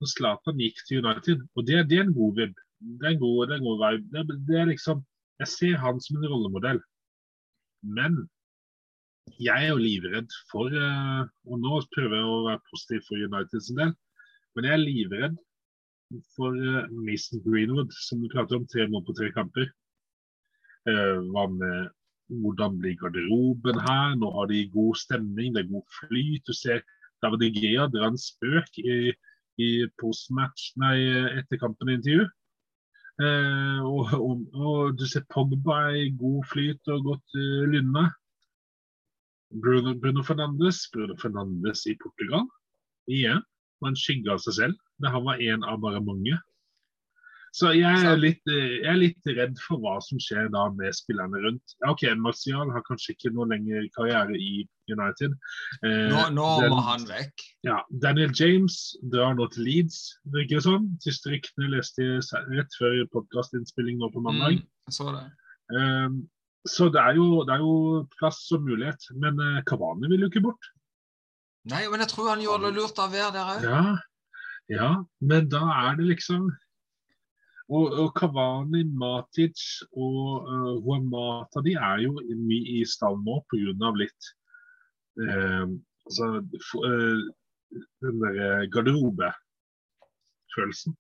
Når 0.00 0.11
Zlatan 0.14 0.61
gikk 0.62 0.79
til 0.88 1.05
United. 1.05 1.46
Og 1.57 1.66
det, 1.68 1.83
det 1.90 2.00
er 2.00 2.07
en 2.07 2.16
god 2.16 2.37
vib. 2.38 2.61
Det 2.81 3.07
er 3.07 3.14
en 3.14 3.20
god, 3.20 3.40
det 3.48 3.57
er 3.57 3.61
en 3.61 3.68
god 3.68 3.81
vibe. 3.85 4.12
Det, 4.14 4.38
det, 4.48 4.61
er 4.61 4.70
liksom 4.70 5.03
Jeg 5.40 5.53
ser 5.55 5.81
han 5.81 6.00
som 6.00 6.20
en 6.20 6.31
rollemodell. 6.33 6.81
Men 7.85 8.22
jeg 9.40 9.66
er 9.66 9.70
jo 9.70 9.81
livredd 9.81 10.33
for 10.50 10.72
Og 10.72 11.61
nå 11.61 11.83
prøver 11.94 12.16
jeg 12.16 12.29
å 12.29 12.40
være 12.48 12.64
positiv 12.72 13.05
for 13.09 13.29
United 13.29 13.66
sin 13.66 13.81
del. 13.81 13.92
Men 14.61 14.66
jeg 14.68 14.77
er 14.77 14.83
livredd 14.85 15.37
for 16.37 16.53
uh, 16.53 16.88
Mason 16.92 17.40
Greenwood, 17.40 17.94
som 17.96 18.20
du 18.20 18.27
prater 18.29 18.59
om, 18.59 18.66
tre 18.68 18.85
mål 18.92 19.07
på 19.07 19.14
tre 19.16 19.31
kamper. 19.33 19.70
Uh, 20.85 21.25
hva 21.33 21.46
med 21.49 21.87
hvordan 22.42 22.77
blir 22.83 22.99
garderoben 23.01 23.81
her? 23.87 24.18
Nå 24.20 24.29
har 24.35 24.51
de 24.51 24.66
god 24.75 24.99
stemning, 25.01 25.55
det 25.55 25.62
er 25.62 25.70
god 25.70 25.96
flyt. 25.96 26.44
Du 26.44 26.53
ser 26.53 26.85
David 27.25 27.46
Igea 27.49 27.87
dra 27.88 28.11
en 28.11 28.20
spøk 28.20 28.77
i, 28.85 29.14
i 29.64 29.70
postmatch, 30.03 30.75
nei, 30.85 30.99
etter 31.40 31.62
kampen-intervju. 31.64 32.29
Uh, 33.16 33.81
og, 33.88 34.12
og, 34.20 34.44
og, 34.61 35.01
du 35.01 35.07
ser 35.09 35.25
Pogba 35.33 35.87
i 35.96 36.11
god 36.20 36.44
flyt 36.53 36.92
og 36.92 37.14
godt 37.14 37.38
uh, 37.40 37.64
lynne. 37.73 38.11
Bruno, 39.57 39.96
Bruno 39.96 40.20
Fernandes 40.23 40.85
Bruno 40.92 41.16
Fernandes 41.18 41.88
i 41.88 41.96
Portugal 41.99 42.44
igjen 43.11 43.40
var 43.85 43.99
skygger 43.99 44.37
av 44.37 44.45
seg 44.45 44.59
selv. 44.62 44.87
Men 45.01 45.14
han 45.16 45.27
var 45.27 45.43
en 45.43 45.66
av 45.66 45.83
bare 45.83 46.03
mange. 46.05 46.38
Så 47.57 47.73
jeg 47.75 47.90
er, 48.07 48.14
litt, 48.14 48.43
eh, 48.47 48.77
jeg 48.77 48.87
er, 48.93 48.99
litt, 49.01 49.29
redd 49.35 49.57
for 49.64 49.81
hva 49.83 49.97
som 50.07 50.21
skjer 50.23 50.53
da 50.55 50.69
med 50.77 50.95
spillerne 50.95 51.40
rundt. 51.43 51.75
Ok, 51.88 52.05
Martial 52.23 52.71
har 52.71 52.85
kanskje 52.87 53.16
ikke 53.16 53.33
noe 53.35 53.49
lenger 53.51 53.88
karriere 53.97 54.38
i 54.38 54.62
United. 54.87 55.35
Eh, 55.83 56.07
nå, 56.12 56.29
nå 56.37 56.47
Den, 56.62 56.71
må 56.71 56.85
han 56.87 57.07
vekk. 57.09 57.47
Ja, 57.66 57.81
Daniel 58.05 58.31
James 58.38 58.79
drar 59.11 59.35
nå 59.35 59.49
til 59.51 59.66
Leeds, 59.66 59.99
virker 60.31 60.61
det 60.61 60.66
sånn. 60.69 60.87
Siste 61.03 61.35
ryktene 61.35 61.73
leste 61.75 62.07
jeg 62.07 62.45
rett 62.55 62.79
før 62.79 63.01
podkastinnspilling 63.16 63.99
nå 63.99 64.12
på 64.14 64.22
mandag. 64.28 64.61
Mm, 64.61 64.95
så 64.95 65.11
det. 65.16 65.26
Eh, 65.74 66.20
så 66.68 66.91
det 66.93 67.03
er, 67.03 67.16
jo, 67.16 67.43
det 67.49 67.57
er, 67.57 67.64
jo, 67.64 68.05
plass 68.18 68.45
og 68.55 68.62
mulighet. 68.68 69.11
Men 69.18 69.43
eh, 69.43 69.62
Kavani 69.66 70.11
vil 70.12 70.26
jo 70.26 70.31
ikke 70.31 70.47
bort. 70.47 70.70
Nei, 71.68 71.84
men 71.92 72.00
jeg 72.00 72.11
tror 72.14 72.32
han 72.32 72.44
gjorde 72.44 72.68
det 72.68 72.76
lurt 72.78 72.96
av 73.02 73.08
hver 73.12 73.30
der 73.34 73.46
òg. 73.52 73.61
Ja, 73.68 73.82
ja, 74.70 74.90
men 75.20 75.48
da 75.52 75.62
er 75.82 75.92
det 75.98 76.06
liksom 76.08 76.42
og, 77.70 77.92
og 78.02 78.08
Kavani, 78.18 78.82
Matic 78.98 79.61
og 79.92 80.48
uh, 80.48 80.74
Huamata 80.82 81.61
de 81.62 81.72
er 81.78 81.98
jo 82.02 82.11
mye 82.18 82.80
i 82.80 82.82
stallen 82.88 83.22
nå 83.26 83.36
pga. 83.50 83.90
litt 83.98 84.22
uh, 85.22 85.66
altså, 86.08 86.26
uh, 86.82 87.20
den 88.02 88.16
derre 88.24 88.66
garderobefølelsen. 88.74 90.92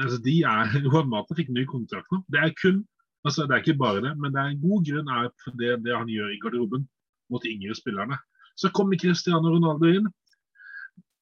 Altså, 0.00 0.18
de 0.24 0.36
er, 0.48 0.64
Huamata 0.92 1.32
fikk 1.36 1.50
ny 1.52 1.62
kontrakt 1.68 2.08
nå. 2.14 2.18
Det 2.32 2.40
er 2.46 2.52
kun 2.62 2.78
Altså, 3.20 3.44
Det 3.44 3.52
er 3.52 3.60
ikke 3.60 3.76
bare 3.76 4.00
det, 4.00 4.16
men 4.16 4.32
det 4.32 4.40
er 4.40 4.48
en 4.48 4.62
god 4.62 4.80
grunn 4.88 5.08
er 5.12 5.28
for 5.44 5.52
det, 5.60 5.84
det 5.84 5.92
han 5.92 6.08
gjør 6.08 6.32
i 6.32 6.40
garderoben 6.40 6.88
mot 7.28 7.44
de 7.44 7.52
yngre 7.52 7.76
spillerne. 7.76 8.16
Så 8.58 8.70
kommer 8.74 8.98
Cristiano 9.00 9.52
Ronaldo 9.52 9.90
inn. 9.90 10.08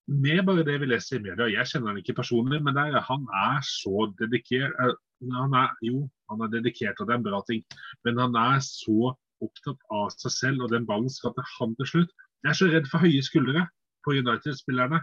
Med 0.08 0.40
bare 0.48 0.64
det 0.64 0.78
vi 0.80 0.88
leser 0.88 1.18
i 1.18 1.24
media, 1.26 1.50
jeg 1.52 1.68
kjenner 1.68 1.92
han 1.92 2.00
ikke 2.00 2.16
personlig, 2.16 2.62
men 2.64 2.78
er, 2.80 2.96
han 3.04 3.26
er 3.28 3.58
så 3.66 4.06
dedikert. 4.20 4.72
Eh, 4.80 4.94
han 5.34 5.56
er, 5.58 5.74
jo, 5.84 6.06
han 6.30 6.44
er 6.46 6.52
dedikert, 6.52 7.00
og 7.00 7.08
det 7.08 7.16
er 7.16 7.20
en 7.20 7.26
bra 7.26 7.42
ting, 7.48 7.64
men 8.06 8.20
han 8.22 8.36
er 8.38 8.62
så 8.64 9.12
opptatt 9.44 9.82
av 9.94 10.08
seg 10.14 10.32
selv, 10.34 10.64
og 10.64 10.72
den 10.72 10.86
ballen 10.88 11.10
skal 11.12 11.34
til 11.36 11.46
han 11.58 11.74
til 11.78 11.90
slutt. 11.92 12.14
Jeg 12.44 12.50
er 12.52 12.58
så 12.58 12.70
redd 12.70 12.88
for 12.90 13.02
høye 13.02 13.22
skuldre 13.26 13.66
på 14.06 14.14
United-spillerne 14.16 15.02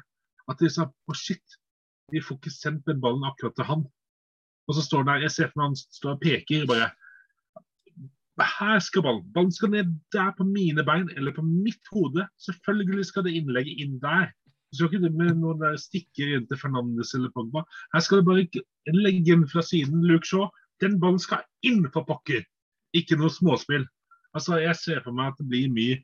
at 0.50 0.62
de 0.62 0.70
sa 0.72 0.88
å 0.88 1.18
shit, 1.18 1.58
de 2.14 2.22
får 2.22 2.40
ikke 2.40 2.54
sendt 2.54 2.86
den 2.90 3.02
ballen 3.04 3.26
akkurat 3.28 3.56
til 3.58 3.68
han. 3.70 3.86
Og 4.66 4.78
så 4.78 4.84
står 4.86 5.04
han 5.04 5.12
der, 5.12 5.26
jeg 5.26 5.36
ser 5.36 5.52
for 5.52 5.62
meg 5.62 5.72
han 5.72 5.80
står 5.82 6.16
og 6.16 6.24
peker 6.24 6.70
bare 6.70 6.90
her 8.44 8.80
skal 8.84 9.04
ballen. 9.06 9.24
Ballen 9.34 9.52
skal 9.52 9.72
ned 9.72 9.94
der 10.12 10.34
på 10.38 10.44
mine 10.44 10.84
bein 10.84 11.08
eller 11.16 11.32
på 11.32 11.42
mitt 11.46 11.92
hode. 11.92 12.28
Selvfølgelig 12.44 13.06
skal 13.06 13.24
det 13.24 13.36
innlegget 13.40 13.80
inn 13.80 14.00
der. 14.02 14.28
Du 14.72 14.78
skal 14.78 14.92
ikke 14.92 15.14
med 15.16 15.38
noen 15.40 15.62
der 15.62 15.78
stikker 15.80 16.36
inn 16.36 16.48
til 16.50 16.60
Fernandes 16.60 17.14
eller 17.16 17.32
Pogba. 17.32 17.64
Her 17.94 18.04
skal 18.04 18.20
det 18.20 18.28
bare 18.28 18.48
legge 18.92 19.32
den 19.32 19.48
fra 19.48 19.64
siden. 19.64 20.04
Luke 20.04 20.28
Shaw. 20.28 20.50
Den 20.84 21.00
ballen 21.00 21.20
skal 21.20 21.46
inn 21.64 21.86
for 21.94 22.04
pokker. 22.04 22.44
Ikke 22.96 23.16
noe 23.16 23.32
småspill. 23.32 23.88
Altså, 24.36 24.60
Jeg 24.60 24.76
ser 24.76 25.04
for 25.04 25.16
meg 25.16 25.32
at 25.32 25.40
det 25.40 25.48
blir 25.48 25.72
mye, 25.72 26.02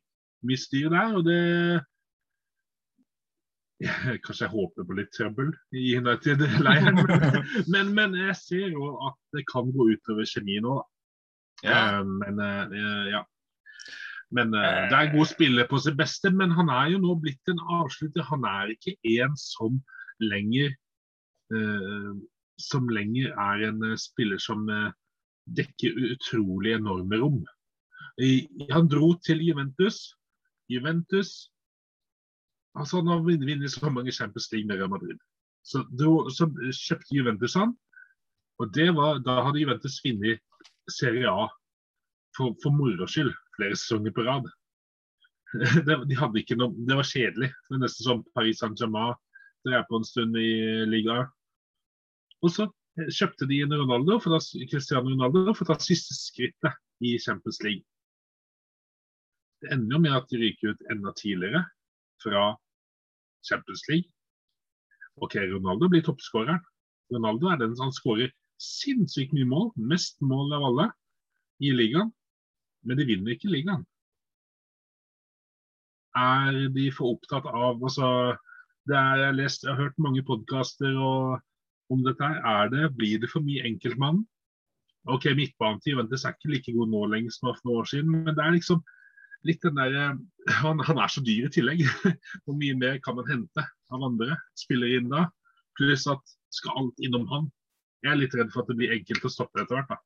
mye 0.48 0.58
styr 0.60 0.90
der. 0.90 1.18
og 1.18 1.26
det 1.28 1.42
Kanskje 4.26 4.46
jeg 4.46 4.54
håper 4.54 4.86
på 4.86 4.96
litt 4.98 5.12
trøbbel 5.16 5.48
i 5.74 5.96
United-leiren, 5.98 7.00
men, 7.74 7.94
men, 7.98 8.14
jeg 8.28 8.36
ser 8.38 8.68
jo 8.76 8.92
at 9.08 9.18
det 9.34 9.42
kan 9.50 9.72
gå 9.74 9.88
utover 9.96 10.28
kjemi 10.30 10.60
nå. 10.62 10.76
Ja. 11.64 12.02
Uh, 12.02 12.06
men 12.06 12.40
uh, 12.40 13.10
ja. 13.12 13.24
Men 14.32 14.56
uh, 14.56 14.88
det 14.90 14.96
er 14.96 15.10
en 15.10 15.18
god 15.18 15.30
spiller 15.30 15.68
på 15.70 15.80
sitt 15.84 15.98
beste, 16.00 16.32
men 16.32 16.54
han 16.56 16.72
er 16.72 16.94
jo 16.94 17.02
nå 17.04 17.18
blitt 17.22 17.52
en 17.52 17.62
avslutter. 17.82 18.24
Han 18.32 18.48
er 18.48 18.76
ikke 18.76 18.96
en 19.20 19.38
som 19.40 19.82
lenger 20.22 20.76
som 22.62 22.86
lenger 22.88 23.34
er 23.36 23.64
en 23.68 23.82
spiller 24.00 24.40
som 24.40 24.62
dekker 25.58 25.98
utrolig 26.14 26.78
enorme 26.78 27.18
rom. 27.20 27.42
Han 28.72 28.88
dro 28.88 29.10
til 29.20 29.42
Juventus. 29.44 29.98
Juventus 30.72 31.52
altså 32.80 33.02
Han 33.02 33.12
har 33.12 33.26
vunnet 33.26 33.72
så 33.72 33.90
mange 33.90 34.16
Champions 34.16 34.48
League 34.54 34.68
med 34.68 34.80
Real 34.80 34.90
Madrid. 34.90 35.20
Så, 35.68 35.84
så 36.32 36.48
kjøpte 36.88 37.18
Juventus 37.18 37.54
han. 37.60 37.76
Og 38.64 38.72
det 38.72 38.96
var, 38.96 39.20
Da 39.20 39.42
hadde 39.44 39.60
Juventus 39.60 40.00
vunnet 40.06 40.40
Serie 40.94 41.30
A 41.30 41.48
for, 42.38 42.56
for 42.64 42.74
moro 42.76 43.08
skyld 43.10 43.34
flere 43.58 43.78
sesonger 43.78 44.16
på 44.16 44.26
rad. 44.28 44.50
Det, 45.86 45.98
de 46.08 46.16
hadde 46.16 46.40
ikke 46.40 46.56
noe, 46.56 46.72
det 46.88 46.96
var 46.96 47.08
kjedelig. 47.08 47.50
Det 47.52 47.76
var 47.76 47.82
nesten 47.82 48.08
som 48.08 48.22
Paris 48.38 48.62
Saint-Germain 48.62 49.18
drev 49.68 49.84
på 49.90 50.00
en 50.00 50.08
stund 50.08 50.38
i 50.40 50.52
ligaen. 50.88 51.28
Og 52.42 52.54
så 52.54 52.70
kjøpte 53.12 53.48
de 53.50 53.60
inn 53.64 53.76
Ronaldo 53.76 54.18
for 54.24 54.36
da, 54.36 54.40
Cristiano 54.72 55.12
Ronaldo 55.12 55.54
for 55.54 55.66
å 55.66 55.74
ta 55.74 55.84
siste 55.84 56.16
skrittet 56.18 56.80
i 57.04 57.18
Champions 57.20 57.60
League. 57.66 57.84
Det 59.62 59.76
ender 59.76 59.98
jo 59.98 60.02
med 60.08 60.16
at 60.18 60.32
de 60.32 60.40
ryker 60.42 60.74
ut 60.74 60.88
enda 60.94 61.14
tidligere 61.20 61.66
fra 62.24 62.48
Champions 63.46 63.84
League. 63.92 64.10
OK, 65.22 65.36
Ronaldo 65.52 65.90
blir 65.92 66.04
toppskåreren. 66.06 66.64
Ronaldo 67.14 67.52
er 67.52 67.60
den 67.62 67.76
som 67.78 67.92
skårer 67.94 68.32
sinnssykt 68.62 69.34
mye 69.36 69.48
mål, 69.50 69.72
mest 69.76 70.20
mål 70.26 70.54
av 70.58 70.68
alle 70.70 70.88
i 71.62 71.72
ligaen, 71.76 72.12
men 72.86 72.98
de 72.98 73.08
vinner 73.10 73.36
ikke 73.36 73.52
ligaen. 73.52 73.84
Er 76.18 76.58
de 76.76 76.90
for 76.92 77.16
opptatt 77.16 77.48
av 77.48 77.80
altså, 77.80 78.36
det 78.90 78.98
er, 78.98 79.28
Jeg 79.28 79.38
lest, 79.38 79.64
jeg 79.64 79.72
har 79.72 79.86
hørt 79.86 80.02
mange 80.02 80.24
podkaster 80.28 80.98
om 81.02 82.04
dette. 82.04 82.24
her, 82.24 82.42
er 82.44 82.70
det, 82.70 82.96
Blir 82.98 83.22
det 83.22 83.30
for 83.32 83.44
mye 83.46 83.64
enkeltmann? 83.68 84.26
OK, 85.10 85.32
midtbanetid 85.38 85.98
Ventes 85.98 86.26
er 86.26 86.36
ikke 86.36 86.52
like 86.52 86.74
god 86.76 86.92
nå 86.92 87.06
lenger 87.10 87.34
som 87.34 87.54
for 87.54 87.64
noen 87.66 87.82
år 87.82 87.88
siden, 87.90 88.12
men 88.26 88.36
det 88.38 88.44
er 88.44 88.54
liksom 88.54 88.84
litt 89.48 89.64
den 89.66 89.80
der, 89.80 89.96
han, 90.62 90.84
han, 90.86 91.00
er 91.02 91.10
så 91.10 91.24
dyr 91.26 91.48
i 91.48 91.54
tillegg. 91.54 91.82
Hvor 92.46 92.58
mye 92.58 92.76
mer 92.78 93.00
kan 93.02 93.18
man 93.18 93.30
hente 93.30 93.66
av 93.90 94.06
andre 94.06 94.38
spillere 94.60 95.00
inn 95.00 95.10
da? 95.10 95.26
Pluss 95.80 96.06
at 96.12 96.36
skal 96.54 96.78
alt 96.78 97.02
innom 97.02 97.26
han. 97.32 97.50
Jeg 98.02 98.14
er 98.14 98.20
litt 98.20 98.38
redd 98.38 98.54
for 98.54 98.64
at 98.64 98.72
det 98.72 98.78
blir 98.80 98.94
enkelt 98.96 99.26
å 99.28 99.32
stoppe 99.32 99.64
etter 99.64 99.78
hvert. 99.78 99.92
da. 99.92 100.00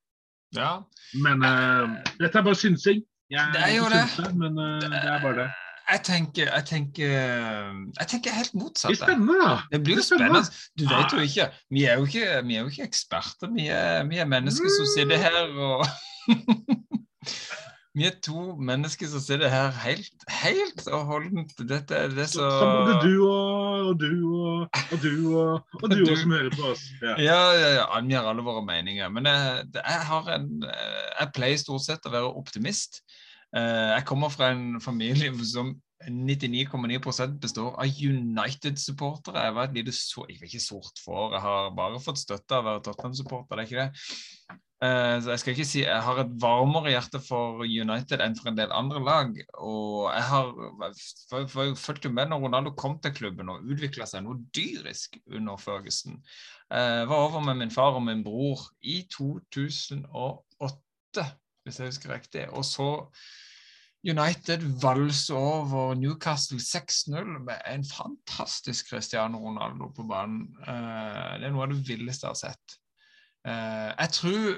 Ja. 0.56 0.72
Men 1.24 1.44
uh, 1.44 2.00
dette 2.20 2.40
er 2.40 2.48
bare 2.48 2.60
synsing. 2.60 3.04
Jeg, 3.32 3.54
det 3.56 3.62
er 3.66 3.76
jo 3.78 3.86
det. 3.92 4.02
Synser, 4.14 4.34
men 4.40 4.60
uh, 4.60 4.82
det 4.84 5.00
er 5.02 5.22
bare 5.24 5.38
det. 5.44 5.52
Jeg 5.86 6.02
tenker, 6.02 6.48
jeg 6.50 6.66
tenker, 6.66 7.12
jeg 8.00 8.08
tenker 8.10 8.34
helt 8.34 8.56
motsatt. 8.58 8.90
Det 8.90 8.98
spennende, 8.98 9.36
da. 9.38 9.52
Det 9.70 9.80
blir 9.86 10.00
jo 10.00 10.06
spennende. 10.08 10.42
Du 10.74 10.88
vet 10.90 11.14
jo 11.14 11.20
ikke 11.22 11.46
Vi 11.70 11.84
er 11.86 12.00
jo 12.00 12.08
ikke, 12.10 12.40
vi 12.48 12.56
er 12.56 12.64
jo 12.64 12.72
ikke 12.72 12.88
eksperter. 12.88 13.52
Vi 13.54 13.68
er, 13.70 14.02
vi 14.10 14.18
er 14.18 14.26
mennesker 14.26 14.72
som 14.74 14.90
sitter 14.96 15.22
her 15.22 15.54
og 15.54 15.86
Vi 17.96 18.04
er 18.04 18.16
to 18.24 18.42
mennesker 18.60 19.08
som 19.08 19.22
sitter 19.24 19.48
her 19.48 19.70
helt, 19.86 20.26
helt 20.42 20.82
og 20.92 21.06
holdent. 21.08 21.54
Dette 21.70 21.96
er 21.96 22.10
det 22.12 22.26
så 22.34 22.44
Som 22.44 22.72
både 22.82 22.98
du 23.06 23.14
og, 23.24 23.92
og 23.92 24.02
du 24.02 24.10
og, 24.36 24.82
og 24.92 25.00
du 25.00 25.14
og, 25.40 25.78
og 25.80 25.86
du, 25.94 26.02
du. 26.02 26.12
som 26.20 26.34
hører 26.36 26.52
på 26.52 26.74
oss. 26.74 26.84
Ja, 27.00 27.16
ja, 27.24 27.40
ja, 27.56 27.70
ja. 27.78 28.02
Vi 28.04 28.18
har 28.18 28.28
alle 28.28 28.44
våre 28.44 28.66
meninger. 28.68 29.08
Men 29.16 29.32
jeg, 29.32 29.64
jeg, 29.80 30.02
har 30.10 30.30
en, 30.36 30.52
jeg 30.66 31.32
pleier 31.38 31.64
stort 31.64 31.88
sett 31.88 32.10
å 32.10 32.12
være 32.18 32.36
optimist. 32.36 33.00
Eh, 33.56 33.96
jeg 33.96 34.08
kommer 34.10 34.34
fra 34.34 34.52
en 34.52 34.82
familie 34.84 35.32
som 35.48 35.72
99,9% 36.04 37.40
består 37.40 37.80
av 37.80 38.04
United-supportere. 38.12 39.48
Jeg 39.48 39.56
var 39.56 39.70
et 39.70 39.80
lite 39.80 39.96
så, 39.96 40.28
jeg 40.30 40.42
var 40.42 40.52
ikke 40.52 40.64
sort 40.68 41.00
for, 41.00 41.32
jeg 41.34 41.42
har 41.48 41.72
bare 41.78 42.04
fått 42.04 42.20
støtte 42.22 42.58
av 42.58 42.66
å 42.66 42.74
være 42.74 42.86
Tottenham-supporter. 42.90 43.56
det 43.56 43.64
er 43.64 43.72
ikke 43.72 43.86
det. 43.86 44.60
Uh, 44.86 45.22
så 45.24 45.32
jeg 45.32 45.42
skal 45.42 45.54
ikke 45.54 45.68
si 45.68 45.82
jeg 45.84 46.04
har 46.04 46.20
et 46.20 46.34
varmere 46.42 46.92
hjerte 46.92 47.20
for 47.24 47.64
United 47.64 48.22
enn 48.22 48.36
for 48.38 48.52
en 48.52 48.58
del 48.58 48.74
andre 48.76 49.02
lag. 49.06 49.38
Og 49.64 50.10
jeg 50.12 50.26
har 50.28 51.78
fulgt 51.80 52.10
med 52.12 52.32
når 52.32 52.44
Ronaldo 52.44 52.74
kom 52.78 52.98
til 53.02 53.16
klubben 53.16 53.50
og 53.54 53.64
utvikla 53.64 54.08
seg 54.10 54.26
noe 54.26 54.42
dyrisk 54.56 55.16
under 55.32 55.62
Ferguson. 55.62 56.20
Jeg 56.70 57.06
uh, 57.06 57.08
var 57.10 57.30
over 57.30 57.48
med 57.48 57.62
min 57.62 57.74
far 57.74 57.96
og 57.96 58.04
min 58.06 58.26
bror 58.26 58.68
i 58.82 59.00
2008, 59.16 61.26
hvis 61.64 61.80
jeg 61.80 61.94
husker 61.94 62.16
riktig. 62.18 62.46
Og 62.52 62.68
så 62.68 62.92
United 64.06 64.68
valser 64.84 65.40
over 65.40 65.96
Newcastle 65.98 66.60
6-0 66.62 67.40
med 67.48 67.64
en 67.72 67.88
fantastisk 67.88 68.92
Cristiano 68.92 69.40
Ronaldo 69.48 69.90
på 69.96 70.06
banen. 70.10 70.50
Uh, 70.68 71.40
det 71.40 71.48
er 71.48 71.56
noe 71.56 71.70
av 71.70 71.74
det 71.74 71.86
villeste 71.88 72.28
jeg 72.28 72.36
har 72.36 72.44
sett. 72.48 72.82
Jeg 73.46 74.10
tror 74.10 74.56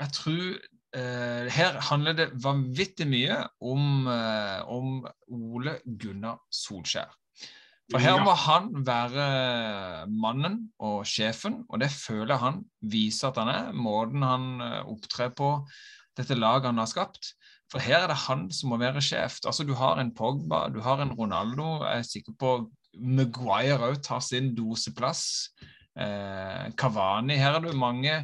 jeg 0.00 0.14
tror 0.16 0.46
eh, 0.96 1.50
her 1.54 1.80
handler 1.90 2.16
det 2.18 2.30
vanvittig 2.44 3.06
mye 3.10 3.42
om, 3.62 4.08
eh, 4.10 4.60
om 4.70 5.04
Ole 5.30 5.78
Gunnar 5.84 6.40
Solskjær. 6.52 7.12
For 7.92 8.00
her 8.00 8.22
må 8.24 8.32
han 8.40 8.70
være 8.86 9.24
mannen 10.08 10.56
og 10.80 11.02
sjefen, 11.06 11.60
og 11.68 11.82
det 11.82 11.90
føler 11.92 12.40
han 12.40 12.62
viser 12.80 13.28
at 13.28 13.40
han 13.42 13.50
er. 13.52 13.74
Måten 13.76 14.24
han 14.24 14.46
eh, 14.64 14.80
opptrer 14.88 15.34
på, 15.36 15.56
dette 16.16 16.38
laget 16.38 16.70
han 16.70 16.80
har 16.80 16.88
skapt. 16.88 17.34
For 17.72 17.82
her 17.82 18.04
er 18.04 18.12
det 18.12 18.22
han 18.24 18.46
som 18.54 18.72
må 18.72 18.78
være 18.80 19.02
sjef. 19.04 19.40
Altså, 19.44 19.66
Du 19.66 19.74
har 19.76 20.00
en 20.00 20.14
Pogba, 20.14 20.68
du 20.72 20.80
har 20.80 21.02
en 21.02 21.12
Ronaldo. 21.12 21.84
Jeg 21.84 21.98
er 21.98 22.08
sikker 22.08 22.36
på 22.38 22.56
Maguire 22.94 23.90
òg 23.90 24.00
tar 24.04 24.22
sin 24.22 24.52
doseplass. 24.54 25.50
Eh, 25.98 26.70
Kavani. 26.78 27.36
Her 27.36 27.58
er 27.58 27.66
det 27.66 27.76
mange 27.76 28.14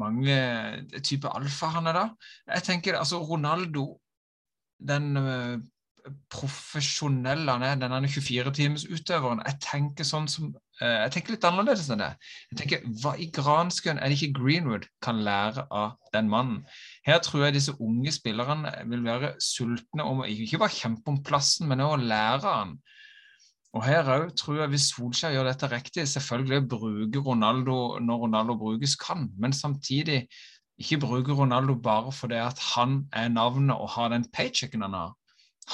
mange 0.00 0.36
eh, 0.36 1.02
typer 1.04 1.34
alfahanner, 1.36 1.96
da. 1.96 2.06
Jeg 2.56 2.66
tenker 2.66 2.98
altså 2.98 3.20
Ronaldo, 3.24 3.92
den 4.80 5.12
uh, 5.20 5.60
profesjonelle 6.32 7.52
han 7.52 7.64
er, 7.66 7.78
denne 7.80 8.08
24-timesutøveren, 8.08 9.42
Jeg 9.44 9.58
tenker 9.60 10.06
sånn 10.08 10.28
som 10.32 10.46
uh, 10.80 10.86
Jeg 11.04 11.12
tenker 11.14 11.36
litt 11.36 11.44
annerledes 11.44 11.90
enn 11.92 12.00
det. 12.00 12.10
Jeg 12.52 12.60
tenker, 12.62 12.86
Hva 13.02 13.12
i 13.20 13.28
granskauen 13.34 14.00
er 14.00 14.08
det 14.08 14.16
ikke 14.16 14.40
Greenwood 14.40 14.88
kan 15.04 15.20
lære 15.26 15.66
av 15.68 15.98
den 16.14 16.30
mannen? 16.32 16.62
Her 17.06 17.20
tror 17.24 17.46
jeg 17.46 17.58
disse 17.58 17.76
unge 17.78 18.14
spillerne 18.16 18.72
vil 18.92 19.04
være 19.04 19.34
sultne 19.44 20.06
om 20.06 20.24
å 20.24 20.30
ikke 20.30 20.62
bare 20.64 20.78
kjempe 20.78 21.12
om 21.12 21.20
plassen, 21.26 21.68
men 21.68 21.84
å 21.84 21.92
lære 22.00 22.48
han. 22.48 22.78
Og 23.76 23.84
her 23.86 24.08
òg 24.10 24.32
tror 24.34 24.64
jeg 24.64 24.72
hvis 24.72 24.88
Solskjær 24.90 25.36
gjør 25.36 25.46
dette 25.46 25.68
riktig, 25.70 26.06
selvfølgelig 26.10 26.64
bruker 26.72 27.22
Ronaldo 27.22 27.76
når 28.02 28.24
Ronaldo 28.24 28.56
brukes 28.58 28.96
kan, 28.98 29.28
men 29.38 29.54
samtidig 29.54 30.24
ikke 30.80 30.98
bruker 31.04 31.38
Ronaldo 31.38 31.76
bare 31.78 32.12
fordi 32.12 32.40
at 32.40 32.58
han 32.74 33.04
er 33.12 33.28
navnet 33.28 33.76
og 33.76 33.92
har 33.94 34.10
den 34.10 34.24
paychecken 34.32 34.82
han 34.82 34.96
har. 34.96 35.12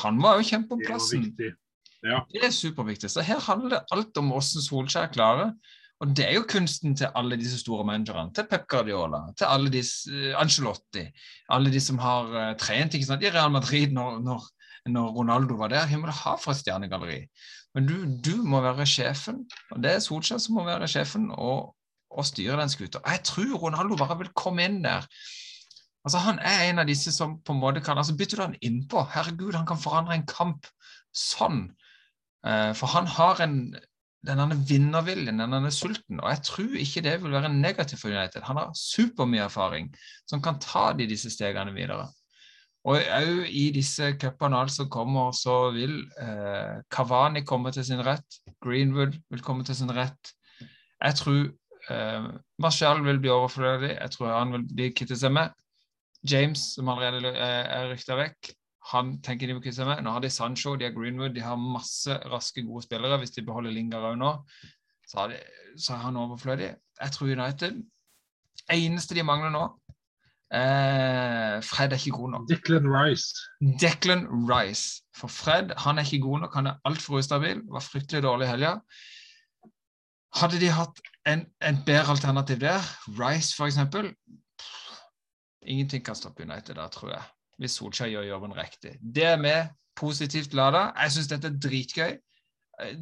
Han 0.03 0.20
må 0.20 0.34
jo 0.36 0.44
kjempe 0.51 0.76
om 0.76 0.82
plassen. 0.84 1.30
Det 1.38 1.53
er, 1.53 1.57
ja. 2.05 2.20
det 2.32 2.44
er 2.44 2.53
superviktig. 2.53 3.11
Så 3.11 3.24
her 3.24 3.40
handler 3.40 3.76
det 3.76 3.82
alt 3.94 4.20
om 4.20 4.32
hvordan 4.34 4.66
Solskjær 4.68 5.12
klarer 5.14 5.55
Og 6.01 6.11
det 6.12 6.26
er 6.28 6.34
jo 6.36 6.44
kunsten 6.44 6.92
til 6.97 7.09
alle 7.16 7.38
disse 7.40 7.59
store 7.62 7.84
managerne. 7.88 8.28
Til 8.34 8.44
Pep 8.51 8.66
Guardiola, 8.68 9.22
til 9.38 9.47
alle 9.49 9.70
disse 9.72 10.12
uh, 10.12 10.40
Angelotti, 10.42 11.07
alle 11.49 11.72
de 11.72 11.80
som 11.80 11.99
har 11.99 12.28
uh, 12.34 12.57
trent 12.61 12.94
i 12.94 13.01
Real 13.01 13.51
Madrid 13.51 13.94
når, 13.97 14.18
når, 14.20 14.42
når 14.92 15.14
Ronaldo 15.16 15.55
var 15.55 15.68
der. 15.68 15.86
Himmel 15.86 16.12
ha 16.12 16.34
for 16.36 16.53
et 16.53 16.61
stjernegalleri. 16.61 17.22
Men 17.77 17.89
du, 17.89 17.97
du, 18.24 18.37
må 18.49 18.62
være 18.64 18.87
sjefen, 18.89 19.43
og 19.70 19.83
det 19.85 19.91
er 19.93 20.05
Solskjær 20.05 20.41
som 20.41 20.57
må 20.57 20.64
være 20.64 20.89
sjefen 20.89 21.27
og, 21.31 21.74
og 22.09 22.24
styre 22.24 22.57
den 22.61 22.72
skuta. 22.72 23.03
Jeg 23.05 23.20
tror 23.29 23.59
Ronaldo 23.66 23.99
bare 24.01 24.16
vil 24.22 24.33
komme 24.33 24.64
inn 24.64 24.79
der. 24.85 25.05
Altså 26.07 26.22
Han 26.24 26.39
er 26.39 26.70
en 26.70 26.81
av 26.81 26.89
disse 26.89 27.12
som 27.12 27.37
på 27.45 27.53
en 27.53 27.61
måte 27.61 27.83
kan 27.85 27.99
altså 27.99 28.14
Bytter 28.16 28.41
du 28.41 28.45
han 28.47 28.57
innpå, 28.64 29.03
herregud, 29.12 29.59
han 29.59 29.68
kan 29.68 29.83
forandre 29.83 30.16
en 30.16 30.24
kamp 30.31 30.70
sånn. 31.12 31.66
Uh, 32.47 32.72
for 32.79 32.89
han 32.95 33.11
har 33.11 33.43
en 33.45 33.59
denne 34.27 34.57
vinnerviljen, 34.68 35.39
denne 35.43 35.70
sulten. 35.74 36.20
Og 36.22 36.31
jeg 36.33 36.43
tror 36.49 36.77
ikke 36.83 37.03
det 37.05 37.16
vil 37.22 37.35
være 37.35 37.53
negativt 37.53 38.01
for 38.03 38.14
United. 38.14 38.45
Han 38.49 38.59
har 38.61 38.72
supermye 38.79 39.45
erfaring 39.47 39.93
som 40.27 40.43
kan 40.43 40.61
ta 40.62 40.89
de 40.97 41.09
disse 41.11 41.31
stegene 41.35 41.74
videre. 41.77 42.09
Og 42.87 43.03
òg 43.03 43.47
i 43.51 43.68
disse 43.74 44.12
cupene 44.20 44.61
som 44.70 44.89
kommer, 44.93 45.32
så 45.34 45.72
vil 45.74 45.99
eh, 46.22 46.82
Kavani 46.93 47.43
komme 47.43 47.72
til 47.74 47.84
sin 47.89 48.03
rett. 48.07 48.39
Greenwood 48.62 49.16
vil 49.32 49.43
komme 49.43 49.66
til 49.66 49.74
sin 49.74 49.91
rett. 49.91 50.30
Jeg 51.03 51.18
tror 51.18 51.41
eh, 51.91 52.28
Martial 52.62 53.03
vil 53.05 53.18
bli 53.22 53.32
overflødig. 53.34 53.91
Jeg 53.97 54.11
tror 54.14 54.37
han 54.37 54.55
vil 54.55 54.68
bli 54.70 54.93
kvittet 54.95 55.18
seg 55.18 55.34
med. 55.34 55.51
James, 56.26 56.62
som 56.76 56.89
allerede 56.89 57.34
er, 57.34 57.66
er 57.74 57.91
rykta 57.91 58.16
vekk, 58.18 58.53
han 58.93 59.16
tenker 59.22 59.51
de 59.51 59.57
må 59.57 59.62
kvitte 59.62 59.80
seg 59.80 59.91
med. 59.91 60.05
Nå 60.07 60.14
har 60.14 60.22
de 60.22 60.30
Sancho, 60.30 60.76
de 60.78 60.87
har 60.87 60.95
Greenwood, 60.95 61.34
de 61.34 61.43
har 61.43 61.59
masse 61.59 62.20
raske, 62.30 62.62
gode 62.66 62.87
spillere. 62.87 63.18
Hvis 63.18 63.34
de 63.34 63.43
beholder 63.47 63.74
Lingard 63.74 64.07
òg 64.12 64.20
nå, 64.20 64.32
så 65.11 65.26
er 65.26 66.05
han 66.05 66.22
overflødig. 66.22 66.70
Jeg 67.03 67.14
tror 67.14 67.34
United 67.34 67.82
Eneste 68.72 69.14
de 69.14 69.22
mangler 69.22 69.53
nå 69.55 69.66
eh, 70.55 71.57
Fred 71.66 71.92
er 71.92 72.01
ikke 72.01 72.16
god 72.18 72.30
nok. 72.34 72.49
Declan 72.51 72.88
Rice. 72.92 73.34
Declan 73.80 74.26
Rice. 74.51 75.03
For 75.16 75.32
Fred 75.32 75.74
han 75.84 75.99
er 75.99 76.07
ikke 76.07 76.24
god 76.26 76.47
nok, 76.47 76.55
han 76.55 76.66
er 76.72 76.80
altfor 76.84 77.20
ustabil. 77.20 77.62
Var 77.72 77.84
fryktelig 77.84 78.22
dårlig 78.22 78.49
i 78.49 78.51
helga. 78.51 78.74
Hadde 80.36 80.61
de 80.61 80.68
hatt 80.70 81.01
en, 81.26 81.47
en 81.64 81.78
bedre 81.86 82.12
alternativ 82.12 82.61
der, 82.61 82.84
Rice 83.16 83.57
f.eks. 83.57 83.80
Ingenting 85.66 86.05
kan 86.05 86.14
stoppe 86.14 86.44
United 86.44 86.74
der, 86.74 86.88
tror 86.88 87.11
jeg 87.11 87.24
hvis 87.61 87.78
Solskjær 87.80 88.12
gjør 88.12 88.30
jobben 88.30 88.55
riktig. 88.57 88.97
Det 89.01 89.24
er 89.24 89.40
vi 89.40 89.55
positivt 89.97 90.55
lada. 90.57 90.90
Jeg 91.01 91.14
syns 91.14 91.30
dette 91.32 91.53
er 91.53 91.61
dritgøy. 91.64 92.16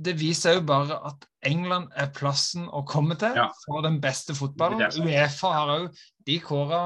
Det 0.07 0.15
viser 0.21 0.61
jo 0.61 0.67
bare 0.69 1.01
at 1.09 1.27
England 1.51 1.89
er 1.99 2.13
plassen 2.15 2.69
å 2.71 2.85
komme 2.87 3.17
til 3.19 3.35
ja. 3.35 3.49
for 3.65 3.83
den 3.83 3.99
beste 4.03 4.37
fotballen. 4.39 4.85
Uefa 5.03 5.51
har 5.57 5.73
òg 5.75 5.89
De 6.27 6.39
kåra 6.41 6.85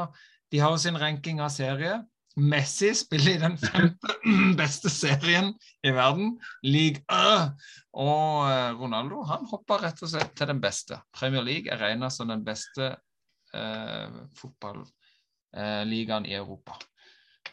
De 0.52 0.60
har 0.62 0.72
jo 0.72 0.80
sin 0.80 0.98
ranking 0.98 1.42
av 1.44 1.52
serie. 1.52 1.98
Messi 2.38 2.92
spiller 2.94 3.34
i 3.34 3.40
den 3.42 3.56
femte 3.58 4.14
beste 4.60 4.90
serien 4.92 5.50
i 5.82 5.92
verden, 5.94 6.36
league 6.62 7.02
A. 7.10 7.50
Og 7.98 8.46
eh, 8.46 8.70
Ronaldo 8.78 9.24
han 9.26 9.48
hopper 9.50 9.82
rett 9.88 10.02
og 10.04 10.12
slett 10.12 10.36
til 10.38 10.50
den 10.52 10.62
beste. 10.62 11.00
Premier 11.14 11.42
League 11.44 11.72
er 11.72 11.82
regna 11.82 12.10
som 12.14 12.30
den 12.30 12.44
beste 12.46 12.92
eh, 13.56 14.20
fotballigaen 14.38 16.28
eh, 16.28 16.30
i 16.30 16.38
Europa. 16.38 16.78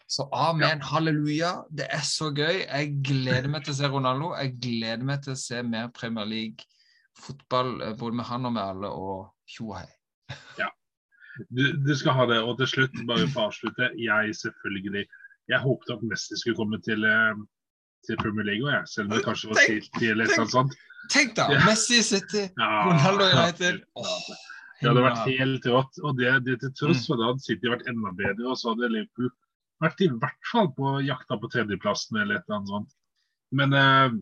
Så 0.06 0.28
amen, 0.36 0.78
ja. 0.84 0.92
halleluja. 0.92 1.52
Det 1.74 1.90
er 1.90 2.06
så 2.06 2.30
gøy. 2.30 2.62
Jeg 2.62 2.94
gleder 3.08 3.50
meg 3.50 3.66
til 3.66 3.74
å 3.74 3.80
se 3.80 3.90
Ronaldo. 3.90 4.36
Jeg 4.38 4.54
gleder 4.62 5.06
meg 5.08 5.26
til 5.26 5.34
å 5.34 5.40
se 5.40 5.64
mer 5.66 5.90
Premier 5.98 6.30
League-fotball, 6.30 7.78
eh, 7.82 7.98
både 7.98 8.22
med 8.22 8.30
han 8.30 8.52
og 8.52 8.58
med 8.60 8.64
alle, 8.64 8.94
og 8.94 9.50
tjo 9.50 9.74
hei. 9.74 9.88
Ja, 10.60 10.70
du, 11.50 11.64
du, 11.86 11.94
skal 11.96 12.18
ha 12.18 12.26
det. 12.32 12.40
Og 12.44 12.58
til 12.62 12.72
slutt, 12.72 12.98
bare 13.10 13.28
for 13.28 13.46
å 13.46 13.52
avslutte, 13.52 13.92
jeg 14.00 14.36
selvfølgelig 14.42 15.06
Jeg 15.52 15.62
håpet 15.62 15.92
at 15.94 16.02
Messi 16.10 16.38
skulle 16.40 16.58
komme 16.58 16.80
til, 16.82 17.06
eh, 17.06 17.38
til 18.08 18.18
Premier 18.18 18.48
League, 18.48 18.66
jeg, 18.66 18.88
selv 18.90 19.12
om 19.12 19.14
det 19.14 19.26
kanskje 19.28 19.52
var 19.52 19.62
City 19.62 20.10
eller 20.10 20.32
noe 20.40 20.50
sånt. 20.50 20.74
Tenk 21.14 21.36
da! 21.38 21.46
Ja. 21.54 21.62
Messi 21.68 22.02
City, 22.02 22.48
Ronaldo 22.58 23.28
United. 23.30 23.84
Oh. 23.94 24.10
Det 24.80 24.90
hadde 24.90 25.06
vært 25.06 25.22
helt 25.30 25.68
rått. 25.72 26.00
Og 26.04 26.18
det, 26.20 26.32
det 26.48 26.60
til 26.64 26.74
tross 26.78 27.04
mm. 27.04 27.08
for 27.08 27.20
det 27.20 27.28
hadde 27.30 27.46
City 27.46 27.72
vært 27.72 27.90
enda 27.92 28.14
bedre, 28.18 28.48
og 28.50 28.60
så 28.60 28.74
hadde 28.74 28.92
Liverpool 28.92 29.32
vært 29.84 30.02
i 30.02 30.10
hvert 30.12 30.50
fall 30.52 30.70
på 30.76 30.96
jakta 31.06 31.38
på 31.40 31.52
tredjeplassen 31.52 32.20
eller 32.22 32.40
et 32.40 32.48
eller 32.48 32.60
annet 32.60 32.74
sånt. 32.74 32.96
Men 33.56 33.76
uh, 33.76 34.16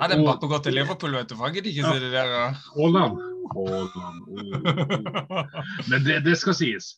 Ja, 0.00 0.08
den 0.08 0.22
Bappe 0.24 0.48
gått 0.48 0.64
til 0.64 0.78
Liverpool, 0.78 1.12
vet 1.12 1.28
du. 1.28 1.36
Fanget 1.36 1.66
ikke 1.68 1.84
ja, 1.84 1.96
det 2.00 2.08
der. 2.14 2.54
Haaland. 2.72 3.18
Haaland. 3.52 4.20
Oh. 4.32 5.42
Men 5.90 6.06
det, 6.06 6.22
det, 6.24 6.36
skal 6.40 6.56
sies. 6.56 6.94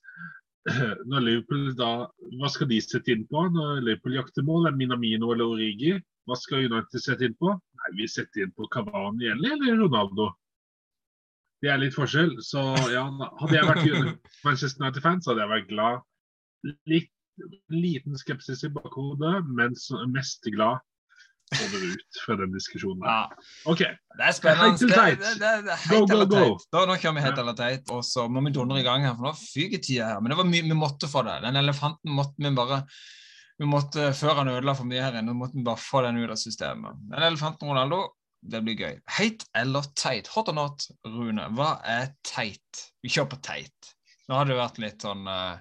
Når 1.11 1.25
Liverpool 1.27 1.73
da, 1.75 1.89
Hva 2.39 2.51
skal 2.55 2.71
de 2.71 2.79
sette 2.85 3.11
inn 3.11 3.25
på 3.27 3.43
når 3.51 3.81
Liverpool 3.83 4.15
jakter 4.21 4.47
mål? 4.47 4.69
Er 4.71 4.77
Minamino 4.79 5.33
eller 5.35 5.51
Origi? 5.51 5.97
Hva 6.31 6.39
skal 6.39 6.69
United 6.69 7.03
sette 7.03 7.27
inn 7.27 7.35
på? 7.43 7.57
Nei, 7.81 7.91
Vi 7.99 8.07
setter 8.07 8.47
inn 8.47 8.55
på 8.55 8.71
Cavani 8.71 9.33
eller, 9.33 9.57
eller 9.57 9.83
Ronaldo. 9.83 10.29
Det 11.63 11.75
er 11.75 11.83
litt 11.83 11.99
forskjell. 11.99 12.37
Så 12.47 12.63
ja, 12.95 13.03
hadde 13.41 13.59
jeg 13.59 13.67
vært 13.67 14.31
Manchester 14.47 14.85
United-fan, 14.85 15.19
så 15.23 15.33
hadde 15.33 15.43
jeg 15.43 15.55
vært 15.57 15.69
glad. 15.75 16.07
Litt 16.91 17.11
liten 17.73 18.15
skepsis 18.21 18.63
i 18.69 18.71
bakhodet, 18.71 19.41
men 19.51 19.75
mest 20.15 20.47
glad 20.55 20.79
over 21.53 21.87
ut 21.93 22.21
fra 22.25 22.37
den 22.41 22.53
diskusjonen. 22.55 23.07
Ja. 23.07 23.47
OK. 23.71 23.83
Det 23.83 24.27
er 24.27 24.37
spennende. 24.37 24.77
Det, 24.79 24.91
det, 24.93 25.33
det, 25.41 25.53
det 25.67 25.75
er 25.77 25.87
go, 25.91 26.01
go, 26.11 26.27
go. 26.31 26.45
Da, 26.73 26.85
nå 26.89 26.99
kjører 26.99 27.17
vi 27.17 27.25
helt 27.25 27.43
eller 27.43 27.57
teit, 27.59 27.93
og 27.95 28.05
så 28.07 28.27
må 28.29 28.45
vi 28.47 28.55
dundre 28.55 28.83
i 28.83 28.87
gang 28.87 29.07
her, 29.07 29.17
for 29.19 29.31
nå 29.31 29.35
fyker 29.39 29.83
tida 29.83 30.13
her. 30.13 30.23
Men 30.23 30.35
det 30.35 30.39
var 30.43 30.49
mye 30.51 30.69
vi 30.69 30.79
måtte 30.79 31.11
få 31.11 31.25
det. 31.29 31.41
Den 31.47 31.61
elefanten 31.63 32.17
måtte 32.19 32.43
vi 32.43 32.55
bare 32.57 32.83
vi 33.61 33.69
måtte, 33.69 34.09
Før 34.17 34.41
han 34.41 34.51
ødela 34.51 34.75
for 34.75 34.89
mye 34.89 35.05
her 35.05 35.21
inne, 35.21 35.37
måtte 35.39 35.59
vi 35.59 35.65
bare 35.67 35.79
få 35.79 36.03
den 36.07 36.19
ut 36.23 36.33
av 36.33 36.41
systemet. 36.41 37.03
Den 37.13 37.27
elefanten 37.29 37.71
Ronaldo, 37.71 38.05
det 38.43 38.63
blir 38.67 38.81
gøy. 38.81 38.97
Heit 39.19 39.45
eller 39.55 39.87
teit? 39.95 40.31
Hot 40.35 40.51
or 40.51 40.57
not, 40.57 40.89
Rune? 41.07 41.45
Hva 41.55 41.77
er 41.87 42.15
teit? 42.27 42.87
Vi 43.05 43.13
kjører 43.13 43.35
på 43.35 43.43
teit. 43.45 43.93
Nå 44.27 44.39
har 44.39 44.49
det 44.49 44.57
vært 44.59 44.81
litt 44.83 45.05
sånn 45.05 45.29
uh, 45.29 45.61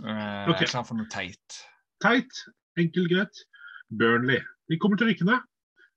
Uh, 0.00 0.50
okay. 0.50 0.66
Klar 0.66 0.86
for 0.88 0.98
noe 0.98 1.06
teit. 1.12 1.58
Teit, 2.02 2.42
enkel, 2.80 3.06
greit. 3.10 3.44
Burnley. 4.00 4.40
De 4.72 4.78
kommer 4.80 4.96
til 4.96 5.10
rykkene. 5.12 5.36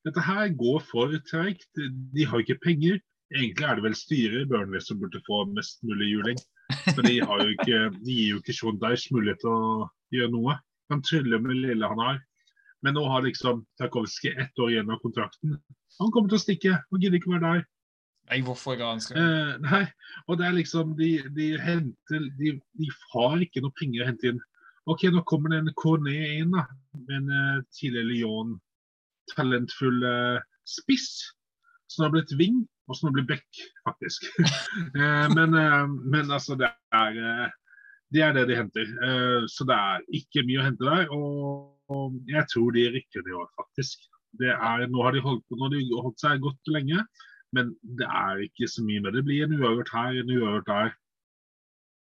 Dette 0.06 0.22
her 0.22 0.52
går 0.60 0.82
for 0.86 1.14
treigt. 1.30 1.70
De 2.14 2.26
har 2.28 2.44
ikke 2.44 2.60
penger. 2.64 3.00
Egentlig 3.34 3.66
er 3.66 3.78
det 3.80 3.86
vel 3.88 3.98
styret 3.98 4.44
i 4.44 4.50
Burnley 4.50 4.84
som 4.84 5.00
burde 5.02 5.22
få 5.26 5.46
mest 5.56 5.80
mulig 5.88 6.12
juling. 6.12 6.42
For 6.92 7.02
de, 7.06 7.18
ikke, 7.56 7.80
de 7.96 8.14
gir 8.14 8.34
jo 8.36 8.42
ikke 8.42 8.54
Sean 8.54 8.78
Dyche 8.82 9.16
mulighet 9.16 9.42
til 9.42 9.54
å 9.54 9.88
gjøre 10.14 10.34
noe. 10.34 10.58
Han 10.94 11.02
tryller 11.06 11.42
med 11.42 11.56
det 11.56 11.62
lille 11.72 11.90
han 11.90 12.04
har. 12.04 12.20
Men 12.86 12.98
nå 13.00 13.06
har 13.10 13.24
liksom 13.26 13.64
Tarkovskij 13.80 14.36
ett 14.44 14.60
år 14.62 14.76
igjen 14.76 14.92
av 14.94 15.00
kontrakten. 15.02 15.56
Han 16.02 16.12
kommer 16.14 16.30
til 16.30 16.38
å 16.38 16.44
stikke. 16.44 16.76
Han 16.92 17.02
gidder 17.02 17.18
ikke 17.18 17.34
være 17.34 17.54
der. 17.56 17.64
Nei, 18.30 18.42
hvorfor 18.46 18.76
ikke 18.76 18.90
han 18.90 19.02
skal 19.04 19.20
eh, 19.22 19.50
Nei, 19.62 19.84
og 20.26 20.40
det 20.40 20.46
er 20.48 20.56
liksom 20.56 20.96
De, 20.98 21.10
de 21.36 21.50
henter 21.62 22.24
de, 22.40 22.56
de, 22.74 22.88
har 23.12 23.36
ikke 23.46 23.62
noe 23.62 23.76
penger 23.78 24.02
å 24.02 24.08
hente 24.10 24.32
inn. 24.32 24.40
OK, 24.90 25.08
nå 25.14 25.22
kommer 25.30 25.54
det 25.54 25.60
en 25.62 25.76
Cornet 25.78 26.40
inn, 26.40 26.54
da. 26.54 26.66
En 27.14 27.30
uh, 27.30 27.60
tidligere 27.74 28.10
Lyon 28.10 28.56
talentfull 29.34 30.02
spiss. 30.68 31.10
Som 31.92 32.08
har 32.08 32.16
blitt 32.16 32.34
wing, 32.40 32.64
og 32.90 32.98
som 32.98 33.08
har 33.08 33.14
blitt 33.16 33.30
back, 33.30 33.60
faktisk. 33.86 34.26
uh, 34.98 35.28
men, 35.38 35.54
men, 35.54 36.32
altså, 36.34 36.58
det 36.60 36.72
er, 36.98 37.52
det 38.14 38.24
er 38.26 38.34
det 38.36 38.48
de 38.50 38.58
henter. 38.58 38.90
så 39.52 39.68
det 39.70 39.78
er 39.78 40.04
ikke 40.18 40.44
mye 40.50 40.64
å 40.64 40.66
hente 40.66 40.90
der. 40.90 41.14
Og, 41.14 42.18
jeg 42.26 42.50
tror 42.50 42.74
de 42.74 42.88
rykker 42.96 43.22
det 43.22 43.34
i 43.36 43.46
faktisk. 43.62 44.10
Det 44.42 44.50
er, 44.52 44.88
nå 44.90 45.04
har 45.06 45.14
de 45.14 45.22
holdt, 45.24 45.46
på, 45.46 45.70
de 45.72 45.84
holdt 45.94 46.24
seg 46.24 46.42
godt 46.44 46.74
lenge. 46.74 47.06
Men 47.56 47.72
det 48.00 48.08
er 48.10 48.44
ikke 48.46 48.68
så 48.68 48.84
mye 48.86 49.04
med 49.04 49.16
det. 49.16 49.24
blir 49.28 49.46
en 49.46 49.56
uavgjort 49.60 49.94
her, 49.94 50.20
en 50.20 50.34
uavgjort 50.36 50.72
der. 50.72 50.96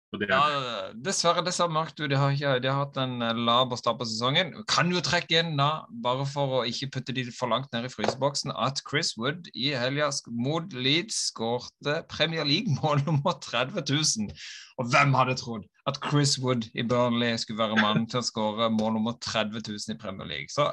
Det... 0.09 0.25
Ja, 0.25 0.89
dessverre, 1.05 1.43
det 1.45 1.51
ser 1.53 1.69
mørkt 1.69 1.99
ut. 1.99 2.07
De 2.09 2.17
har, 2.17 2.33
ikke, 2.33 2.55
de 2.63 2.69
har 2.71 2.79
hatt 2.81 2.95
en 2.97 3.21
eh, 3.21 3.37
laber 3.37 3.77
start 3.77 3.99
på 3.99 4.07
sesongen. 4.09 4.55
Kan 4.71 4.89
jo 4.89 5.03
trekke 5.05 5.43
inn, 5.43 5.51
da, 5.59 5.83
bare 6.01 6.25
for 6.25 6.59
å 6.59 6.63
ikke 6.65 6.89
putte 6.95 7.13
de 7.13 7.27
for 7.29 7.51
langt 7.51 7.69
ned 7.75 7.85
i 7.85 7.91
fryseboksen, 7.93 8.55
at 8.57 8.81
Chris 8.89 9.13
Wood 9.19 9.51
i 9.53 9.69
helga 9.77 10.09
mot 10.33 10.73
Leeds 10.73 11.27
skårte 11.29 11.99
Premier 12.09 12.47
League-mål 12.47 13.03
nummer 13.09 13.37
30 13.37 13.85
000. 13.85 14.33
Og 14.79 14.87
hvem 14.87 15.11
hadde 15.17 15.35
trodd 15.39 15.65
at 15.89 15.97
Chris 16.05 16.37
Wood 16.39 16.69
i 16.77 16.83
Burnley 16.87 17.37
skulle 17.41 17.59
være 17.59 17.79
mannen 17.81 18.05
til 18.09 18.21
å 18.21 18.25
skåre 18.25 18.69
mål 18.71 18.95
nummer 18.95 19.17
30 19.25 19.59
000 19.67 19.95
i 19.95 19.97
Premier 19.99 20.29
League. 20.29 20.51
Så 20.53 20.69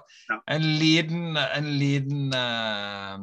en 0.53 0.67
liten, 0.81 1.39
en 1.41 1.71
liten 1.81 2.35
uh, 2.37 3.17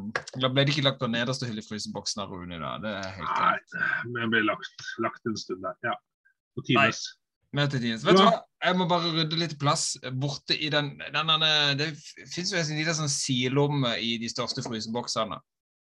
ble 0.43 0.65
det 0.65 0.73
ikke 0.73 0.85
lagt 0.89 1.01
på 1.03 1.11
nederste 1.11 1.47
hylle 1.47 1.63
i 1.63 1.67
fryseboksen 1.67 2.25
av 2.25 2.33
Rune. 2.33 2.59
da, 2.59 2.75
det 2.83 2.95
er 2.99 3.11
helt 3.19 3.35
greit. 3.37 3.75
Nei, 3.79 4.13
men 4.17 4.33
ble 4.33 4.45
lagt, 4.49 4.87
lagt 5.05 5.29
en 5.29 5.39
stund 5.39 5.63
der, 5.63 5.77
ja. 5.87 5.95
På 6.57 6.65
times. 6.67 7.05
Vet 7.53 7.75
du 7.77 8.23
hva, 8.25 8.39
jeg 8.65 8.77
må 8.79 8.87
bare 8.89 9.11
rydde 9.13 9.37
litt 9.37 9.59
plass 9.61 9.91
borte 10.17 10.55
i 10.57 10.71
den, 10.73 10.95
den, 11.13 11.29
den 11.29 11.77
Det 11.77 11.91
fins 12.33 12.49
jo 12.49 12.57
en 12.57 12.79
liten 12.79 12.97
sånn 12.97 13.11
silom 13.13 13.85
i 13.93 14.15
de 14.21 14.29
største 14.31 14.65
fryseboksene. 14.65 15.37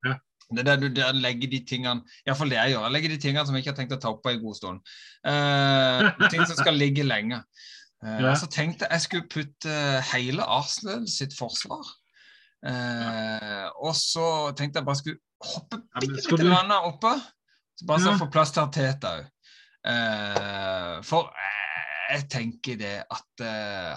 Ja. 0.08 0.16
Det 0.50 0.62
er 0.62 0.66
der 0.66 0.80
du 0.82 0.88
der 0.94 1.14
legger 1.14 1.50
de 1.50 1.60
tingene 1.66 2.02
Iallfall 2.26 2.50
det 2.50 2.58
jeg 2.58 2.72
gjør. 2.72 2.86
Jeg 2.86 2.94
legger 2.96 3.12
de 3.12 3.18
tingene 3.22 3.46
som 3.46 3.56
jeg 3.56 3.64
ikke 3.64 3.72
har 3.72 3.78
tenkt 3.78 3.94
å 3.94 4.00
ta 4.02 4.10
opp 4.10 4.22
på 4.24 4.32
en 4.32 4.42
god 4.42 4.58
stund. 4.58 4.92
Uh, 5.22 6.28
ting 6.32 6.42
som 6.42 6.58
skal 6.58 6.78
ligge 6.78 7.06
lenge. 7.06 7.38
Uh, 8.02 8.16
ja. 8.24 8.34
Så 8.38 8.50
tenkte 8.50 8.88
jeg 8.90 9.04
skulle 9.06 9.30
putte 9.30 9.76
hele 10.10 10.46
Arsenal 10.58 11.06
sitt 11.10 11.36
forsvar. 11.38 11.86
Uh, 12.66 13.68
og 13.80 13.94
så 13.96 14.26
tenkte 14.58 14.82
jeg 14.82 14.88
bare 14.88 15.00
skulle 15.00 15.22
hoppe 15.54 15.80
bitte 16.00 16.18
litt 16.18 16.42
du... 16.42 16.74
oppe. 16.80 17.14
Så 17.78 17.86
bare 17.88 18.02
så 18.02 18.12
ja. 18.12 18.20
få 18.20 18.28
plass 18.32 18.52
til 18.52 18.66
Arteta 18.66 19.14
òg. 19.20 19.28
for 21.08 21.30
jeg 22.10 22.26
tenker 22.28 22.76
det 22.76 22.96
at 23.06 23.44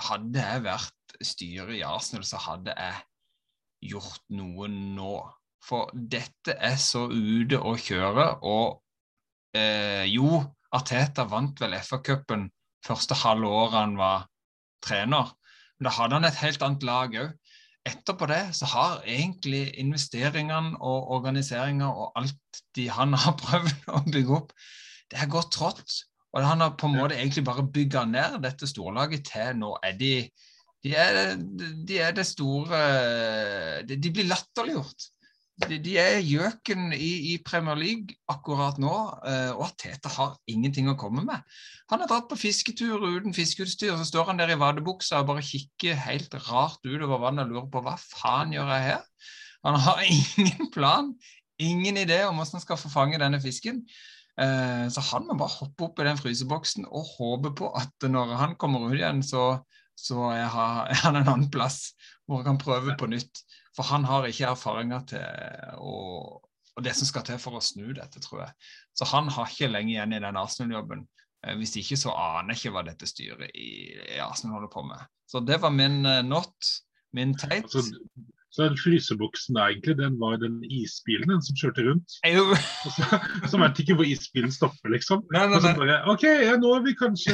hadde 0.06 0.39
jeg 0.39 0.64
vært 0.64 1.16
styret 1.26 1.76
i 1.76 1.82
Arsenal, 1.84 2.24
så 2.24 2.39
hadde 2.39 2.76
jeg 2.78 3.89
gjort 3.91 4.24
noe 4.38 4.70
nå. 4.72 5.18
For 5.64 5.91
dette 5.93 6.57
er 6.59 6.76
så 6.82 7.05
ute 7.07 7.59
å 7.59 7.76
kjøre. 7.80 8.28
Og 8.43 9.57
eh, 9.57 10.03
jo, 10.11 10.41
Arteta 10.74 11.26
vant 11.30 11.59
vel 11.61 11.78
FA-cupen 11.80 12.49
første 12.84 13.16
halve 13.24 13.47
året 13.47 13.80
han 13.80 13.97
var 13.99 14.28
trener. 14.84 15.32
Men 15.78 15.88
da 15.88 15.95
hadde 15.97 16.20
han 16.20 16.28
et 16.28 16.41
helt 16.43 16.66
annet 16.66 16.88
lag 16.88 17.18
òg. 17.24 17.36
Etterpå 17.84 18.28
det 18.32 18.43
så 18.55 18.68
har 18.72 19.01
egentlig 19.11 19.66
investeringene 19.82 20.78
og 20.80 21.09
organiseringa 21.18 21.89
og 21.91 22.14
alt 22.20 22.64
de 22.78 22.88
han 22.91 23.16
har 23.26 23.36
prøvd 23.39 23.89
å 23.91 24.03
bygge 24.07 24.39
opp, 24.39 24.53
det 25.11 25.20
har 25.20 25.32
gått 25.32 25.51
trått. 25.55 25.99
Og 26.34 26.41
han 26.47 26.64
har 26.64 26.74
på 26.80 26.88
en 26.88 26.95
måte 26.97 27.18
egentlig 27.20 27.43
bare 27.45 27.66
bygga 27.76 28.07
ned 28.09 28.39
dette 28.41 28.68
storlaget 28.70 29.28
til 29.30 29.59
nå 29.59 29.76
er 29.84 29.99
de 29.99 30.16
de 30.84 30.91
er, 30.99 31.38
de 31.88 31.99
er 32.03 32.11
det 32.11 32.26
store 32.28 32.80
De, 33.88 33.95
de 33.95 34.09
blir 34.11 34.28
latterliggjort. 34.28 35.05
De, 35.62 35.78
de, 35.78 35.91
er 36.01 36.24
gjøken 36.26 36.95
i, 36.95 37.12
i, 37.30 37.34
Premier 37.45 37.78
League 37.78 38.16
akkurat 38.32 38.80
nå, 38.82 38.93
uh, 39.22 39.51
og 39.54 39.76
Teta 39.78 40.10
har 40.16 40.32
ingenting 40.49 40.89
å 40.89 40.97
komme 40.97 41.22
med. 41.28 41.43
Han 41.93 42.01
har 42.01 42.10
dratt 42.10 42.26
på 42.32 42.39
fisketur 42.41 43.04
uten 43.06 43.36
fiskeutstyr, 43.38 43.93
så 43.99 44.08
står 44.08 44.32
han 44.32 44.41
der 44.41 44.56
i 44.56 44.58
vadebuksa 44.58 45.22
og 45.22 45.30
bare 45.30 45.45
kikker 45.45 45.99
helt 46.08 46.34
rart 46.47 46.82
utover 46.88 47.22
vannet 47.22 47.45
og 47.45 47.54
lurer 47.54 47.70
på 47.70 47.84
hva 47.86 47.93
faen 48.01 48.56
gjør 48.56 48.74
jeg 48.74 48.88
her? 48.88 49.06
Han 49.70 49.78
har 49.86 50.01
ingen 50.16 50.74
plan, 50.74 51.14
ingen 51.62 52.01
idé 52.01 52.24
om 52.26 52.41
hvordan 52.41 52.58
han 52.58 52.66
skal 52.66 52.82
få 52.82 52.91
fange 52.95 53.22
denne 53.22 53.41
fisken. 53.43 53.84
Uh, 54.34 54.89
så 54.89 55.06
han 55.12 55.30
må 55.30 55.38
bare 55.38 55.60
hoppe 55.60 55.86
opp 55.86 56.01
i 56.01 56.10
den 56.10 56.18
fryseboksen 56.18 56.89
og 56.89 57.14
håpe 57.14 57.54
på 57.62 57.70
at 57.78 58.10
når 58.10 58.34
han 58.41 58.58
kommer 58.58 58.89
ut 58.89 58.97
igjen, 58.97 59.22
så 59.22 59.62
så 59.99 60.30
er 60.34 60.47
han 61.04 61.16
en 61.16 61.28
annen 61.28 61.49
plass 61.54 61.93
hvor 62.26 62.41
han 62.41 62.54
kan 62.54 62.62
prøve 62.62 62.97
på 62.99 63.10
nytt. 63.12 63.43
For 63.74 63.89
han 63.89 64.05
har 64.05 64.28
ikke 64.30 64.51
erfaringer 64.51 65.05
til 65.09 65.78
å, 65.82 65.95
og 66.74 66.86
det 66.86 66.93
som 66.97 67.09
skal 67.09 67.26
til 67.28 67.39
for 67.41 67.57
å 67.57 67.63
snu 67.63 67.93
dette, 67.95 68.21
tror 68.21 68.45
jeg. 68.45 68.69
Så 68.97 69.07
han 69.09 69.32
har 69.34 69.49
ikke 69.49 69.71
lenge 69.71 69.95
igjen 69.95 70.13
i 70.13 70.21
den 70.21 70.39
Arsenal-jobben. 70.39 71.07
Eh, 71.45 71.57
hvis 71.59 71.76
ikke 71.82 71.97
så 71.99 72.13
aner 72.17 72.53
jeg 72.53 72.63
ikke 72.63 72.76
hva 72.78 72.86
dette 72.88 73.09
styret 73.09 73.49
i, 73.53 73.71
i 74.15 74.21
Arsenal 74.24 74.59
holder 74.59 74.74
på 74.74 74.86
med. 74.88 75.09
Så 75.30 75.41
det 75.41 75.59
var 75.63 75.74
min 75.74 76.03
uh, 76.05 76.21
not, 76.26 76.53
min 77.17 77.34
teit. 77.38 77.65
Altså, 77.65 77.82
så 78.53 78.67
den 78.67 78.76
fryseboksen 78.78 79.55
der, 79.57 79.71
egentlig, 79.71 79.95
den 79.97 80.19
var 80.21 80.36
den 80.38 80.59
isbilen 80.69 81.32
den 81.32 81.41
som 81.41 81.57
kjørte 81.57 81.88
rundt. 81.88 82.17
Så, 82.84 83.07
så 83.49 83.57
vet 83.57 83.80
ikke 83.82 83.95
hvor 83.97 84.05
isbilen 84.05 84.53
stopper, 84.53 84.91
liksom. 84.93 85.24
Nei, 85.34 85.47
nei, 85.49 85.61
nei. 85.63 85.71
Bare 85.80 85.95
OK, 86.13 86.28
ja, 86.28 86.53
nå 86.61 86.76
er 86.78 86.84
vi 86.86 86.93
kanskje 86.99 87.34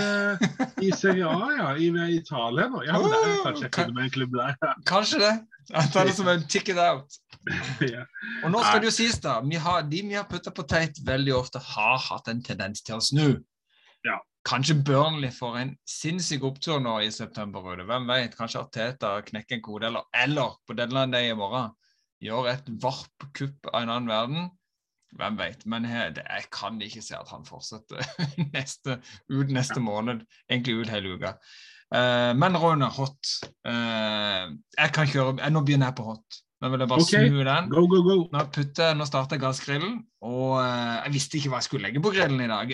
i 0.79 0.93
Serie 0.95 1.27
A, 1.27 1.49
ja. 1.57 1.73
I, 1.75 1.89
Italia 2.15 2.69
nå. 2.71 2.85
Ja, 2.87 3.01
men 3.03 3.11
det 3.11 3.19
er 3.19 3.41
kanskje 3.49 3.67
jeg 3.67 3.75
finner 3.75 3.97
med 3.97 4.07
en 4.07 4.13
klubb 4.15 4.37
der. 4.37 4.55
Ja. 4.63 4.71
Kanskje 4.87 5.19
det. 5.25 5.33
Tar 5.69 6.05
det 6.09 6.15
som 6.17 6.27
en 6.27 6.47
ticket 6.47 6.77
out. 6.81 7.19
ja. 7.93 8.05
Og 8.43 8.51
nå 8.53 8.61
skal 8.63 8.81
det 8.81 8.89
jo 8.89 8.95
sies, 8.95 9.19
da. 9.21 9.39
Vi 9.45 9.59
har, 9.61 9.85
de 9.89 10.01
vi 10.07 10.17
har 10.17 10.27
putta 10.29 10.53
på 10.55 10.65
teit, 10.69 10.97
veldig 11.05 11.35
ofte 11.37 11.61
har 11.63 11.99
hatt 12.09 12.31
en 12.31 12.41
tendens 12.45 12.81
til 12.85 12.97
å 12.97 13.03
snu. 13.03 13.27
Ja. 14.07 14.17
Kanskje 14.47 14.79
Burnley 14.85 15.31
får 15.35 15.57
en 15.59 15.73
sinnssyk 15.87 16.45
opptur 16.47 16.79
nå 16.81 16.99
i 17.05 17.11
september. 17.13 17.65
Røde. 17.65 17.85
Hvem 17.89 18.07
vet? 18.09 18.37
Kanskje 18.39 18.63
Arteta 18.63 19.17
knekker 19.27 19.59
en 19.59 19.65
kode, 19.65 19.89
eller, 19.91 20.07
eller 20.15 20.55
på 20.65 20.77
deadline 20.79 21.13
day 21.13 21.33
i 21.33 21.37
morgen 21.37 21.75
gjør 22.23 22.49
et 22.51 22.71
varp-kupp 22.83 23.69
av 23.71 23.83
en 23.83 23.93
annen 23.93 24.11
verden. 24.11 24.49
Hvem 25.19 25.39
vet? 25.39 25.65
Men 25.69 25.87
jeg, 25.89 26.17
jeg 26.19 26.47
kan 26.53 26.77
ikke 26.85 27.03
se 27.03 27.17
at 27.17 27.29
han 27.33 27.45
fortsetter 27.47 28.03
neste, 28.57 28.99
ut 29.31 29.53
neste 29.53 29.81
måned. 29.83 30.25
Egentlig 30.49 30.79
ut 30.81 30.93
hele 30.93 31.15
uka. 31.17 31.35
Uh, 31.89 32.35
men 32.37 32.57
Rune, 32.61 32.85
hot. 32.93 33.31
Uh, 33.65 34.53
jeg 34.77 34.93
kan 34.93 35.09
kjøre 35.09 35.49
Nå 35.49 35.63
begynner 35.65 35.89
jeg 35.89 35.97
på 35.97 36.05
hot. 36.11 36.41
Nå 36.59 36.69
vil 36.73 36.83
jeg 36.83 36.91
bare 36.91 37.05
okay. 37.05 37.29
snu 37.31 37.41
den. 37.47 37.71
Go, 37.71 37.85
go, 37.87 38.01
go. 38.03 38.17
Nå, 38.33 38.43
putter, 38.53 38.93
nå 38.99 39.07
starter 39.07 39.39
gassgrillen, 39.41 40.01
og 40.27 40.59
uh, 40.59 40.99
jeg 41.05 41.15
visste 41.15 41.39
ikke 41.39 41.53
hva 41.53 41.61
jeg 41.61 41.69
skulle 41.69 41.87
legge 41.87 42.03
på 42.03 42.11
grillen 42.13 42.43
i 42.43 42.49
dag. 42.51 42.73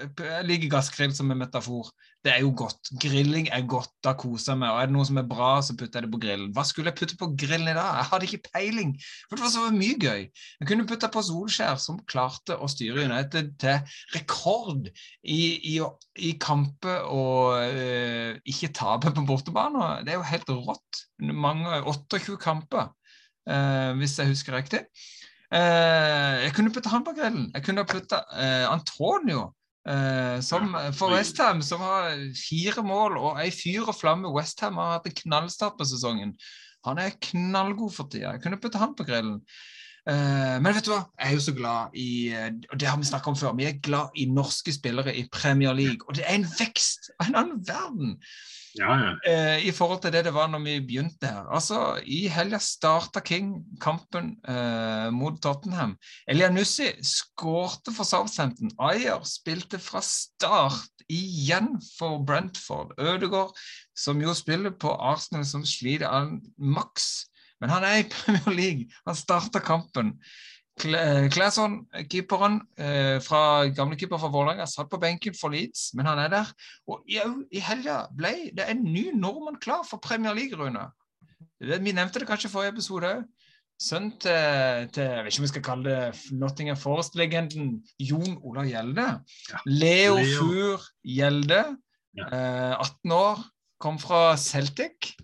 Jeg 0.00 0.46
liker 0.48 0.70
gassgrill 0.72 1.12
som 1.14 1.30
en 1.30 1.40
metafor. 1.42 1.90
Det 2.22 2.30
er 2.30 2.44
jo 2.44 2.52
godt. 2.56 2.90
Grilling 3.02 3.48
er 3.52 3.64
godt. 3.66 3.90
Da 4.04 4.12
koser 4.18 4.52
jeg 4.52 4.60
meg. 4.62 4.70
Og 4.70 4.80
er 4.80 4.88
det 4.88 4.94
noe 4.94 5.06
som 5.08 5.18
er 5.18 5.26
bra, 5.28 5.50
så 5.64 5.74
putter 5.78 5.98
jeg 5.98 6.06
det 6.06 6.12
på 6.14 6.20
grillen. 6.22 6.50
Hva 6.54 6.64
skulle 6.66 6.92
jeg 6.92 6.98
putte 7.00 7.16
på 7.18 7.28
grillen 7.38 7.70
i 7.72 7.74
dag? 7.74 7.98
Jeg 7.98 8.08
hadde 8.12 8.28
ikke 8.28 8.50
peiling. 8.52 8.92
For 9.26 9.36
det 9.36 9.44
var 9.44 9.52
så 9.52 9.64
mye 9.74 9.96
gøy. 9.98 10.26
Jeg 10.60 10.68
kunne 10.70 10.86
putta 10.88 11.10
på 11.12 11.24
Solskjær, 11.26 11.80
som 11.82 11.98
klarte 12.08 12.56
å 12.56 12.68
styre 12.70 13.08
United 13.10 13.52
til 13.62 13.96
rekord 14.14 14.86
i, 14.88 15.40
i, 15.74 15.76
i 16.28 16.34
kamper 16.42 17.08
og 17.10 17.58
uh, 17.58 18.38
ikke 18.48 18.70
tape 18.78 19.12
på 19.16 19.26
bortebane. 19.28 19.88
Det 20.06 20.14
er 20.14 20.20
jo 20.20 20.28
helt 20.30 20.52
rått. 20.52 21.02
Mange, 21.32 21.82
28 21.90 22.38
kamper, 22.42 22.92
uh, 23.50 23.90
hvis 23.98 24.14
jeg 24.20 24.30
husker 24.30 24.56
riktig. 24.56 24.86
Uh, 25.52 26.46
jeg 26.46 26.54
kunne 26.56 26.72
putta 26.72 26.94
han 26.94 27.04
på 27.04 27.16
grillen. 27.18 27.50
Jeg 27.50 27.66
kunne 27.66 27.84
putta 27.88 28.22
Antonio 28.70 29.50
Uh, 29.82 30.38
som, 30.44 30.76
for 30.94 31.10
Westham, 31.10 31.62
som 31.66 31.80
har 31.82 32.14
fire 32.38 32.84
mål 32.86 33.16
og 33.18 33.40
ei 33.42 33.50
fyr 33.54 33.88
og 33.88 33.96
flamme. 33.98 34.30
Westham 34.30 34.78
har 34.78 34.98
hatt 34.98 35.08
en 35.10 35.16
knallstart 35.24 35.78
på 35.78 35.88
sesongen. 35.90 36.36
Han 36.86 36.98
er 37.02 37.16
knallgod 37.22 37.94
for 37.94 38.10
tida. 38.10 38.34
Jeg 38.36 38.44
kunne 38.44 38.60
putte 38.62 38.80
han 38.82 38.94
på 38.98 39.06
grillen. 39.06 39.40
Uh, 40.02 40.58
men 40.58 40.72
vet 40.74 40.86
du 40.86 40.90
hva, 40.90 41.04
jeg 41.14 41.28
er 41.28 41.36
jo 41.36 41.44
så 41.44 41.52
glad 41.54 41.92
i 41.94 42.08
og 42.34 42.78
det 42.80 42.88
har 42.90 42.98
vi 42.98 43.06
om 43.30 43.36
før, 43.38 43.52
vi 43.54 43.68
er 43.68 43.82
glad 43.82 44.16
i 44.18 44.26
norske 44.26 44.74
spillere 44.74 45.14
i 45.14 45.28
Premier 45.32 45.72
League. 45.72 46.08
Og 46.08 46.16
det 46.16 46.24
er 46.26 46.40
en 46.40 46.48
vekst 46.58 47.12
av 47.20 47.28
en 47.28 47.38
annen 47.42 47.62
verden. 47.68 48.16
Ja, 48.78 48.92
ja. 48.96 49.12
Eh, 49.28 49.66
I 49.68 49.72
forhold 49.74 50.00
til 50.02 50.12
det 50.14 50.24
det 50.24 50.32
var 50.34 50.48
når 50.48 50.62
vi 50.64 50.76
begynte 50.86 51.28
her. 51.28 51.48
Altså, 51.52 52.00
I 52.04 52.24
helga 52.32 52.58
starta 52.62 53.20
King 53.20 53.54
kampen 53.80 54.36
eh, 54.48 55.10
mot 55.12 55.36
Tottenham. 55.42 55.96
Elianussi 56.28 56.88
skårte 57.04 57.92
for 57.92 58.08
Southampton. 58.08 58.72
Ayer 58.80 59.20
spilte 59.28 59.80
fra 59.82 60.00
start 60.04 61.04
igjen 61.12 61.74
for 61.98 62.24
Brentford. 62.24 62.94
Ødegaard, 62.98 63.52
som 63.96 64.22
jo 64.24 64.32
spiller 64.34 64.72
på 64.72 64.94
Arsenal, 64.96 65.44
som 65.46 65.66
sliter 65.68 66.08
av 66.08 66.32
maks. 66.56 67.28
Men 67.62 67.70
han 67.72 67.86
er 67.86 68.00
i 68.02 68.08
Premier 68.14 68.56
League. 68.56 68.88
Han 69.06 69.18
starta 69.18 69.62
kampen. 69.62 70.16
Claesson, 70.80 71.82
keeperen 72.08 72.56
eh, 72.80 73.18
fra 73.22 73.68
gamle 73.76 73.98
keeper 74.00 74.18
fra 74.18 74.30
Vålerenga, 74.32 74.64
satt 74.66 74.88
på 74.90 74.98
benken 75.02 75.36
for 75.36 75.52
Leeds, 75.52 75.90
men 75.94 76.08
han 76.08 76.18
er 76.22 76.32
der. 76.32 76.48
Og 76.88 77.04
i, 77.06 77.20
i 77.52 77.60
helga 77.62 78.06
ble 78.16 78.32
det 78.56 78.66
en 78.72 78.80
ny 78.86 79.10
nordmann 79.12 79.60
klar 79.62 79.84
for 79.88 80.02
Premier 80.02 80.34
League, 80.34 80.56
Rune. 80.58 80.88
Vi 81.60 81.94
nevnte 81.94 82.22
det 82.22 82.26
kanskje 82.26 82.48
i 82.48 82.54
forrige 82.54 82.74
episode 82.74 83.12
òg. 83.12 83.22
Sønn 83.82 84.12
til, 84.22 84.88
til, 84.94 85.08
jeg 85.08 85.24
vet 85.24 85.32
ikke 85.32 85.40
om 85.40 85.44
vi 85.44 85.50
skal 85.50 85.64
kalle 85.66 85.92
det 85.92 86.34
Nottingham 86.38 86.78
Forest-legenden 86.78 87.72
Jon 87.98 88.36
Olav 88.46 88.68
Gjelde. 88.68 89.06
Ja. 89.50 89.62
Leo, 89.66 90.18
Leo 90.20 90.36
Fur 90.38 90.84
Gjelde, 91.02 91.62
ja. 92.18 92.28
eh, 92.28 92.74
18 92.78 93.14
år, 93.16 93.42
kom 93.82 93.98
fra 93.98 94.36
Celtic. 94.38 95.16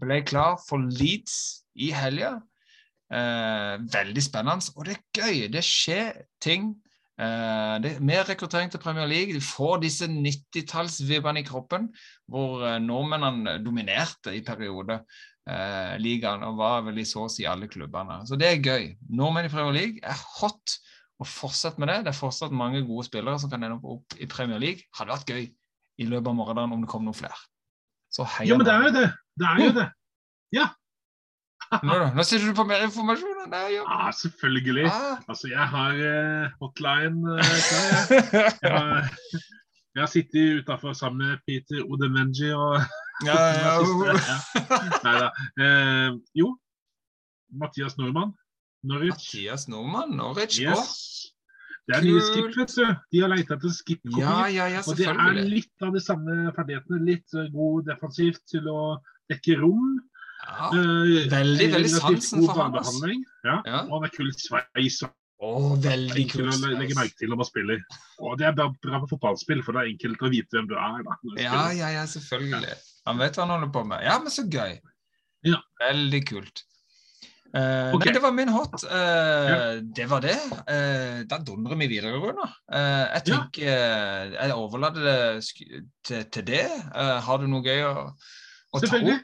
Ble 0.00 0.20
klar 0.26 0.58
for 0.62 0.82
Leeds 0.82 1.66
i 1.80 1.92
helga. 1.94 2.36
Eh, 3.12 3.76
veldig 3.92 4.22
spennende, 4.24 4.72
og 4.74 4.88
det 4.88 4.96
er 4.96 5.22
gøy. 5.22 5.46
Det 5.52 5.62
skjer 5.64 6.24
ting. 6.42 6.74
Eh, 7.16 7.76
det 7.80 7.94
er 7.94 8.02
mer 8.04 8.26
rekruttering 8.28 8.72
til 8.72 8.82
Premier 8.82 9.06
League. 9.08 9.36
Du 9.36 9.40
får 9.44 9.80
disse 9.84 10.08
90-tallsvibbene 10.10 11.40
i 11.40 11.46
kroppen, 11.46 11.88
hvor 12.28 12.66
eh, 12.66 12.80
nordmennene 12.82 13.56
dominerte 13.64 14.34
i 14.36 14.42
perioder 14.44 15.00
eh, 15.48 15.94
ligaen 16.02 16.44
og 16.44 16.58
var 16.60 16.84
vel 16.88 17.00
i 17.00 17.06
så 17.08 17.24
å 17.24 17.32
si 17.32 17.46
alle 17.48 17.70
klubbene. 17.72 18.20
Så 18.28 18.36
det 18.40 18.50
er 18.50 18.60
gøy. 18.64 18.90
Nordmenn 19.08 19.48
i 19.48 19.52
Premier 19.52 19.78
League 19.78 20.04
er 20.04 20.26
hot. 20.40 20.80
Og 21.16 21.24
fortsett 21.24 21.78
med 21.80 21.88
det. 21.88 22.02
Det 22.04 22.12
er 22.12 22.18
fortsatt 22.18 22.52
mange 22.52 22.82
gode 22.84 23.06
spillere 23.06 23.40
som 23.40 23.48
kan 23.48 23.62
ende 23.64 23.78
opp 23.80 24.18
i 24.20 24.28
Premier 24.28 24.60
League. 24.60 24.84
Hadde 24.98 25.14
vært 25.14 25.30
gøy 25.32 25.46
i 25.96 26.08
løpet 26.10 26.28
av 26.28 26.36
morgenen 26.36 26.74
om 26.76 26.82
det 26.82 26.90
kom 26.92 27.06
noen 27.06 27.16
flere. 27.16 27.38
Så 28.12 28.26
heia 28.36 28.50
Ja, 28.50 28.58
men 28.58 28.68
det 28.68 28.74
er 28.74 28.84
jo 28.84 28.92
det. 28.98 29.06
Det 29.36 29.52
er 29.52 29.62
jo 29.64 29.70
det. 29.76 29.86
Ja, 30.54 30.70
nå, 31.82 31.96
nå 32.14 32.24
sitter 32.26 32.46
du 32.50 32.54
på 32.56 32.64
mer 32.68 32.84
informasjon 32.86 33.42
enn 33.44 33.52
deg. 33.52 33.74
Ja, 33.80 34.10
selvfølgelig. 34.14 34.86
Ah. 34.90 35.18
Altså, 35.26 35.50
jeg 35.50 35.66
har 35.72 35.98
eh, 36.10 36.54
hotline. 36.60 37.34
Uh, 37.34 37.40
jeg, 38.62 38.70
har, 38.70 39.08
jeg 39.96 40.02
har 40.04 40.12
sittet 40.12 40.62
utafor 40.62 40.94
sammen 40.96 41.24
med 41.24 41.42
Peter 41.48 41.82
Odemenji 41.82 42.52
og 42.54 42.78
ja, 43.24 43.36
ja, 43.56 43.74
ja. 44.20 44.38
Nei 45.06 45.14
da. 45.24 45.30
Eh, 45.64 46.10
jo, 46.38 46.52
Mathias 47.50 47.98
Nordmann. 47.98 48.34
Norwich. 48.86 49.32
Mathias 49.32 49.66
Nordmann, 49.72 50.14
Norwich. 50.20 50.60
Yes. 50.62 51.32
Det 51.86 51.94
er 51.96 52.02
nye 52.02 52.22
skip, 52.22 52.48
vet 52.58 52.72
du. 52.74 52.86
De 53.14 53.20
har 53.22 53.30
leita 53.30 53.54
etter 53.54 53.72
skip-kopier. 53.72 54.22
ja, 54.26 54.38
ja, 54.50 54.64
ja, 54.74 54.80
og 54.82 54.98
det 54.98 55.06
er 55.06 55.36
litt 55.46 55.86
av 55.86 55.94
de 55.94 56.02
samme 56.02 56.50
ferdighetene. 56.54 56.98
Litt 57.06 57.34
eh, 57.38 57.50
god 57.54 57.86
defensivt 57.90 58.42
til 58.50 58.66
å 58.70 58.80
dekke 59.32 59.58
rom. 59.62 59.96
Ja. 60.46 60.68
Eh, 60.70 61.26
Veldig, 61.32 61.68
veldig 61.72 61.90
sansen 61.90 62.44
for 62.46 62.60
han, 62.62 63.24
Ja. 63.44 63.62
Ja. 63.66 63.80
Og 63.86 63.96
han 63.98 64.04
er 64.10 64.12
kul 64.14 64.30
sveis 64.38 65.02
Oh, 65.36 65.74
Åh, 65.74 65.82
veldig 65.84 66.30
kult. 66.30 66.60
le- 66.62 66.78
legge 66.80 66.94
merke 66.96 67.12
til 67.18 67.28
når 67.28 67.36
man 67.36 67.44
spiller. 67.44 67.80
Og 68.24 68.38
det 68.38 68.46
er 68.48 68.52
bra, 68.56 68.70
bra 68.82 69.00
på 69.02 69.08
fotballspill, 69.10 69.60
for 69.62 69.72
det 69.76 69.82
er 69.82 69.90
enkelt 69.90 70.22
å 70.24 70.30
vite 70.32 70.56
hvem 70.56 70.68
du 70.70 70.72
er. 70.80 71.02
Da, 71.04 71.16
du 71.20 71.42
Ja, 71.42 71.64
ja, 71.76 71.90
ja, 71.92 72.04
selvfølgelig. 72.08 72.72
Han 73.06 73.18
vet 73.20 73.36
hva 73.36 73.44
han 73.44 73.52
holder 73.52 73.68
på 73.74 73.82
med. 73.86 74.00
Ja, 74.06 74.14
men 74.18 74.32
så 74.32 74.46
gøy. 74.48 74.78
Ja. 75.44 75.60
Veldig 75.82 76.22
kult. 76.30 76.62
Uh, 77.56 77.92
okay. 77.94 78.10
Nei, 78.10 78.14
det 78.16 78.22
var 78.24 78.32
min 78.32 78.48
hot. 78.48 78.82
Uh, 78.84 79.48
Ja. 79.48 79.58
Det 79.80 80.08
var 80.10 80.20
det. 80.24 80.38
Uh, 80.68 81.20
da 81.28 81.38
dundrer 81.38 81.76
vi 81.76 81.86
videre, 81.92 82.16
Rune. 82.16 82.48
Jeg 82.72 83.22
tenker 83.28 84.32
Jeg 84.40 84.56
overlater 84.56 85.04
det 85.04 85.44
til, 86.02 86.24
til 86.32 86.44
det. 86.48 86.64
Har 86.96 87.38
du 87.38 87.46
noe 87.46 87.60
gøy 87.64 87.84
å, 87.86 88.10
Selvfølgelig. 88.82 89.20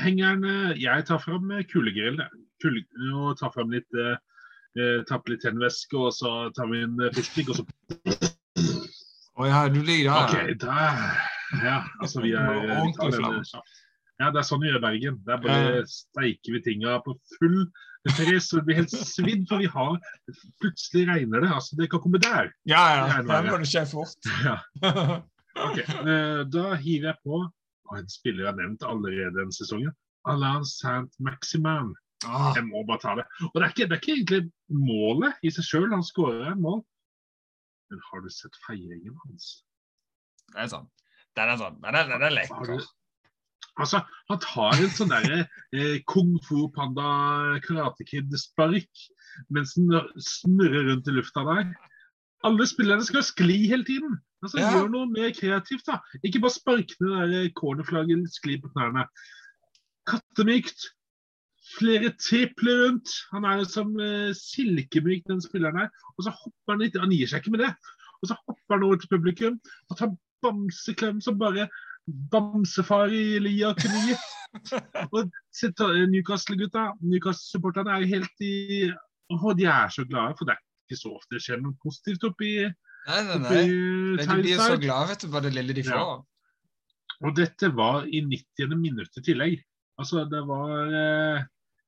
Hengeren 0.00 0.44
Jeg 0.80 1.04
tar 1.08 1.20
fram 1.20 1.50
eh, 1.52 1.64
kulegrill. 1.68 2.20
Kule, 2.62 2.84
og 3.16 3.38
tar 3.40 3.52
fram 3.54 3.72
litt 3.72 3.88
eh, 3.96 4.16
eh, 4.78 5.00
Tapper 5.08 5.34
litt 5.34 5.44
tennvæske, 5.44 5.96
og 5.96 6.12
så 6.16 6.50
tar 6.56 6.70
vi 6.72 6.84
en 6.84 6.96
eh, 7.00 7.12
fiskestikk, 7.16 7.52
og 7.52 7.60
så 7.60 8.30
Å 9.40 9.48
ja, 9.48 9.60
du 9.72 9.80
ligger 9.80 10.10
ja. 10.10 10.16
Okay, 10.26 10.56
der. 10.60 11.04
Ja, 11.64 11.76
altså 12.02 12.20
vi 12.24 12.34
er 12.36 12.58
eh. 12.76 13.54
Ja, 14.20 14.28
det 14.28 14.42
er 14.42 14.44
sånn 14.44 14.60
vi 14.60 14.68
gjør 14.68 14.82
i 14.82 14.84
Bergen. 14.84 15.14
Der 15.24 15.38
bare 15.40 15.84
steiker 15.88 16.58
vi 16.58 16.60
tinga 16.66 16.98
på 17.06 17.14
full 17.38 17.62
pris. 18.18 18.50
så 18.50 18.58
det 18.58 18.66
blir 18.66 18.80
helt 18.82 18.92
svidd, 18.92 19.46
for 19.48 19.62
vi 19.62 19.70
har 19.72 19.96
Plutselig 20.60 21.06
regner 21.08 21.46
det. 21.46 21.52
Altså, 21.56 21.78
det 21.78 21.88
kan 21.92 22.02
komme 22.04 22.20
der. 22.20 22.52
Ja, 22.68 22.84
ja. 22.98 23.06
Det 23.08 23.22
er 23.22 23.30
Der 23.30 23.48
må 23.48 23.62
det 23.62 23.70
skje 23.72 23.86
fort. 23.88 24.32
Ja. 24.44 24.58
Ok, 25.60 25.80
eh, 25.82 26.44
Da 26.46 26.76
hiver 26.78 27.08
jeg 27.10 27.18
på 27.26 27.40
og 27.90 27.98
en 27.98 28.08
spiller 28.12 28.44
jeg 28.44 28.52
har 28.52 28.58
nevnt 28.60 28.84
allerede 28.86 29.34
denne 29.36 29.54
sesongen. 29.56 29.92
Alain 30.30 30.64
Saint-Maximin. 30.68 31.90
Ah, 32.28 32.52
Jeg 32.56 32.66
må 32.68 32.82
bare 32.84 33.00
ta 33.00 33.14
det. 33.16 33.24
Og 33.48 33.54
det 33.56 33.64
er 33.64 33.72
ikke, 33.72 33.86
det 33.88 33.96
er 33.96 34.00
ikke 34.02 34.14
egentlig 34.18 34.40
målet 34.68 35.40
i 35.46 35.52
seg 35.54 35.64
sjøl. 35.66 35.88
Han 35.94 36.04
skårer 36.04 36.50
et 36.52 36.60
mål. 36.60 36.82
Men 37.90 38.02
har 38.10 38.22
du 38.22 38.28
sett 38.30 38.56
feiringen 38.66 39.16
hans? 39.24 39.50
det 40.52 40.64
er 40.64 40.70
sånn. 40.72 40.88
Den 41.38 41.52
er 41.52 41.58
sånn. 41.60 41.76
Den 41.82 41.96
er, 41.96 42.08
den 42.10 42.24
er 42.26 42.34
lekker. 42.34 42.82
Altså, 43.80 44.00
han 44.28 44.40
tar 44.42 44.76
en 44.82 44.92
sånn 44.92 45.12
derre 45.12 45.38
eh, 45.72 46.00
kung 46.10 46.34
fu 46.44 46.64
panda 46.74 47.06
karate 47.64 48.04
kid-spark 48.08 49.04
mens 49.54 49.76
han 49.78 50.10
snurrer 50.26 50.88
rundt 50.90 51.08
i 51.08 51.14
lufta 51.14 51.44
der. 51.46 51.70
Alle 52.44 52.66
spillerne 52.68 53.06
skal 53.06 53.24
skli 53.24 53.62
hele 53.70 53.86
tiden. 53.86 54.18
Altså, 54.42 54.60
Ja. 54.60 54.70
Gjør 54.72 54.88
noe 54.92 55.10
mer 55.10 55.34
kreativt, 55.36 55.84
da. 55.86 55.98
Ikke 56.24 56.40
bare 56.40 56.54
spark 56.54 56.94
ned 57.02 57.34
det 57.34 57.42
cornerflagget, 57.58 58.24
skli 58.32 58.56
på 58.60 58.72
knærne. 58.72 59.04
Kattemykt. 60.08 60.88
Flere 61.76 62.10
tripler 62.18 62.86
rundt. 62.86 63.12
Han 63.34 63.44
er 63.44 63.64
som 63.68 63.92
uh, 64.00 64.32
silkemyk, 64.34 65.26
den 65.28 65.42
spilleren 65.44 65.84
her. 65.84 65.92
Og 66.16 66.24
så 66.26 66.32
hopper 66.34 66.74
han 66.74 66.82
litt, 66.82 66.98
han 66.98 67.12
gir 67.14 67.28
seg 67.30 67.44
ikke 67.44 67.54
med 67.54 67.66
det. 67.66 67.74
Og 68.20 68.30
så 68.30 68.36
hopper 68.46 68.76
han 68.76 68.88
over 68.88 68.98
til 69.00 69.12
publikum 69.12 69.60
og 69.88 69.98
tar 69.98 70.10
bamseklem 70.42 71.20
som 71.20 71.38
bare 71.38 71.68
bamsefar 72.32 73.12
i 73.12 73.38
Lia 73.44 73.72
kunne 73.76 74.02
gitt. 74.08 74.28
Og 75.14 75.30
se 75.54 75.70
Newcastle-gutta, 76.10 76.88
Newcastle-supporterne 77.06 77.94
er 77.94 78.08
helt 78.10 78.42
i 78.42 78.88
Å, 79.30 79.52
de 79.54 79.66
er 79.70 79.92
så 79.94 80.02
glade, 80.08 80.34
for 80.38 80.48
det 80.48 80.56
er 80.56 80.64
ikke 80.88 80.98
så 80.98 81.12
ofte 81.14 81.36
det 81.36 81.44
skjer 81.44 81.60
noe 81.62 81.76
positivt 81.84 82.24
oppi, 82.26 82.64
Nei, 83.08 83.22
nei, 83.24 83.38
nei. 83.38 83.62
Men 84.18 84.26
de 84.28 84.36
blir 84.42 84.52
jo 84.56 84.66
så 84.66 84.76
glad 84.80 85.08
vet 85.08 85.24
du, 85.24 85.28
på 85.32 85.40
det 85.44 85.54
lille 85.56 85.74
de 85.76 85.82
Ja. 85.86 85.96
får. 86.00 86.26
Og 87.28 87.34
dette 87.36 87.68
var 87.76 88.04
i 88.08 88.20
90. 88.24 88.76
minutt 88.80 89.16
i 89.20 89.22
tillegg. 89.26 89.58
Altså, 90.00 90.24
det 90.30 90.40
var 90.48 90.94
eh, 90.94 91.42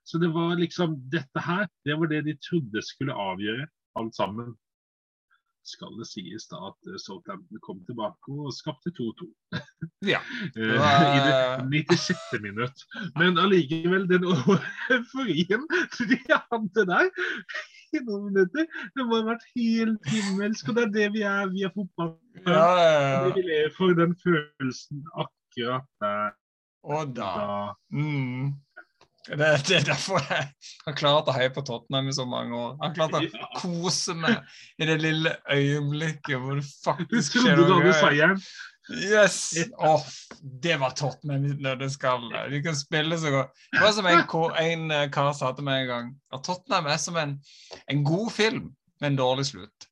Så 0.04 0.18
det 0.18 0.28
var 0.34 0.56
liksom 0.58 0.96
Dette 1.08 1.40
her, 1.40 1.68
det 1.86 1.94
var 1.98 2.06
det 2.10 2.24
de 2.26 2.34
trodde 2.42 2.82
skulle 2.84 3.14
avgjøre 3.14 3.68
alt 3.96 4.14
sammen. 4.16 4.54
Skal 5.64 5.94
det 5.96 6.08
sies 6.10 6.48
da 6.50 6.58
at 6.72 6.88
eh, 6.90 6.98
Southampton 6.98 7.60
kom 7.62 7.84
tilbake 7.86 8.32
og 8.34 8.52
skapte 8.52 8.90
2-2. 8.98 9.28
Ja. 10.12 10.18
Eh, 10.56 10.74
var- 10.74 11.14
I 11.14 11.20
det 11.22 11.86
96. 11.94 12.40
minutt. 12.42 12.82
Men 13.16 13.38
allikevel, 13.38 14.08
den 14.10 14.24
euforien 14.90 15.64
de 16.00 16.18
hadde 16.28 16.86
der 16.90 17.08
i 17.96 18.02
noen 18.06 18.28
minutter, 18.30 18.68
det 18.96 19.06
må 19.06 19.20
ha 19.20 19.28
vært 19.32 19.46
helt 19.54 20.10
himmelsk. 20.12 20.68
Og 20.70 20.78
det 20.78 20.84
er 20.86 20.92
det 20.96 21.08
vi 21.16 21.24
er, 21.28 21.48
vi 21.52 21.64
er 21.66 21.72
fotball. 21.76 22.14
Ja, 22.46 22.66
ja, 22.80 23.24
Vi 23.28 23.44
lever 23.46 23.72
for 23.76 23.96
den 23.98 24.14
følelsen 24.22 25.04
akkurat 25.14 25.88
der. 26.02 26.30
Og 26.82 27.14
da. 27.16 27.30
da. 27.38 27.74
Mm. 27.94 28.54
Det, 29.22 29.36
det 29.68 29.76
er 29.76 29.84
derfor 29.86 30.18
jeg 30.26 30.48
har 30.86 30.94
klart 30.98 31.28
å 31.30 31.34
heie 31.36 31.52
på 31.54 31.62
Tottenham 31.66 32.08
i 32.10 32.14
så 32.16 32.24
mange 32.26 32.56
år. 32.58 32.72
Jeg 32.74 32.88
har 32.88 32.96
klart 32.96 33.14
å 33.18 33.60
kose 33.60 34.16
meg 34.18 34.40
i 34.82 34.88
det 34.88 34.98
lille 34.98 35.36
øyeblikket 35.46 36.42
hvor 36.42 36.58
det 36.58 36.66
faktisk 36.82 37.38
skjer 37.38 37.60
noe. 37.60 37.78
du 37.84 37.92
seieren. 37.94 38.42
Yes! 38.90 39.52
Åh, 39.78 40.02
det 40.62 40.74
var 40.82 40.96
Tottenham 40.98 41.46
i 41.46 41.54
nøtteskall. 41.54 42.26
De 42.50 42.62
kan 42.64 42.76
spille 42.76 43.18
så 43.18 43.30
godt. 43.30 43.62
Det 43.70 43.84
var 43.84 43.94
som 43.94 44.10
en, 44.10 44.24
en 44.64 44.84
eh, 44.90 45.06
kar 45.14 45.30
sa 45.38 45.52
til 45.54 45.68
meg 45.70 45.84
en 45.84 45.92
gang, 45.92 46.10
at 46.34 46.42
Tottenham 46.48 46.90
er 46.90 46.98
som 46.98 47.18
en, 47.22 47.36
en 47.86 48.04
god 48.06 48.32
film 48.34 48.72
med 48.98 49.12
en 49.12 49.22
dårlig 49.22 49.46
slutt. 49.52 49.86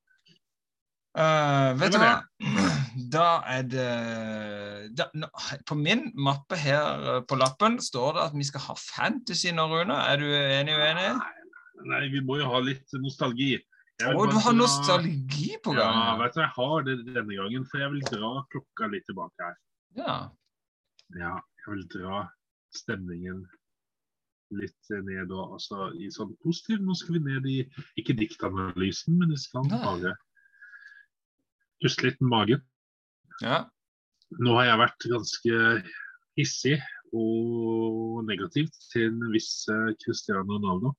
Eh, 1.19 1.71
vet 1.81 1.95
du 1.95 1.99
hva? 1.99 2.19
Da 3.11 3.41
er 3.47 3.65
det 3.71 3.87
da, 4.99 5.07
no, 5.19 5.29
På 5.67 5.77
min 5.79 6.09
mappe 6.19 6.59
her 6.59 7.05
eh, 7.15 7.21
på 7.27 7.39
lappen 7.39 7.79
står 7.83 8.17
det 8.17 8.25
at 8.29 8.37
vi 8.37 8.47
skal 8.47 8.65
ha 8.69 8.77
fantasy 8.79 9.51
nå, 9.55 9.67
Rune. 9.71 9.97
Er 9.97 10.23
du 10.23 10.27
enig 10.31 10.77
uenig? 10.79 11.11
Nei, 11.91 12.05
vi 12.13 12.23
må 12.27 12.39
jo 12.41 12.51
ha 12.53 12.61
litt 12.63 12.99
nostalgi. 13.01 13.55
Å, 14.01 14.25
du 14.31 14.37
har 14.41 14.57
nostalgi 14.57 15.55
på 15.65 15.75
gang. 15.77 15.97
Ja, 15.97 16.17
vet 16.21 16.37
du, 16.37 16.43
jeg 16.43 16.53
har 16.57 16.85
det 16.87 16.97
denne 17.09 17.37
gangen, 17.37 17.65
for 17.69 17.83
jeg 17.83 17.95
vil 17.95 18.05
dra 18.09 18.33
klokka 18.53 18.91
litt 18.93 19.07
tilbake 19.09 19.49
her. 19.49 19.57
Ja. 19.99 20.19
Ja, 21.19 21.35
jeg 21.65 21.75
vil 21.75 21.87
dra 21.97 22.23
stemningen 22.77 23.43
litt 24.57 24.93
ned 25.07 25.31
og 25.35 25.57
altså 25.59 25.91
i 25.99 26.09
sånn 26.15 26.33
positiv. 26.45 26.81
Nå 26.85 26.97
skal 26.99 27.19
vi 27.19 27.25
ned 27.27 27.49
i 27.51 27.59
ikke 28.01 28.17
diktanalysen, 28.19 29.19
men 29.21 29.35
vi 29.35 29.41
skal 29.43 29.69
Nei. 29.69 29.83
bare 29.85 30.15
puste 31.83 32.09
litt 32.09 32.21
med 32.23 32.35
magen. 32.37 32.65
ja. 33.43 33.67
Nå 34.39 34.53
har 34.55 34.69
jeg 34.69 34.79
vært 34.79 35.05
ganske 35.11 35.55
hissig 36.39 36.77
og 37.11 38.21
negativt 38.29 38.77
til 38.93 39.09
en 39.09 39.33
viss 39.33 39.65
eh, 39.73 39.89
Cristiano 40.05 40.55
Ronaldo. 40.59 40.93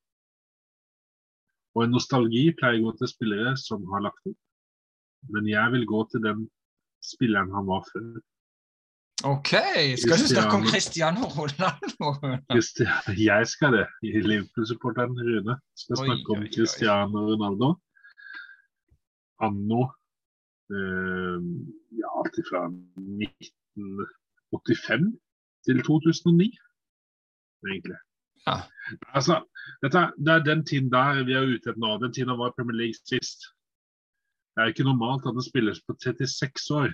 Og 1.71 1.85
en 1.85 1.93
nostalgi 1.95 2.49
pleier 2.59 2.81
å 2.81 2.89
gå 2.89 2.97
til 2.99 3.11
spillere 3.13 3.53
som 3.59 3.85
har 3.93 4.03
lagt 4.03 4.27
opp. 4.27 4.39
Men 5.31 5.47
jeg 5.47 5.71
vil 5.77 5.87
gå 5.87 6.01
til 6.11 6.25
den 6.25 6.43
spilleren 7.05 7.53
han 7.55 7.69
var 7.69 7.85
før. 7.87 8.19
OK. 9.29 9.53
Skal 10.01 10.19
du 10.19 10.27
snakke 10.27 10.57
om 10.57 10.67
Cristiano. 10.67 11.29
Ronaldo? 11.37 12.11
Jeg 12.51 13.47
skal 13.53 13.77
det. 13.77 13.85
Liverpool-supporteren 14.03 15.15
Rune 15.15 15.55
skal 15.77 16.03
snakke 16.03 16.35
om 16.35 16.43
oi, 16.43 16.49
oi. 16.49 16.53
Cristiano 16.57 17.23
Ronaldo. 17.29 17.75
Anno 19.41 19.87
ja, 20.71 22.07
alt 22.21 22.37
fra 22.49 22.61
1985 22.67 25.19
til 25.67 25.77
2009, 25.87 26.47
egentlig. 27.71 27.99
Ja. 28.47 28.55
Altså, 29.13 29.35
dette, 29.83 30.01
det 30.17 30.33
er 30.33 30.43
den 30.43 30.65
tiden 30.65 30.91
der 30.91 31.23
vi 31.27 31.35
er 31.37 31.45
ute 31.45 31.69
etter 31.69 31.81
nå. 31.81 31.97
Den 32.01 32.13
tiden 32.13 32.39
var 32.39 32.53
Premier 32.57 32.77
League 32.81 32.99
sist. 33.05 33.45
Det 34.53 34.63
er 34.63 34.71
ikke 34.71 34.87
normalt 34.87 35.27
at 35.27 35.37
en 35.37 35.45
spiller 35.45 35.77
på 35.87 35.95
36 36.03 36.81
år 36.81 36.89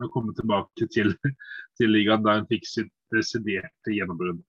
har 0.00 0.12
kommet 0.14 0.36
tilbake 0.36 0.88
til, 0.94 1.12
til 1.76 1.92
ligaen 1.92 2.24
der 2.24 2.40
han 2.40 2.48
fikk 2.50 2.66
sitt 2.66 2.92
desiderte 3.14 3.94
gjennombrudd. 3.94 4.40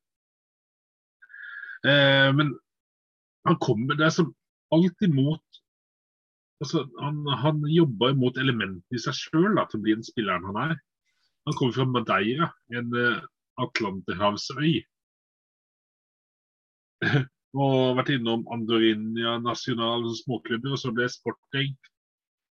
Eh, 1.84 2.30
men 2.38 2.54
han 3.44 3.58
kommer 3.60 3.98
Det 4.00 4.06
er 4.08 4.16
som 4.16 4.30
alt 4.72 5.02
mot 5.12 5.43
altså, 6.64 6.86
Han, 7.02 7.22
han 7.44 7.62
jobber 7.70 8.16
mot 8.18 8.38
elementene 8.40 8.98
i 8.98 9.02
seg 9.02 9.18
sjøl 9.18 9.60
til 9.60 9.80
å 9.80 9.84
bli 9.84 9.96
den 9.98 10.08
spilleren 10.08 10.48
han 10.50 10.60
er. 10.70 10.76
Han 11.48 11.58
kommer 11.60 11.76
fra 11.76 11.86
Madeira, 11.90 12.50
en 12.72 12.94
uh, 12.96 13.22
atlanterhavsøy. 13.62 14.76
og 17.64 17.98
vært 18.00 18.14
innom 18.16 18.46
Andorinia 18.54 19.36
National 19.44 20.08
småklubber, 20.24 20.74
og 20.74 20.80
så 20.82 20.94
ble 20.96 21.10
Sporting. 21.12 21.76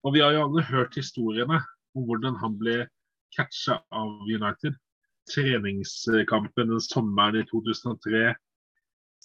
Og 0.06 0.14
vi 0.14 0.22
har 0.22 0.36
jo 0.36 0.44
alle 0.46 0.64
hørt 0.68 0.96
historiene 0.96 1.58
om 1.96 2.06
hvordan 2.06 2.38
han 2.40 2.56
ble 2.60 2.84
catcha 3.34 3.80
av 3.90 4.22
United. 4.30 4.76
Treningskampen 5.32 6.70
den 6.70 6.82
sommeren 6.84 7.40
i 7.40 7.46
2003. 7.50 8.30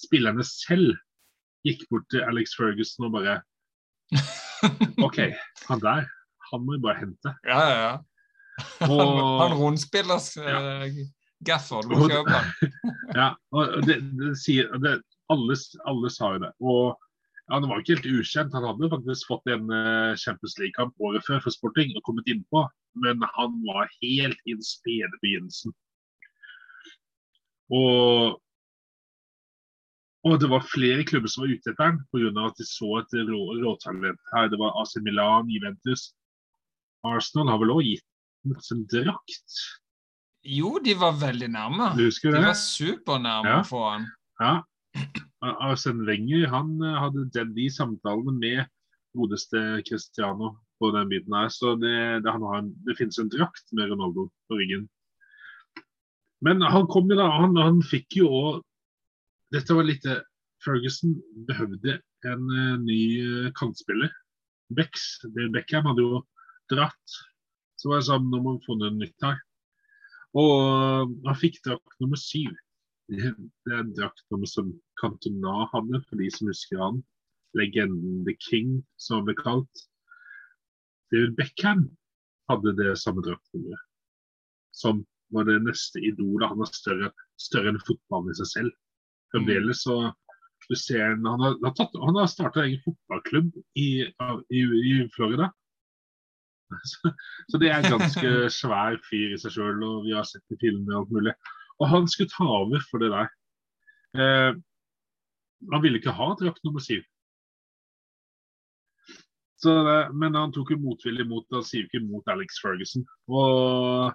Spillerne 0.01 0.45
selv 0.47 0.97
gikk 1.67 1.85
bort 1.91 2.07
til 2.09 2.25
Alex 2.25 2.55
Ferguson 2.57 3.05
og 3.11 3.19
bare 3.19 3.41
OK, 5.05 5.19
han 5.67 5.83
der, 5.83 6.07
han 6.51 6.65
må 6.65 6.75
vi 6.75 6.83
bare 6.83 7.01
hente. 7.01 7.35
Ja, 7.47 7.59
ja, 7.59 7.77
ja. 7.81 7.93
Og, 8.85 9.13
Han 9.41 9.55
rundspillers 9.57 10.33
ja. 10.37 10.81
gaffer, 11.47 11.87
du 11.87 11.95
må 11.95 12.09
kjøpe 12.11 12.35
han. 12.35 12.75
ja, 13.19 13.29
og 13.55 13.79
det, 13.87 14.01
det 14.19 14.35
sier 14.41 14.69
det, 14.83 14.99
alle, 15.31 15.57
alle 15.89 16.11
sa 16.13 16.35
jo 16.35 16.43
det. 16.45 16.51
Og 16.61 16.83
ja, 16.91 17.55
Han 17.55 17.69
var 17.71 17.81
ikke 17.81 17.97
helt 17.97 18.21
ukjent. 18.21 18.53
Han 18.55 18.67
hadde 18.67 18.91
faktisk 18.91 19.31
fått 19.31 19.49
en 19.51 19.71
uh, 19.71 20.13
Champions 20.19 20.57
League-kamp 20.59 20.93
året 21.03 21.25
før 21.27 21.41
for 21.43 21.55
Sporting 21.55 21.95
og 21.95 22.05
kommet 22.07 22.29
innpå, 22.31 22.65
men 23.01 23.23
han 23.37 23.57
var 23.65 23.89
helt 24.03 24.39
i 24.45 24.55
den 24.55 24.65
spede 24.65 25.21
begynnelsen. 25.23 25.73
Og, 27.71 28.37
og 30.27 30.39
det 30.41 30.49
var 30.51 30.65
flere 30.69 31.03
klubber 31.07 31.31
som 31.31 31.43
var 31.43 31.53
ute 31.55 31.71
etter 31.71 31.87
han 31.87 32.01
pga. 32.13 32.29
at 32.45 32.57
de 32.59 32.65
så 32.67 32.89
et 32.99 33.13
rå, 33.25 33.41
råtalent 33.63 34.19
her. 34.35 34.49
Det 34.51 34.59
var 34.61 34.75
AC 34.81 34.95
Milan, 35.01 35.49
Juventus. 35.49 36.11
Arsenal 37.03 37.49
har 37.49 37.57
vel 37.61 37.73
òg 37.73 37.81
gitt 37.87 38.05
ham 38.45 38.53
en 38.75 38.83
drakt? 38.91 39.55
Jo, 40.45 40.77
de 40.81 40.93
var 40.97 41.17
veldig 41.21 41.49
nærme. 41.53 41.91
Du 41.97 42.05
husker 42.05 42.33
De 42.33 42.41
var 42.41 42.57
supernærme 42.57 43.49
Ja. 43.49 43.61
få 43.65 43.81
han. 43.89 44.05
Ja. 44.39 44.53
Arsene 45.41 46.05
Wenger 46.05 46.47
han 46.49 46.81
eh, 46.81 46.97
hadde 47.01 47.25
den, 47.33 47.53
de 47.55 47.69
samtalene 47.69 48.33
med 48.37 48.65
godeste 49.17 49.81
Cristiano 49.87 50.57
på 50.79 50.91
den 50.93 51.09
biten 51.09 51.33
her. 51.33 51.49
Så 51.49 51.75
det, 51.81 52.23
det, 52.23 52.31
han 52.31 52.41
har 52.41 52.61
en, 52.61 52.73
det 52.85 52.97
finnes 52.97 53.17
en 53.17 53.29
drakt 53.29 53.65
med 53.73 53.89
Ronaldo 53.89 54.29
på 54.49 54.57
ryggen. 54.57 54.87
Men 56.41 56.61
han 56.61 56.87
kom 56.89 57.09
jo 57.09 57.17
da, 57.17 57.29
han, 57.29 57.57
han 57.57 57.81
fikk 57.85 58.17
jo 58.21 58.29
òg 58.29 58.61
Dette 59.51 59.75
var 59.75 59.83
litt 59.83 60.05
eh, 60.07 60.23
Ferguson 60.63 61.17
behøvde 61.47 61.97
en 62.29 62.51
eh, 62.55 62.75
ny 62.79 63.01
eh, 63.19 63.51
kantspiller. 63.57 64.11
Becks, 64.71 65.19
det 65.35 65.49
Beckham 65.51 65.89
hadde 65.89 66.05
jo 66.05 66.21
dratt. 66.71 67.15
Så 67.75 67.91
var 67.91 67.99
det 67.99 68.07
sånn, 68.07 68.29
nå 68.31 68.39
må 68.39 68.55
vi 68.55 68.65
få 68.67 68.77
noe 68.79 68.93
nytt 68.95 69.25
her. 69.25 69.39
Og 70.39 71.11
han 71.25 71.39
fikk 71.39 71.59
drakt 71.65 71.97
nummer 71.99 72.19
syv. 72.19 72.53
Det 73.11 73.25
er 73.27 73.79
en 73.81 73.89
drakt 73.97 74.23
nummer 74.31 74.47
som 74.47 74.69
Cantona 75.01 75.65
hadde, 75.73 75.99
for 76.07 76.21
de 76.21 76.29
som 76.31 76.47
husker 76.47 76.79
han. 76.79 77.01
Legenden 77.59 78.21
The 78.23 78.37
King, 78.39 78.77
som 78.95 79.19
han 79.19 79.27
ble 79.27 79.35
kalt. 79.41 79.83
David 81.11 81.35
Beckham 81.35 81.89
hadde 82.47 82.77
det 82.77 82.93
samme 83.01 83.25
draktnummeret. 83.25 83.83
Som 84.71 85.03
var 85.35 85.49
det 85.49 85.57
neste 85.65 85.99
idolet. 85.99 86.47
Han 86.47 86.63
var 86.63 86.71
større, 86.71 87.11
større 87.35 87.73
enn 87.73 87.83
fotballen 87.83 88.31
i 88.31 88.39
seg 88.39 88.51
selv. 88.53 88.77
Fremdeles 89.31 89.83
så 89.85 89.95
du 90.69 90.75
ser 90.77 91.15
han, 91.17 91.25
har, 91.41 91.57
tatt- 91.75 91.97
han 91.99 92.15
har 92.15 92.29
starta 92.31 92.61
egen 92.63 92.79
fotballklubb 92.85 93.49
i, 93.79 93.89
i, 94.07 94.61
i 94.61 94.93
Florida. 95.15 95.49
Så, 96.87 97.11
så 97.51 97.59
det 97.59 97.67
er 97.71 97.81
en 97.83 97.97
ganske 97.97 98.29
svær 98.61 98.95
fyr 99.09 99.33
i 99.35 99.39
seg 99.41 99.51
sjøl, 99.57 99.81
og 99.83 100.05
vi 100.05 100.13
har 100.15 100.23
sett 100.29 100.53
i 100.55 100.59
filmer 100.61 100.93
og 100.95 101.01
alt 101.01 101.15
mulig. 101.17 101.33
Og 101.81 101.89
han 101.91 102.07
skulle 102.07 102.31
ta 102.31 102.47
over 102.61 102.83
for 102.87 103.03
det 103.03 103.09
der. 103.11 103.31
Eh, 104.15 104.51
han 105.73 105.83
ville 105.83 105.99
ikke 105.99 106.13
ha 106.15 106.29
drakt 106.39 106.63
nummer 106.63 106.83
syv. 106.83 107.03
Så 109.61 109.73
men 110.17 110.33
han 110.37 110.53
tok 110.55 110.71
jo 110.73 110.79
motvillig 110.81 111.27
mot 111.29 111.45
han 111.53 111.65
sier 111.67 111.85
ikke 111.85 112.01
mot 112.05 112.31
Alex 112.33 112.57
Ferguson. 112.63 113.03
Og 113.29 114.13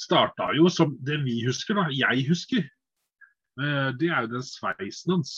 starta 0.00 0.52
jo 0.56 0.70
som 0.72 0.94
det 1.04 1.18
vi 1.26 1.40
husker, 1.44 1.76
da. 1.76 1.88
Jeg 1.92 2.24
husker. 2.30 2.68
Eh, 3.58 3.90
det 3.98 4.10
er 4.10 4.26
jo 4.26 4.34
den 4.36 4.44
sveisen 4.46 5.16
hans. 5.16 5.32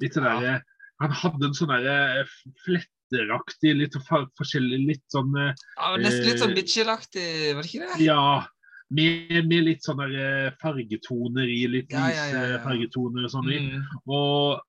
Litt 0.00 0.16
Ja. 0.16 0.40
der, 0.40 0.62
Han 1.00 1.12
hadde 1.14 1.46
en 1.46 1.54
sånn 1.54 1.70
derre 1.70 2.24
fletteraktig, 2.66 3.70
litt 3.78 3.94
for, 4.08 4.26
forskjellig 4.38 4.80
litt 4.86 5.04
sånn 5.14 5.30
eh, 5.38 5.54
Ja, 5.78 5.96
nesten 5.96 6.26
litt 6.26 6.40
sånn 6.42 6.50
Eh, 6.50 6.56
Mitchell-aktig, 6.58 7.54
var 7.54 7.62
det 7.62 7.70
ikke 7.70 7.86
det? 7.86 8.04
ja, 8.04 8.46
med, 8.90 9.46
med 9.46 9.64
litt 9.64 9.82
sånne 9.86 10.08
fargetoner 10.60 11.46
i, 11.46 11.66
litt 11.70 11.92
Ja, 11.94 12.08
ja, 12.10 12.24
ja, 12.34 12.42
ja. 12.56 12.58
fargetoner 12.64 13.24
og 13.28 13.30
sånn. 13.30 13.46
Mm. 13.46 13.84
Og 14.10 14.60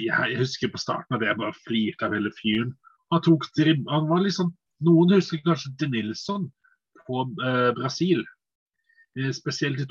jeg 0.00 0.36
husker 0.38 0.70
på 0.72 0.78
starten 0.80 1.14
av 1.16 1.20
det, 1.20 1.28
jeg 1.28 1.40
bare 1.42 1.60
flirte 1.66 2.06
av 2.06 2.12
hele 2.16 2.30
fyren. 2.40 2.72
Han 3.12 3.20
tok 3.26 3.44
drib 3.58 3.84
han 3.90 4.08
var 4.08 4.24
sånn, 4.30 4.54
Noen 4.82 5.12
husker 5.14 5.38
kanskje 5.44 5.76
De 5.78 5.86
Nilsson 5.92 6.48
på 7.06 7.20
eh, 7.44 7.70
Brasil. 7.76 8.24
Eh, 9.18 9.30
spesielt 9.30 9.78
i 9.78 9.86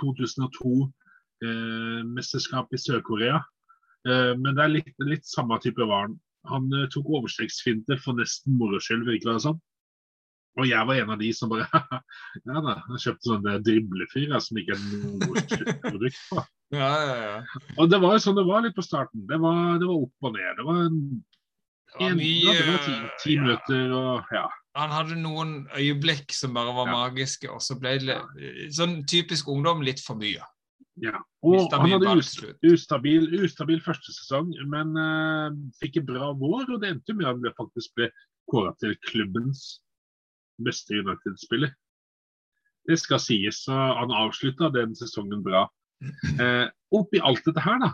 2002-mesterskapet 1.41 2.77
i 2.77 2.81
Sør-Korea. 2.81 3.41
Eh, 4.07 4.33
men 4.37 4.55
det 4.55 4.63
er 4.63 4.75
litt, 4.77 4.93
litt 5.05 5.27
samme 5.27 5.59
type 5.63 5.81
varen. 5.81 6.19
han. 6.49 6.69
Eh, 6.73 6.87
tok 6.93 7.09
overstreksfinte 7.09 7.97
for 8.01 8.17
nesten 8.17 8.57
moro 8.57 8.79
skyld, 8.81 9.05
virker 9.07 9.33
det 9.33 9.43
som. 9.45 9.59
Og 10.59 10.67
jeg 10.67 10.83
var 10.87 10.97
en 10.99 11.13
av 11.13 11.19
de 11.21 11.29
som 11.31 11.51
bare 11.51 11.63
Ja 12.49 12.59
da, 12.59 12.73
jeg 12.91 13.03
kjøpte 13.05 13.29
sånn 13.29 13.45
driblefyr 13.63 14.33
som 14.43 14.57
ikke 14.59 14.75
er 14.75 14.81
noe 14.83 15.43
sluttprodukt 15.45 16.25
på. 16.29 16.41
Ja, 16.71 16.87
ja, 17.03 17.15
ja. 17.19 17.61
Og 17.83 17.89
det 17.91 17.97
var 17.99 18.13
jo 18.15 18.23
sånn 18.23 18.37
det 18.37 18.45
var 18.47 18.61
litt 18.63 18.77
på 18.77 18.83
starten. 18.85 19.25
Det 19.27 19.35
var, 19.43 19.73
det 19.81 19.89
var 19.89 20.05
opp 20.05 20.27
og 20.29 20.37
ned. 20.37 20.53
Det 20.55 20.63
var, 20.63 20.77
en, 20.85 20.99
Det 21.91 21.97
var 21.99 22.13
mye 22.15 22.53
det 22.55 22.67
var 22.69 22.85
ti, 22.85 22.93
ti 23.25 23.35
ja. 23.35 23.41
minutter 23.43 23.95
og 23.97 24.31
ja. 24.31 24.45
Han 24.79 24.93
hadde 24.95 25.17
noen 25.19 25.51
øyeblikk 25.75 26.31
som 26.31 26.55
bare 26.55 26.71
var 26.77 26.87
magiske, 26.87 27.49
og 27.51 27.59
så 27.59 27.75
ble 27.75 27.97
det 27.99 28.15
sånn 28.71 29.01
typisk 29.03 29.51
ungdom 29.51 29.83
litt 29.83 29.99
for 29.99 30.15
mye. 30.15 30.47
Ja. 30.99 31.21
Og 31.45 31.53
ustabil 31.55 31.93
han 31.93 32.03
hadde 32.03 32.73
ustabil, 32.73 33.23
ustabil 33.45 33.79
første 33.83 34.11
sesong, 34.15 34.47
men 34.71 34.87
uh, 34.99 35.49
fikk 35.79 35.97
en 36.01 36.07
bra 36.09 36.25
vår. 36.37 36.65
Og 36.67 36.77
det 36.81 36.89
endte 36.91 37.13
med 37.15 37.25
at 37.25 37.31
han 37.33 37.41
ble- 37.43 37.57
faktisk 37.57 37.89
ble 37.97 38.07
kåret 38.51 38.75
til 38.83 38.93
klubbens 39.07 39.59
beste 40.61 40.91
United-spiller. 40.99 41.71
Det 42.89 42.97
skal 42.99 43.19
sies. 43.23 43.57
Så 43.65 43.73
han 43.73 44.11
avslutta 44.13 44.65
den 44.73 44.95
sesongen 44.97 45.43
bra. 45.45 45.61
Uh, 46.37 46.67
Oppi 46.91 47.19
alt 47.23 47.45
dette 47.47 47.61
her, 47.63 47.77
da, 47.79 47.89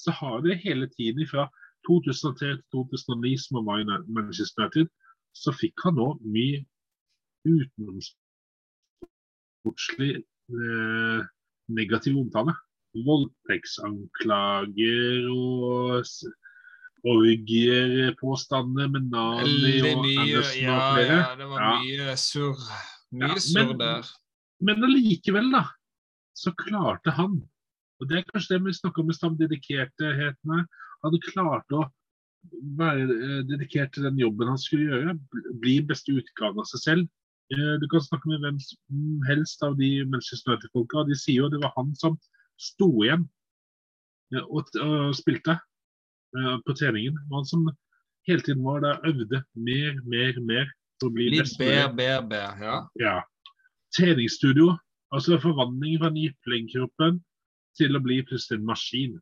så 0.00 0.10
har 0.16 0.40
det 0.44 0.62
hele 0.62 0.86
tiden 0.94 1.26
fra 1.28 1.44
2003 1.86 2.38
til 2.40 2.58
2009, 2.72 3.38
som 3.42 3.56
han 3.60 3.66
var 3.66 3.78
i 3.82 3.86
Manchester 4.08 4.62
United, 4.64 4.88
så 5.36 5.50
fikk 5.52 5.76
han 5.84 5.94
nå 6.00 6.08
mye 6.24 6.64
utenomsportslig 7.46 10.12
eh, 10.16 11.20
negativ 11.68 12.16
omtale. 12.20 12.52
Voldtektsanklager 12.96 15.28
og 15.32 16.04
s- 16.06 16.24
orgiepåstander 17.06 18.88
med 18.90 19.00
Nani 19.12 19.80
og 19.92 19.98
mye 20.02 20.18
Andersen 20.22 20.62
Ja, 20.62 20.74
og 20.74 20.80
flere. 20.96 21.18
ja, 21.20 21.34
det 21.38 21.46
var 21.50 21.58
Ja. 21.60 21.66
mye 21.82 22.16
surr. 22.16 22.58
Mye 23.12 23.28
Ja, 23.28 23.34
surr 23.38 23.72
der. 23.78 24.02
Men 24.60 24.84
allikevel, 24.84 25.50
da, 25.52 25.64
så 26.34 26.50
klarte 26.56 27.10
han 27.12 27.42
Og 28.00 28.08
det 28.10 28.16
er 28.18 28.22
kanskje 28.28 28.48
det 28.58 28.64
vi 28.64 28.72
snakker 28.72 29.00
om 29.24 29.36
dedikerdheten 29.38 30.50
her. 30.52 30.64
Han 31.02 31.18
klarte 31.32 31.72
å 31.72 31.90
være 32.76 33.00
eh, 33.08 33.42
dedikert 33.48 33.92
til 33.94 34.02
den 34.02 34.18
jobben 34.18 34.48
han 34.48 34.58
skulle 34.58 34.84
gjøre. 34.90 35.18
Bli 35.62 35.80
beste 35.80 36.12
utgave 36.12 36.58
av 36.60 36.64
seg 36.66 36.80
selv. 36.80 37.08
Eh, 37.54 37.74
du 37.80 37.86
kan 37.88 38.02
snakke 38.02 38.28
med 38.28 38.42
hvem 38.42 38.56
som 38.58 39.22
helst 39.28 39.62
av 39.62 39.76
de 39.78 39.90
Manchester 40.10 40.52
United-folka, 40.54 40.98
og 41.04 41.10
de 41.10 41.18
sier 41.18 41.44
jo 41.44 41.50
det 41.52 41.60
var 41.62 41.74
han 41.76 41.92
som 41.98 42.16
sto 42.58 42.88
igjen 43.04 43.26
eh, 44.34 44.42
og, 44.42 44.72
og 44.82 45.12
spilte 45.14 45.54
eh, 45.54 46.56
på 46.66 46.74
treningen. 46.78 47.14
Det 47.14 47.30
var 47.30 47.44
Han 47.44 47.50
som 47.52 47.68
hele 48.26 48.42
tiden 48.42 48.64
var 48.66 48.82
der, 48.82 48.98
øvde 49.06 49.44
mer, 49.54 50.00
mer, 50.10 50.40
mer 50.42 50.66
for 50.98 51.12
å 51.12 51.14
bli 51.14 51.28
Litt 51.30 51.44
best 51.44 51.60
B, 51.60 51.68
bedre, 51.68 51.94
bedre, 51.94 52.26
bedre. 52.32 52.66
Ja. 52.66 52.76
Ja. 52.98 53.16
Treningsstudio. 53.94 54.72
Altså 55.14 55.38
forvandling 55.38 56.00
fra 56.02 56.10
nyplingkroppen 56.10 57.20
til 57.78 57.94
å 57.94 58.02
bli 58.02 58.18
plutselig 58.26 58.58
en 58.58 58.66
maskin. 58.66 59.14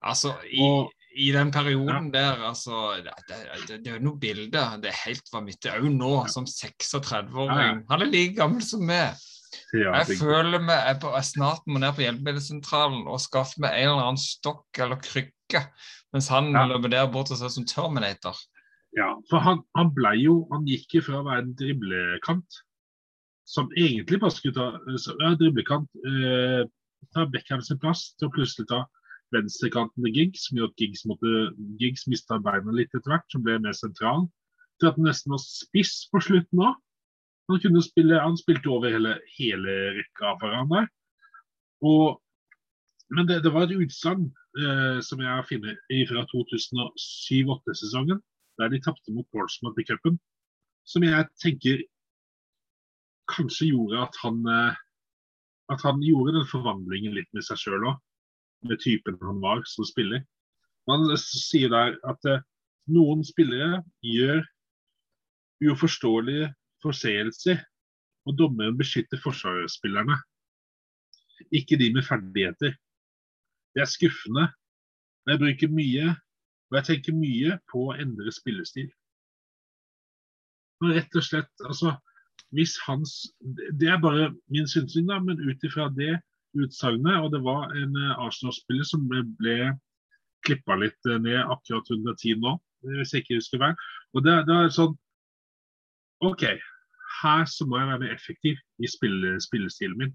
Altså, 0.00 0.32
i, 0.48 0.62
Og- 0.64 0.88
i 1.16 1.30
den 1.32 1.50
perioden 1.54 2.10
der, 2.12 2.42
altså 2.44 2.96
Det, 3.04 3.12
det, 3.28 3.78
det, 3.84 3.90
er 3.90 3.96
jo 3.96 4.04
noen 4.04 4.20
bilder. 4.20 4.76
Det 4.82 4.90
er 4.90 4.98
helt 5.06 5.30
vanvittig. 5.32 5.72
Òg 5.72 5.86
nå, 5.94 6.10
som 6.32 6.44
36-åring. 6.48 7.82
Han 7.90 8.04
er 8.04 8.10
like 8.12 8.34
gammel 8.36 8.62
som 8.64 8.84
meg. 8.86 9.16
Ja, 9.72 9.94
Jeg 10.02 10.18
føler 10.20 10.60
meg 10.60 10.76
jeg, 10.90 10.98
på, 11.00 11.12
jeg 11.14 11.24
snart 11.30 11.64
må 11.70 11.80
ned 11.80 11.94
på 11.96 12.04
hjelpemiddelsentralen 12.04 13.06
og 13.08 13.20
skaffe 13.24 13.62
meg 13.62 13.78
en 13.78 13.92
eller 13.94 14.10
annen 14.10 14.20
stokk 14.20 14.80
eller 14.84 15.00
krykke, 15.00 15.62
mens 16.12 16.28
han 16.34 16.50
Ja. 16.52 16.66
løper 16.68 16.92
der 16.92 17.06
bort 17.14 17.30
og 17.32 17.38
ser 17.40 17.48
ut 17.48 17.54
som 17.54 17.64
Terminator. 17.70 18.36
ja, 18.96 19.08
for 19.30 19.38
han, 19.44 19.62
han 19.76 19.90
ble 19.94 20.12
jo 20.20 20.34
Han 20.52 20.66
gikk 20.68 20.94
jo 20.98 21.02
fra 21.08 21.20
å 21.22 21.26
være 21.26 21.42
en 21.46 21.54
driblekant, 21.56 22.60
som 23.46 23.70
egentlig 23.76 24.20
bare 24.20 24.34
skulle 24.34 24.54
ta 24.58 24.68
ja, 25.22 25.32
driblekant, 25.40 25.88
eh, 26.04 26.66
ta 27.14 27.24
Beckham 27.30 27.62
sin 27.62 27.78
plass, 27.78 28.10
til 28.18 28.28
å 28.28 28.34
plutselig 28.34 28.68
ta 28.68 28.82
venstrekanten 29.36 30.04
til 30.04 30.14
Giggs, 30.16 30.46
som 30.46 30.58
gjorde 30.58 30.74
at 30.74 30.82
Giggs, 30.82 31.04
måtte, 31.08 31.32
Giggs 31.80 32.06
mista 32.10 32.38
beina 32.42 32.74
litt 32.74 32.92
etter 32.94 33.12
hvert, 33.12 33.26
som 33.32 33.44
ble 33.44 33.58
mer 33.62 33.76
sentral. 33.76 34.26
Til 34.80 34.90
at 34.90 34.98
han 34.98 35.08
nesten 35.08 35.32
var 35.32 35.42
spiss 35.42 36.04
på 36.12 36.20
slutten 36.24 36.62
òg. 36.66 36.76
Han, 37.46 37.80
spille, 37.84 38.18
han 38.18 38.38
spilte 38.40 38.72
over 38.74 38.90
hele, 38.90 39.12
hele 39.36 39.74
rekka 40.00 40.34
foran 40.40 40.72
der. 40.72 40.88
Og 41.86 42.22
Men 43.14 43.28
det, 43.28 43.44
det 43.44 43.52
var 43.54 43.68
et 43.68 43.76
utsagn 43.78 44.24
eh, 44.58 44.96
som 45.06 45.20
jeg 45.22 45.44
funnet 45.46 45.76
fra 46.08 46.24
2007-2008-sesongen, 46.26 48.18
der 48.58 48.72
de 48.72 48.80
tapte 48.82 49.14
mot 49.14 49.28
Portsmouth 49.30 49.78
i 49.78 49.84
cupen, 49.86 50.16
som 50.82 51.06
jeg 51.06 51.28
tenker 51.38 51.84
kanskje 53.30 53.68
gjorde 53.70 54.00
at 54.08 54.18
han 54.24 54.42
eh, 54.50 54.80
at 55.72 55.82
han 55.82 56.02
gjorde 56.02 56.36
den 56.36 56.48
forvandlingen 56.50 57.14
litt 57.16 57.28
med 57.34 57.44
seg 57.46 57.58
sjøl 57.60 57.88
òg, 57.90 57.96
med 58.68 58.80
typen 58.82 59.18
han 59.22 59.40
var 59.42 59.62
som 59.68 59.86
spiller. 59.88 60.22
Man 60.86 61.08
sier 61.18 61.72
der 61.72 61.96
at 62.06 62.28
eh, 62.30 62.44
noen 62.92 63.24
spillere 63.26 63.82
gjør 64.04 64.44
uforståelige 65.66 66.52
forseelser, 66.84 67.62
og 68.26 68.36
dommeren 68.38 68.76
beskytter 68.78 69.20
forsvarsspillerne, 69.22 70.16
ikke 71.54 71.78
de 71.78 71.92
med 71.94 72.06
ferdigheter. 72.06 72.74
Det 73.74 73.82
er 73.82 73.90
skuffende. 73.90 74.48
Jeg 75.26 75.38
bruker 75.42 75.74
mye, 75.74 76.14
og 76.70 76.78
jeg 76.78 76.88
tenker 76.90 77.18
mye 77.18 77.58
på 77.70 77.88
å 77.88 77.96
endre 77.98 78.32
spillestil. 78.34 78.88
Og 80.82 80.92
rett 80.96 81.18
og 81.18 81.24
slett, 81.24 81.52
altså, 81.64 81.96
hvis 82.54 82.76
hans 82.86 83.32
Det 83.80 83.88
er 83.90 84.00
bare 84.00 84.30
min 84.52 84.68
synsing, 84.68 85.08
da, 85.08 85.18
men 85.20 85.40
ut 85.40 85.64
ifra 85.64 85.88
det 85.96 86.18
utsagnet, 86.64 87.18
og 87.22 87.32
det 87.34 87.42
var 87.44 87.74
en 87.76 87.96
uh, 87.98 88.22
Arsenal-spiller 88.26 88.86
som 88.88 89.06
ble, 89.10 89.22
ble 89.40 89.56
klippa 90.46 90.76
litt 90.80 91.10
uh, 91.10 91.18
ned 91.22 91.38
akkurat 91.42 91.90
under 91.94 92.16
tid 92.20 92.40
nå, 92.42 92.56
hvis 92.86 93.14
jeg 93.14 93.24
ikke 93.24 93.40
husker 93.40 93.62
feil. 93.62 93.76
Og 94.14 94.24
det, 94.26 94.36
det, 94.48 94.56
er 94.56 94.72
sånn 94.74 94.94
OK, 96.24 96.46
her 97.20 97.44
så 97.50 97.66
må 97.68 97.80
jeg 97.80 97.90
være 97.92 98.14
effektiv 98.14 98.60
i 98.80 98.88
spille, 98.90 99.36
spillestilen 99.44 99.98
min. 100.00 100.14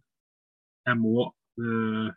Jeg 0.88 0.98
må 0.98 1.28
øh, 1.62 2.08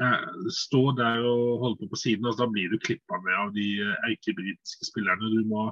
jeg 0.00 0.52
stå 0.56 0.80
der 0.96 1.26
og 1.28 1.58
holde 1.60 1.78
på 1.82 1.88
på 1.92 1.98
siden, 2.00 2.24
altså 2.24 2.46
da 2.46 2.52
blir 2.54 2.72
du 2.72 2.80
klippa 2.80 3.18
ned 3.20 3.36
av 3.42 3.50
de 3.52 3.66
erkebritiske 4.08 4.88
spillerne. 4.88 5.28
Du 5.34 5.44
må 5.50 5.66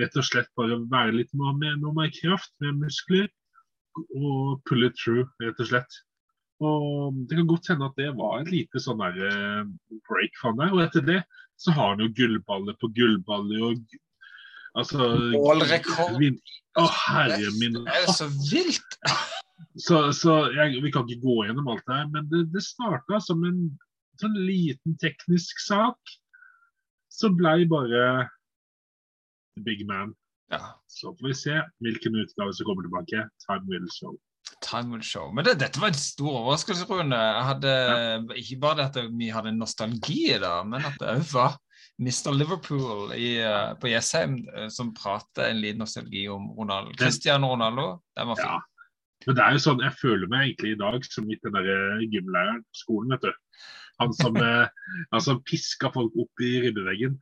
rett 0.00 0.18
og 0.20 0.26
slett 0.26 0.52
bare 0.58 0.78
være 0.90 1.16
litt 1.16 1.32
mer, 1.36 1.76
noe 1.80 1.94
mer 1.96 2.12
kraft, 2.14 2.52
med 2.60 2.78
muskler, 2.84 3.28
og 3.96 4.60
pull 4.68 4.86
it 4.86 4.96
through, 5.00 5.28
rett 5.42 5.60
og 5.62 5.70
slett. 5.70 5.98
Og 6.64 7.16
Det 7.28 7.36
kan 7.36 7.48
godt 7.50 7.68
hende 7.68 7.88
at 7.90 7.98
det 8.00 8.12
var 8.16 8.40
et 8.40 8.52
lite 8.52 8.80
sånn 8.80 9.02
der, 9.02 9.16
uh, 9.20 9.98
break 10.08 10.38
for 10.40 10.56
han 10.56 10.72
Og 10.72 10.84
etter 10.86 11.04
det 11.04 11.20
så 11.60 11.72
har 11.76 11.94
han 11.94 12.04
jo 12.04 12.12
gullballer 12.16 12.76
på 12.80 12.90
gullballer 12.96 13.64
og 13.70 13.96
altså 14.76 15.08
Målrekord! 15.32 16.20
Å, 16.76 16.84
herre 16.92 17.48
min. 17.56 17.78
Det 17.86 17.96
er 17.96 18.12
så 18.12 18.28
vilt! 18.50 19.00
Så, 19.80 20.12
så 20.12 20.32
jeg, 20.52 20.82
Vi 20.84 20.90
kan 20.92 21.06
ikke 21.08 21.22
gå 21.22 21.34
gjennom 21.46 21.68
alt 21.72 21.84
det 21.88 21.96
her, 21.96 22.08
men 22.12 22.26
det, 22.28 22.42
det 22.52 22.60
starta 22.64 23.16
som 23.24 23.40
en 23.48 23.62
sånn 24.20 24.36
liten 24.44 24.96
teknisk 25.00 25.62
sak. 25.64 26.12
Så 27.08 27.30
blei 27.32 27.64
bare 27.68 28.26
The 29.56 29.64
Big 29.64 29.86
Man. 29.88 30.12
Ja. 30.52 30.60
Så 30.92 31.14
får 31.16 31.28
vi 31.28 31.34
se 31.40 31.56
hvilken 31.84 32.20
utgave 32.20 32.52
som 32.52 32.68
kommer 32.68 32.84
tilbake. 32.84 33.24
Time 33.46 33.64
will 33.68 33.88
show. 33.92 34.12
Time 34.64 34.90
will 34.90 35.04
show. 35.04 35.28
Men 35.34 35.44
det, 35.46 35.58
dette 35.60 35.80
var 35.80 35.92
en 35.92 35.98
stor 36.00 36.40
overraskelse, 36.40 36.86
Rune. 36.88 37.16
Jeg 37.16 37.46
hadde, 37.50 37.72
ja. 37.72 38.18
Ikke 38.40 38.58
bare 38.62 38.78
det 38.80 38.86
at 38.88 39.10
vi 39.18 39.30
hadde 39.34 39.52
nostalgi 39.56 40.22
da, 40.42 40.58
men 40.66 40.86
at 40.86 40.96
det 41.00 41.12
òg 41.12 41.26
var 41.32 41.58
Mr. 42.00 42.32
Liverpool 42.36 43.12
i, 43.16 43.36
uh, 43.40 43.74
på 43.80 43.90
Jessheim 43.92 44.38
uh, 44.52 44.66
som 44.72 44.94
prater 44.96 45.50
en 45.50 45.60
liten 45.62 45.80
nostalgi 45.84 46.26
om 46.32 46.48
Ronaldo. 46.56 46.96
Cristiano 46.98 47.52
Ronaldo. 47.52 47.86
Den 48.16 48.32
var 48.32 48.40
fin. 48.40 48.56
Ja. 48.56 48.62
Men 49.26 49.38
det 49.38 49.44
er 49.44 49.56
jo 49.56 49.62
sånn, 49.64 49.84
Jeg 49.84 49.98
føler 50.00 50.30
meg 50.30 50.42
egentlig 50.44 50.74
i 50.74 50.80
dag 50.80 51.06
som 51.08 51.28
litt 51.30 51.42
den 51.42 51.56
der 51.56 51.70
eh, 51.72 52.02
gymlæreren 52.12 52.60
på 52.62 52.80
skolen. 52.82 53.14
vet 53.14 53.24
du. 53.24 53.62
Han 54.02 54.12
som 54.14 54.36
altså, 55.16 55.38
piska 55.48 55.88
folk 55.94 56.18
opp 56.20 56.44
i 56.44 56.52
ribbeveggen 56.66 57.16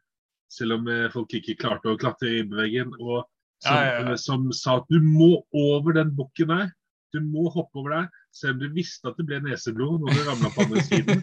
selv 0.55 0.79
om 0.79 0.89
eh, 0.91 1.11
folk 1.13 1.35
ikke 1.37 1.59
klarte 1.61 1.93
å 1.93 1.99
klatre 2.01 2.31
i 2.31 2.39
ribbeveggen. 2.41 2.95
Og 3.01 3.25
som, 3.65 3.77
ja, 3.79 4.01
ja. 4.01 4.17
som, 4.21 4.49
sa 4.55 4.79
at 4.81 4.91
du 4.93 5.01
må 5.03 5.39
over 5.57 5.97
den 5.97 6.13
bukken 6.17 6.53
der. 6.53 6.73
Du 7.15 7.21
må 7.23 7.47
hoppe 7.55 7.79
over 7.79 7.95
der, 7.95 8.07
selv 8.35 8.57
om 8.57 8.65
du 8.65 8.75
visste 8.75 9.11
at 9.11 9.19
det 9.21 9.27
ble 9.29 9.39
neseblod 9.45 10.03
når 10.03 10.17
du 10.17 10.23
ramla 10.27 10.51
på 10.55 10.65
andre 10.67 10.83
siden. 10.83 11.23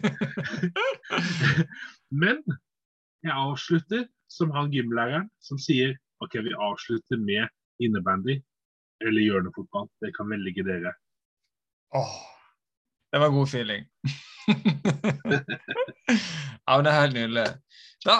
Men 2.22 2.40
jeg 3.22 3.34
avslutter 3.36 4.06
som 4.32 4.54
han 4.56 4.72
gymlæreren 4.72 5.28
som 5.44 5.60
sier 5.60 5.98
OK, 6.24 6.38
vi 6.40 6.56
avslutter 6.56 7.20
med 7.20 7.44
innebandy 7.82 8.38
eller 9.02 9.20
hjørnefotball. 9.20 9.88
Det 10.00 10.14
kan 10.16 10.30
velge 10.30 10.64
dere. 10.64 10.94
Åh, 11.98 12.16
det 13.12 13.20
var 13.20 13.34
god 13.34 13.48
feeling. 13.52 13.84
ja, 16.66 16.76
men 16.76 16.84
det 16.86 16.92
er 16.92 17.00
helt 17.00 17.18
nydelig. 17.18 17.46
Da 18.02 18.16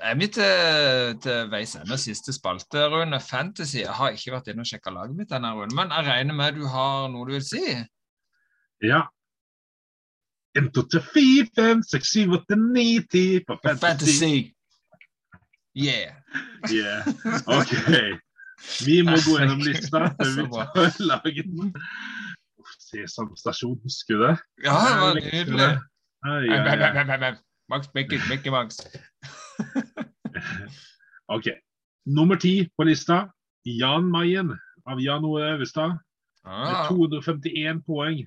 er 0.00 0.14
vi 0.16 0.26
til, 0.32 1.18
til 1.20 1.50
veis 1.52 1.74
ende 1.76 1.98
siste 2.00 2.32
spalte, 2.32 2.86
Rune. 2.88 3.18
Fantasy. 3.20 3.82
Jeg 3.82 3.92
har 3.98 4.10
ikke 4.16 4.32
vært 4.32 4.46
inne 4.48 4.64
og 4.64 4.68
sjekka 4.70 4.90
laget 4.94 5.16
mitt 5.18 5.28
denne 5.32 5.50
runden, 5.52 5.76
men 5.76 5.92
jeg 5.92 6.06
regner 6.08 6.34
med 6.38 6.56
du 6.56 6.64
har 6.72 7.10
noe 7.12 7.26
du 7.28 7.32
vil 7.36 7.44
si? 7.44 7.60
Ja. 8.84 9.00
1, 10.56 10.70
2, 10.74 10.82
3, 10.94 11.00
4, 11.12 11.46
5, 11.58 11.82
6, 11.90 12.12
7, 12.14 12.32
8, 12.38 12.56
9, 12.62 12.86
10 13.12 13.44
på 13.48 13.54
Fantasy. 13.62 13.86
fantasy. 13.86 14.36
Yeah. 15.76 16.12
yeah. 16.72 17.00
OK. 17.46 17.72
Vi 18.86 18.96
må 19.06 19.14
gå 19.22 19.32
gjennom 19.38 19.60
lista 19.62 19.98
før 20.18 20.30
vi 20.38 20.44
tar 20.54 20.66
laget. 21.10 21.46
Sesam 22.88 23.28
stasjon, 23.36 23.76
husker 23.84 24.14
du 24.16 24.20
det? 24.24 24.36
Ja, 24.64 24.74
det 24.88 24.94
var 25.02 25.12
nydelig. 25.20 25.70
Max 27.68 27.88
Beckett, 27.92 28.24
Bekker 28.30 28.50
Max. 28.50 28.80
OK. 31.34 31.50
Nummer 32.08 32.36
ti 32.40 32.68
på 32.76 32.86
lista, 32.88 33.28
Jan 33.64 34.08
Mayen 34.10 34.54
av 34.88 35.00
Jan 35.00 35.24
Ove 35.28 35.44
Øverstad. 35.52 35.98
Ah. 36.44 36.88
251 36.88 37.82
poeng. 37.84 38.24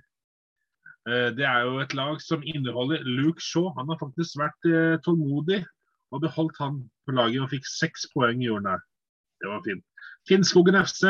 Eh, 1.09 1.29
det 1.33 1.45
er 1.47 1.65
jo 1.65 1.79
et 1.81 1.93
lag 1.97 2.21
som 2.21 2.43
inneholder 2.45 3.01
Luke 3.07 3.41
Shaw. 3.41 3.71
Han 3.77 3.89
har 3.89 3.97
faktisk 3.97 4.37
vært 4.37 4.69
eh, 4.69 4.97
tålmodig 5.01 5.63
og 6.11 6.21
beholdt 6.21 6.59
han 6.61 6.81
på 7.07 7.15
laget 7.17 7.41
og 7.41 7.49
fikk 7.53 7.65
seks 7.65 8.05
poeng 8.13 8.43
i 8.43 8.49
årene. 8.51 8.77
Det 9.41 9.49
var 9.49 9.63
fint. 9.65 9.85
Finnskogen 10.29 10.77
FC 10.77 11.07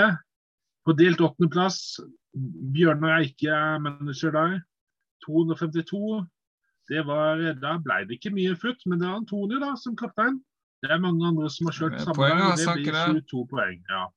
på 0.88 0.96
delt 0.96 1.20
åttendeplass. 1.20 2.00
Bjørnar 2.72 3.20
Eike 3.20 3.52
er 3.52 3.82
manager 3.84 4.32
der. 4.38 4.62
252. 5.26 6.22
Det 6.92 7.06
var, 7.08 7.40
Da 7.62 7.78
ble 7.80 8.02
det 8.08 8.18
ikke 8.18 8.34
mye 8.36 8.56
futt, 8.60 8.82
men 8.86 9.00
det 9.00 9.08
er 9.08 9.20
Antoni 9.22 9.60
da, 9.62 9.76
som 9.80 9.96
kaptein. 9.96 10.42
Det 10.82 10.90
er 10.92 11.00
mange 11.00 11.24
andre 11.28 11.50
som 11.54 11.70
har 11.70 11.78
kjørt 11.78 12.02
samme 12.02 12.18
poeng. 12.18 12.42
Det 12.58 12.74
blir 12.82 13.22
22 13.22 13.46
poeng. 13.52 13.84
ja. 13.90 14.08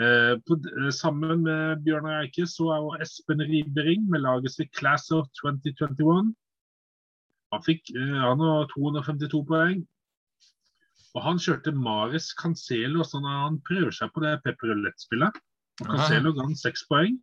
Eh, 0.00 0.34
på, 0.48 0.56
eh, 0.56 0.90
sammen 0.96 1.42
med 1.44 1.82
Bjørnar 1.84 2.22
Eike 2.22 2.46
så 2.48 2.70
er 2.72 2.78
jo 2.80 2.92
Espen 3.04 3.42
Ribering 3.44 4.06
med 4.08 4.22
laget 4.24 4.54
sitt 4.54 4.72
Class 4.72 5.10
of 5.12 5.26
2021. 5.42 6.30
Han, 7.52 7.64
fikk, 7.66 7.90
eh, 7.92 8.20
han 8.22 8.40
har 8.40 8.70
252 8.72 9.42
poeng. 9.50 9.82
Og 11.14 11.22
han 11.26 11.42
kjørte 11.42 11.74
Maris 11.76 12.30
Cancelo, 12.38 13.04
så 13.04 13.20
han 13.26 13.58
prøver 13.66 13.92
seg 13.92 14.12
på 14.14 14.22
det 14.24 14.38
pepperulett-spillet. 14.46 15.36
Cancelo 15.82 16.32
ga 16.32 16.46
han 16.46 16.56
seks 16.56 16.86
poeng. 16.88 17.18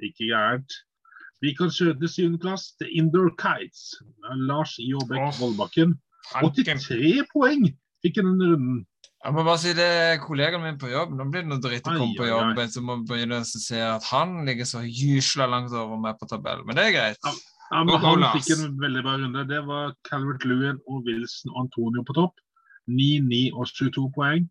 Ikke 0.00 0.30
gærent. 0.30 0.78
Vi 1.44 1.54
kan 1.54 1.70
kjøre 1.70 1.94
til 2.00 2.10
syvendeplass 2.10 2.72
til 2.80 2.90
Indoor 2.98 3.30
Kites. 3.38 3.92
Lars 4.48 4.74
Jåbekk 4.82 5.22
oh, 5.22 5.36
Vollbakken. 5.38 5.94
83 6.34 7.28
poeng 7.32 7.68
fikk 8.02 8.18
han 8.20 8.32
denne 8.32 8.48
runden. 8.52 8.80
Jeg 9.18 9.34
må 9.34 9.42
bare 9.42 9.58
si 9.58 9.72
det 9.74 9.90
kollegaen 10.22 10.62
min 10.62 10.78
på 10.78 10.90
jobb. 10.90 11.14
Nå 11.18 11.26
blir 11.30 11.42
det 11.42 11.50
noe 11.50 11.62
dritt 11.62 11.86
å 11.90 11.94
komme 11.94 12.18
på 12.18 12.26
jobb. 12.28 12.58
Så 12.70 12.82
må 12.86 13.00
begynne 13.06 13.40
å 13.42 13.46
se 13.48 13.80
at 13.82 14.06
han 14.12 14.36
ligger 14.46 14.68
så 14.68 14.82
gysla 14.86 15.48
langt 15.50 15.74
over 15.74 15.98
meg 16.02 16.18
på 16.20 16.28
tabellen. 16.30 16.66
Men 16.68 16.78
det 16.78 16.84
er 16.88 16.94
greit. 16.94 17.18
Ja, 17.26 17.32
ja 17.72 17.82
men 17.86 17.98
Han 18.04 18.26
fikk 18.36 18.52
en 18.54 18.78
veldig 18.82 19.02
bra 19.06 19.16
runde. 19.18 19.44
Det 19.50 19.58
var 19.66 19.96
Calvert 20.10 20.46
Lewin 20.46 20.78
og 20.86 21.08
Wilson 21.08 21.54
og 21.54 21.66
Antonio 21.66 22.06
på 22.06 22.18
topp. 22.18 22.38
9, 22.88 23.10
9 23.26 23.42
og 23.58 23.66
22 23.74 24.06
poeng. 24.14 24.46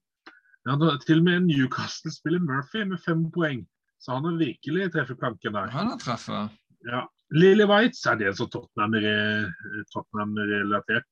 Ja, 0.68 0.76
til 1.08 1.22
og 1.22 1.28
med 1.30 1.48
Newcastle-spiller 1.48 2.44
Murphy 2.44 2.84
med 2.84 3.00
fem 3.04 3.24
poeng. 3.32 3.64
Så 4.04 4.18
han 4.18 4.28
har 4.28 4.40
virkelig 4.40 4.92
treffet 4.94 5.20
planken 5.20 5.56
der. 5.56 5.72
Han 5.72 5.94
har 5.94 6.00
treffet. 6.02 6.52
Ja. 6.86 7.08
Lilly 7.36 7.66
Waitz, 7.68 8.06
er 8.08 8.16
det 8.16 8.30
sånn 8.38 8.48
Tottenham-relatert 8.54 9.90
Tottenham 9.92 10.38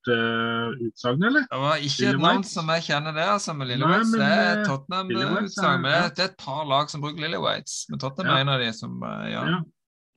uh, 0.07 0.86
utsagn, 0.86 1.26
eller? 1.28 1.43
Det 1.51 1.59
var 1.59 1.82
ikke 1.84 2.05
Lily 2.05 2.13
et 2.13 2.22
navn 2.24 2.45
som 2.47 2.72
jeg 2.72 2.86
kjenner 2.86 3.18
det, 3.18 3.26
altså, 3.34 3.55
med 3.57 3.68
Lilly 3.68 3.84
Nei, 3.84 3.97
Det 4.13 4.30
er 4.30 4.51
eh, 4.53 4.63
Tottenham-utsagn. 4.70 5.88
Ja. 5.91 6.05
Det 6.07 6.24
er 6.24 6.30
et 6.32 6.38
par 6.39 6.63
lag 6.72 6.93
som 6.93 7.03
bruker 7.03 7.20
Lilly 7.26 7.41
Waitz, 7.43 7.82
men 7.91 7.99
Tottenham 7.99 8.32
ja. 8.32 8.38
er 8.38 8.45
en 8.45 8.53
av 8.55 8.63
de 8.63 8.72
som 8.78 8.95
uh, 9.03 9.26
ja. 9.28 9.43
ja. 9.57 9.59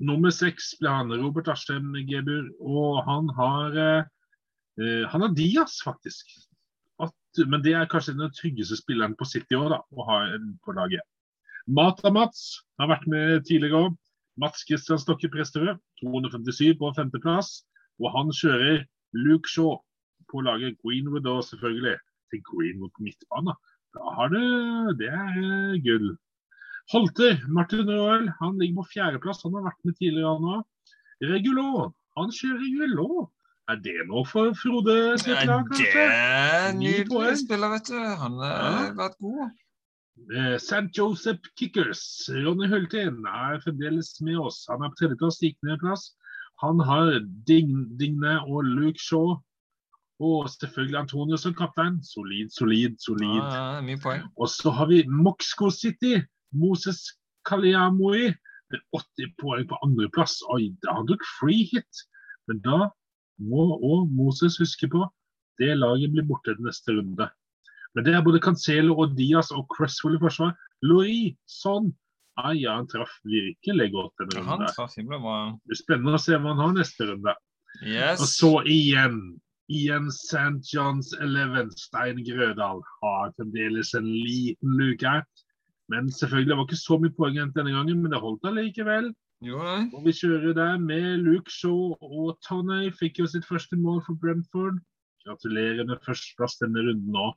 Nummer 0.07 0.31
seks 0.31 0.71
ble 0.79 0.95
han, 0.95 1.11
Robert 1.19 1.51
Aschem 1.51 1.91
Gebur, 2.07 2.47
og 2.63 3.03
han 3.09 3.35
har 3.35 3.79
uh, 3.83 5.05
Han 5.11 5.25
har 5.27 5.35
Diaz, 5.35 5.81
faktisk. 5.83 6.31
At, 7.03 7.43
men 7.51 7.65
det 7.65 7.75
er 7.75 7.91
kanskje 7.91 8.15
den 8.15 8.31
tryggeste 8.39 8.79
spilleren 8.79 9.19
på 9.19 9.27
City 9.27 9.59
òg, 9.59 9.75
å 9.75 10.11
ha 10.13 10.23
en 10.31 10.53
på 10.63 10.79
laget. 10.79 11.03
Mata 11.67 12.13
Mats 12.15 12.61
har 12.79 12.95
vært 12.95 13.11
med 13.11 13.43
tidligere 13.51 13.89
òg. 13.89 13.97
Mats 14.39 14.65
Kristian 14.69 15.01
Stokke 15.03 15.31
Presterød, 15.33 15.81
257 16.03 16.79
på 16.81 16.93
femteplass. 16.97 17.65
Og 17.99 18.13
han 18.15 18.31
kjører 18.41 18.85
Luke 19.19 19.51
Shaw 19.51 19.79
på 20.31 20.43
laget 20.47 20.79
Greenwood 20.83 21.25
da, 21.27 21.39
selvfølgelig 21.43 21.97
til 22.31 22.43
Greenwood 22.47 22.93
på 22.95 23.05
midtbane. 23.07 23.55
Da 23.97 24.15
har 24.17 24.29
du 24.35 24.43
Det 25.01 25.09
er 25.09 25.31
eh, 25.43 25.81
gull. 25.87 26.11
Holter, 26.93 27.41
Martin 27.49 27.91
Roel, 27.91 28.31
han 28.41 28.59
ligger 28.61 28.83
på 28.83 28.91
fjerdeplass. 28.95 29.43
Han 29.45 29.57
har 29.59 29.67
vært 29.69 29.83
med 29.85 29.97
tidligere, 29.99 30.37
han 30.37 30.53
òg. 30.55 30.95
Regulå, 31.33 31.91
han 32.17 32.33
kjører 32.33 32.63
Regulå. 32.65 33.27
Er 33.69 33.81
det 33.85 34.07
noe 34.09 34.25
for 34.25 34.55
Frode 34.57 34.95
sitt 35.21 35.43
lag, 35.45 35.67
kanskje? 35.69 35.91
Det 35.93 36.05
er 36.05 36.71
nydelig 36.79 37.35
spiller, 37.43 37.75
vet 37.75 37.91
du. 37.91 37.99
Han 38.23 38.39
har 38.41 38.55
ja. 38.57 38.93
vært 38.97 39.19
god. 39.21 39.51
Eh, 40.29 40.57
St. 40.61 40.91
Joseph 40.93 41.41
Kickers, 41.57 42.29
Ronny 42.29 42.69
Hultin, 42.69 43.25
er 43.27 43.61
fremdeles 43.65 44.13
med 44.21 44.39
oss. 44.39 44.65
Han 44.69 44.83
er 44.85 44.93
på 44.93 45.01
tredjeplass, 45.01 45.41
gikk 45.43 45.59
ned 45.67 45.81
plass. 45.83 46.11
Han 46.63 46.81
har 46.83 47.21
Digne 47.49 48.35
og 48.47 48.67
Luke 48.67 49.01
Shaw. 49.01 49.39
Og 50.19 50.49
selvfølgelig 50.51 50.99
Antonio 50.99 51.39
som 51.39 51.55
kaptein. 51.55 52.01
Solid, 52.03 52.51
solid, 52.51 52.97
solid. 52.99 53.39
Ja, 53.39 53.81
mye. 53.87 54.19
Og 54.35 54.51
så 54.51 54.73
har 54.75 54.91
vi 54.91 55.05
Moxco 55.07 55.71
City. 55.71 56.19
Moses 56.51 57.05
Kaliamoi 57.47 58.33
med 58.73 58.81
80 58.97 59.35
poeng 59.39 59.69
på 59.71 59.79
andreplass. 59.87 60.41
Oi, 60.51 60.73
han 60.89 61.07
tok 61.07 61.23
free 61.39 61.69
hit. 61.71 62.03
Men 62.51 62.59
da 62.65 62.89
må 63.39 63.69
òg 63.79 64.11
Moses 64.11 64.59
huske 64.59 64.91
på 64.91 65.07
det 65.59 65.75
laget 65.79 66.13
blir 66.15 66.27
borte 66.27 66.55
den 66.55 66.67
neste 66.69 66.95
runde. 66.95 67.29
Men 67.97 68.05
det 68.07 68.15
er 68.15 68.25
både 68.25 68.41
Cancelo 68.45 68.97
og 69.03 69.17
Diaz 69.19 69.51
og 69.55 69.67
Cresswell 69.73 70.19
i 70.19 70.23
forsvar. 70.23 70.55
Louis, 70.87 71.35
sånn. 71.51 71.91
Ah, 72.39 72.53
ja, 72.55 72.77
han 72.77 72.87
traff 72.87 73.11
virkelig 73.27 73.89
godt 73.95 74.23
denne 74.23 74.45
runden. 74.45 74.69
Det 75.67 75.75
er 75.75 75.81
spennende 75.81 76.19
å 76.19 76.23
se 76.23 76.39
hva 76.39 76.53
han 76.53 76.63
har 76.63 76.75
neste 76.77 77.09
runde. 77.09 77.35
Yes. 77.83 78.23
Og 78.23 78.31
så 78.31 78.53
igjen. 78.71 79.19
Igjen 79.69 80.07
St. 80.15 80.63
Johns 80.73 81.11
Eleven. 81.21 81.73
Stein 81.77 82.23
Grødal 82.25 82.85
har 83.03 83.33
fremdeles 83.37 83.91
en 83.99 84.07
liten 84.07 84.77
luke 84.79 85.09
her. 85.09 85.27
Men 85.93 86.13
selvfølgelig 86.13 86.53
det 86.53 86.59
var 86.61 86.69
ikke 86.69 86.85
så 86.85 86.99
mye 87.01 87.17
poeng 87.17 87.41
denne 87.57 87.75
gangen, 87.75 88.03
men 88.05 88.13
det 88.13 88.21
holdt 88.23 88.47
allikevel. 88.49 89.11
Jo, 89.47 89.59
og 89.95 90.01
vi 90.03 90.13
kjører 90.19 90.55
der 90.57 90.79
med 90.83 91.23
Luke 91.23 91.53
Shaw 91.53 91.95
og 92.03 92.39
Tony. 92.47 92.89
Fikk 92.99 93.21
jo 93.23 93.29
sitt 93.31 93.47
første 93.47 93.79
mål 93.79 94.01
for 94.07 94.19
Brentford. 94.19 94.81
Gratulerer 95.27 95.87
med 95.87 96.03
førsteplass 96.07 96.59
denne 96.63 96.83
runden 96.87 97.19
òg. 97.19 97.37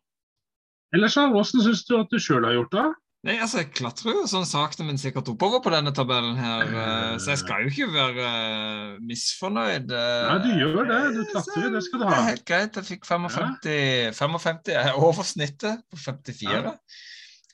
Ellers, 0.96 1.16
hvordan 1.16 1.64
syns 1.66 1.86
du 1.88 1.96
at 2.00 2.12
du 2.12 2.20
sjøl 2.20 2.46
har 2.48 2.58
gjort 2.58 2.76
det? 2.76 2.90
Nei, 3.22 3.36
altså, 3.38 3.60
Jeg 3.62 3.70
klatrer 3.78 4.16
jo 4.18 4.24
sånn 4.26 4.48
sakte, 4.50 4.84
men 4.84 4.98
sikkert 4.98 5.30
oppover 5.30 5.62
på 5.62 5.72
denne 5.74 5.94
tabellen 5.94 6.40
her. 6.42 6.72
Uh, 6.74 7.14
så 7.22 7.36
jeg 7.36 7.42
skal 7.44 7.68
jo 7.68 7.70
ikke 7.70 7.92
være 7.94 8.32
uh, 8.32 8.96
misfornøyd. 9.06 9.94
Nei, 9.94 10.40
du 10.42 10.50
gjør 10.58 10.90
det. 10.90 11.00
Du 11.20 11.22
klatrer, 11.30 11.70
det 11.76 11.84
skal 11.86 12.02
du 12.02 12.08
ha. 12.08 12.16
Det 12.16 12.18
er 12.24 12.30
helt 12.32 12.48
greit. 12.50 12.82
Jeg 12.82 12.90
fikk 12.90 13.08
55, 13.08 13.70
ja. 13.70 14.12
55 14.18 14.74
jeg 14.74 14.82
er 14.82 14.98
over 14.98 15.28
snittet 15.28 15.86
på 15.94 16.02
54. 16.02 16.50
Ja. 16.58 16.76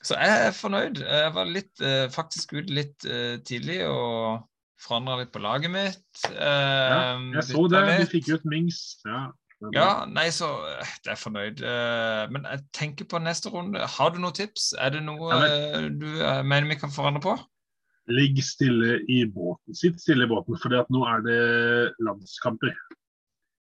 Så 0.04 0.16
jeg 0.18 0.46
er 0.46 0.54
fornøyd. 0.54 1.02
Jeg 1.02 1.32
var 1.34 1.50
litt, 1.50 1.74
eh, 1.82 2.06
faktisk 2.12 2.54
ute 2.54 2.74
litt 2.74 3.04
eh, 3.08 3.36
tidlig 3.46 3.82
og 3.88 4.46
forandra 4.78 5.18
litt 5.20 5.32
på 5.34 5.42
laget 5.42 5.72
mitt. 5.74 6.06
ja, 6.30 7.18
eh, 7.18 7.26
jeg 7.34 7.46
så 7.50 7.66
det. 7.72 7.84
Du 8.04 8.12
fikk 8.14 8.30
ut 8.36 8.48
Mings. 8.48 8.80
Ja. 9.06 9.28
Ja, 9.74 10.04
nei, 10.06 10.28
så 10.30 10.46
Jeg 10.70 11.12
er 11.14 11.18
fornøyd. 11.18 11.62
Men 12.30 12.44
jeg 12.46 12.60
tenker 12.76 13.08
på 13.10 13.18
neste 13.18 13.50
runde. 13.50 13.82
Har 13.82 14.12
du 14.14 14.20
noen 14.22 14.36
tips? 14.36 14.70
Er 14.78 14.92
det 14.94 15.02
noe 15.02 15.34
ja, 15.34 15.80
du 15.90 16.06
mener 16.46 16.68
vi 16.70 16.78
kan 16.78 16.94
forandre 16.94 17.24
på? 17.24 17.34
Ligg 18.08 18.38
stille 18.44 19.00
i 19.10 19.24
båten. 19.26 19.74
Sitt 19.76 19.98
stille 20.00 20.24
i 20.24 20.30
båten, 20.30 20.56
for 20.62 20.72
nå 20.72 21.02
er 21.10 21.26
det 21.26 21.42
landskamper. 22.06 22.72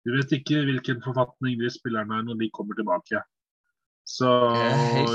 Du 0.06 0.12
vet 0.14 0.34
ikke 0.36 0.60
hvilken 0.66 1.00
forfatning 1.02 1.56
de 1.58 1.70
spillerne 1.72 2.18
er 2.18 2.26
når 2.26 2.42
de 2.42 2.50
kommer 2.54 2.76
tilbake. 2.78 3.22
Så 4.06 4.28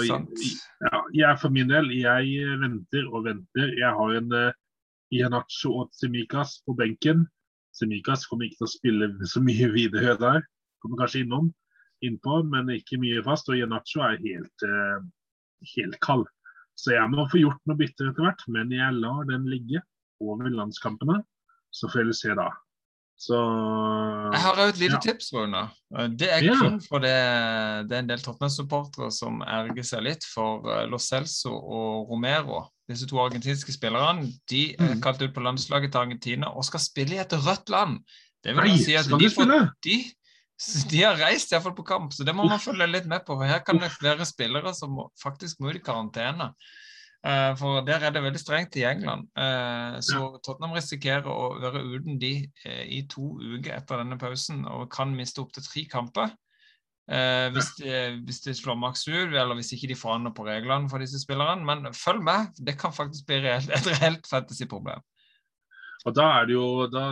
ja, 0.04 0.98
jeg 1.16 1.38
for 1.40 1.54
min 1.54 1.70
del, 1.72 1.88
jeg 1.96 2.58
venter 2.60 3.06
og 3.08 3.24
venter. 3.30 3.70
Jeg 3.80 3.94
har 3.96 4.18
en 4.18 4.34
uh, 4.36 4.58
Ianacho 5.16 5.72
og 5.80 5.94
Semikas 5.96 6.58
på 6.66 6.76
benken. 6.76 7.24
Semikas 7.72 8.26
kommer 8.28 8.50
ikke 8.50 8.60
til 8.60 8.68
å 8.68 8.74
spille 8.74 9.30
så 9.32 9.40
mye 9.44 9.70
videre 9.72 10.18
der. 10.20 10.44
Kommer 10.82 11.04
kanskje 11.04 11.24
innom, 11.26 11.52
innpå, 12.06 12.42
men 12.50 12.74
ikke 12.76 13.00
mye 13.02 13.24
fast. 13.26 13.50
Og 13.50 13.60
Ianacho 13.60 14.04
er 14.08 14.22
helt, 14.24 14.66
uh, 14.66 15.04
helt 15.76 16.00
kald. 16.04 16.26
Så 16.80 16.96
jeg 16.96 17.14
må 17.14 17.28
få 17.30 17.42
gjort 17.44 17.62
noe 17.70 17.80
bytter 17.80 18.10
etter 18.10 18.26
hvert. 18.26 18.44
Men 18.52 18.74
jeg 18.74 18.98
lar 18.98 19.24
den 19.30 19.48
ligge 19.52 19.84
over 20.24 20.50
landskampene. 20.50 21.22
Så 21.72 21.88
får 21.92 22.10
vi 22.10 22.18
se 22.18 22.36
da. 22.36 22.50
Så 23.22 23.38
Jeg 24.34 24.42
har 24.42 24.60
et 24.64 24.80
lite 24.82 24.98
ja. 24.98 25.02
tips, 25.04 25.30
Rune. 25.36 25.62
Det 26.18 26.30
er 26.34 26.42
kun 26.42 26.80
ja. 26.80 26.86
for 26.88 27.04
det, 27.04 27.14
det 27.90 27.98
er 27.98 28.02
en 28.02 28.10
del 28.10 28.24
Tottenham-supportere 28.24 29.12
som 29.14 29.44
erger 29.46 29.86
seg 29.86 30.02
litt 30.08 30.26
for 30.26 30.66
eh, 30.66 30.88
Lo 30.90 30.98
Celso 30.98 31.54
og 31.54 32.10
Romero. 32.10 32.64
Disse 32.90 33.06
to 33.10 33.20
argentinske 33.22 33.76
spillerne 33.76 34.26
de 34.50 34.64
er 34.74 34.96
mm. 34.96 35.04
kalt 35.06 35.22
ut 35.22 35.36
på 35.36 35.44
landslaget 35.46 35.94
til 35.94 36.02
Argentina 36.02 36.50
og 36.50 36.66
skal 36.66 36.82
spille 36.82 37.20
i 37.20 37.22
et 37.22 37.38
rødt 37.46 37.70
land. 37.70 38.00
Det 38.42 38.58
vil 38.58 38.72
Nei, 38.72 38.82
si 38.82 38.98
at 38.98 39.06
de, 39.06 39.30
får, 39.30 39.54
de, 40.62 40.84
de, 40.92 41.02
har 41.04 41.18
reist 41.18 41.52
iallfall 41.54 41.74
på 41.78 41.88
kamp, 41.88 42.14
så 42.14 42.26
det 42.28 42.36
må 42.38 42.46
man 42.48 42.62
følge 42.62 42.88
litt 42.90 43.10
med 43.10 43.26
på. 43.26 43.36
for 43.36 43.50
Her 43.50 43.64
kan 43.66 43.82
det 43.82 43.92
flere 43.96 44.28
spillere 44.30 44.74
som 44.78 45.00
faktisk 45.22 45.60
må 45.60 45.72
ut 45.72 45.80
i 45.80 45.84
karantene. 45.86 46.52
Uh, 47.22 47.54
for 47.54 47.84
der 47.86 48.02
er 48.02 48.14
det 48.14 48.24
veldig 48.24 48.40
strengt 48.42 48.78
i 48.82 48.86
England. 48.90 49.28
Uh, 49.38 50.00
så. 50.02 50.24
Tottenham 50.42 50.74
risikerer 50.74 51.28
å 51.30 51.52
være 51.62 51.84
uten 51.86 52.18
de 52.22 52.34
uh, 52.66 52.86
i 52.90 53.04
to 53.10 53.36
uker 53.38 53.76
etter 53.76 54.02
denne 54.02 54.18
pausen 54.22 54.64
og 54.66 54.88
kan 54.94 55.14
miste 55.14 55.44
opptil 55.44 55.66
tre 55.68 55.86
kamper. 55.90 56.34
Hvis 57.12 57.74
de, 57.76 57.90
hvis, 58.24 58.38
de, 58.46 58.54
slår 58.56 58.78
maks 58.80 59.02
ut, 59.10 59.34
eller 59.34 59.58
hvis 59.58 59.74
ikke 59.76 59.90
de 59.90 59.98
forandrer 60.00 60.32
på 60.32 60.46
reglene 60.46 60.88
for 60.88 61.04
disse 61.04 61.20
spillerne. 61.20 61.66
Men 61.68 61.90
følg 61.98 62.22
med, 62.24 62.54
det 62.56 62.78
kan 62.80 62.94
faktisk 62.96 63.26
bli 63.28 63.42
et 63.50 63.90
reelt 63.90 64.30
fantasy-problem. 64.30 65.02
Og 66.08 66.16
da 66.16 66.30
er 66.38 66.48
det 66.48 66.56
jo, 66.56 66.86
da, 66.94 67.10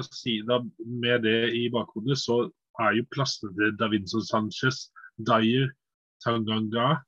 Med 1.04 1.26
det 1.26 1.52
i 1.58 1.66
bakhodet, 1.74 2.16
så 2.22 2.46
er 2.86 2.98
jo 3.00 3.08
plassene 3.14 3.54
til 3.58 3.76
Davinson 3.80 4.26
Sanchez, 4.26 4.88
Dyer, 5.18 5.70
Tanganga 6.24 7.00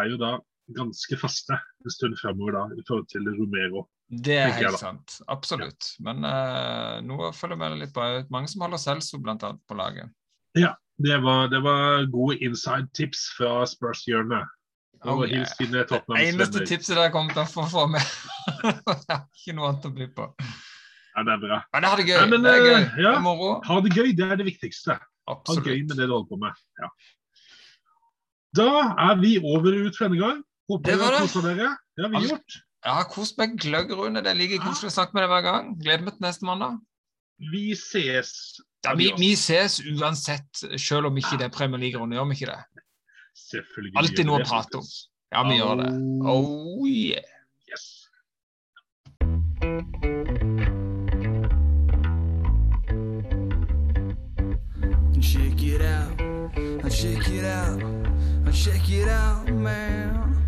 er 0.00 0.10
jo 0.10 0.18
da 0.20 0.36
ganske 0.74 1.16
faste 1.20 1.56
en 1.56 1.92
stund 1.92 2.16
fremover 2.20 2.56
da, 2.56 2.64
i 2.72 2.84
forhold 2.88 3.08
til 3.12 3.28
Romero. 3.36 3.84
Det 4.08 4.36
er 4.36 4.52
helt 4.56 4.78
sant. 4.80 5.18
Absolutt. 5.32 5.90
Ja. 5.98 6.04
Men 6.08 6.24
uh, 6.24 7.00
nå 7.04 7.30
følger 7.36 7.60
med 7.60 7.78
litt 7.80 7.94
på 7.94 8.04
mange 8.32 8.50
som 8.52 8.64
holder 8.64 8.80
Celso 8.80 9.20
bl.a. 9.20 9.36
på 9.36 9.78
laget. 9.78 10.12
Ja, 10.56 10.74
det 11.02 11.18
var, 11.24 11.48
det 11.52 11.60
var 11.64 12.04
gode 12.12 12.38
inside 12.44 12.88
tips 12.96 13.26
fra 13.36 13.64
Spurs-hjørnet. 13.68 14.52
Oh, 15.04 15.20
yeah. 15.28 15.44
Eneste 16.16 16.62
tipset 16.64 16.96
der 16.96 17.10
kommer 17.12 17.34
til 17.34 17.42
å 17.42 17.48
få, 17.50 17.66
fra 17.68 17.84
meg. 17.92 18.04
ikke 19.36 19.52
noe 19.56 19.72
annet 19.72 19.88
å 19.90 19.90
by 19.92 20.06
på. 20.16 20.28
Ja, 21.14 21.24
det 21.26 21.34
er 21.34 21.42
bra. 21.42 21.58
Men 21.74 21.84
det 21.84 21.90
har 21.90 22.00
det 22.00 22.06
gøy. 22.06 22.14
Ja, 22.16 22.28
men, 22.30 22.46
det 22.46 22.54
er 22.54 22.62
gøy. 22.62 22.76
Eh, 22.78 22.94
ja, 23.02 23.10
det 23.10 23.18
er 23.18 23.24
moro. 23.26 23.50
Ha 23.66 23.76
det 23.84 23.92
gøy, 23.92 24.14
det 24.16 24.30
er 24.30 24.40
det 24.40 24.46
viktigste. 24.48 24.96
Absolutt. 25.30 25.64
Ha 25.64 25.72
gøy 25.72 25.84
med 25.88 25.96
det 26.00 26.08
du 26.08 26.14
holder 26.14 26.30
på 26.30 26.40
med. 26.42 26.64
Ja. 26.80 26.90
Da 28.54 28.68
er 29.08 29.16
vi 29.22 29.36
over 29.40 29.72
ut 29.72 29.96
for 29.96 30.06
denne 30.06 30.20
gang. 30.20 30.42
Håper 30.70 30.90
det 30.90 31.00
var 31.00 31.16
det. 31.18 31.28
Dere. 31.34 31.70
Det 31.96 32.04
har 32.04 32.10
vi 32.10 32.20
altså, 32.20 32.36
gjort. 32.36 32.58
Jeg 32.84 32.98
har 32.98 33.08
kost 33.08 33.38
meg 33.40 33.56
gløgg, 33.60 33.92
Rune. 33.96 34.22
Det 34.24 34.30
er 34.30 34.38
like 34.38 34.60
koselig 34.62 34.92
å 34.92 34.96
snakke 34.98 35.16
med 35.16 35.24
deg 35.24 35.32
hver 35.32 35.46
gang. 35.46 35.72
Gleder 35.80 36.04
meg 36.04 36.16
til 36.18 36.26
neste 36.26 36.48
mandag. 36.48 36.78
Vi 37.52 37.64
ses. 37.78 38.30
Ja, 38.84 38.92
vi, 38.98 39.08
vi, 39.18 39.32
ses 39.40 39.80
uansett, 39.80 40.64
selv 40.76 41.08
om 41.08 41.16
ikke 41.18 41.38
det 41.40 41.48
er 41.48 41.54
Premier 41.54 41.80
League-runde. 41.80 42.18
Gjør 42.18 42.28
vi 42.30 42.38
ikke 42.38 42.52
det? 42.52 42.84
Selvfølgelig. 43.48 43.96
Alltid 44.02 44.28
noe 44.28 44.42
å 44.42 44.48
prate 44.48 44.82
om. 44.82 44.90
Ja, 45.34 45.46
vi 45.48 45.56
oh. 45.56 45.62
gjør 45.62 45.80
det. 45.82 45.92
Oh 46.34 46.84
yeah. 46.86 47.30
Yes. 47.72 47.88
Check 55.24 55.62
it 55.62 55.80
out, 55.80 56.20
I 56.84 56.88
check 56.90 57.28
it 57.28 57.44
out. 57.44 57.82
I 58.46 58.50
check 58.50 58.90
it 58.90 59.08
out, 59.08 59.48
man. 59.48 60.43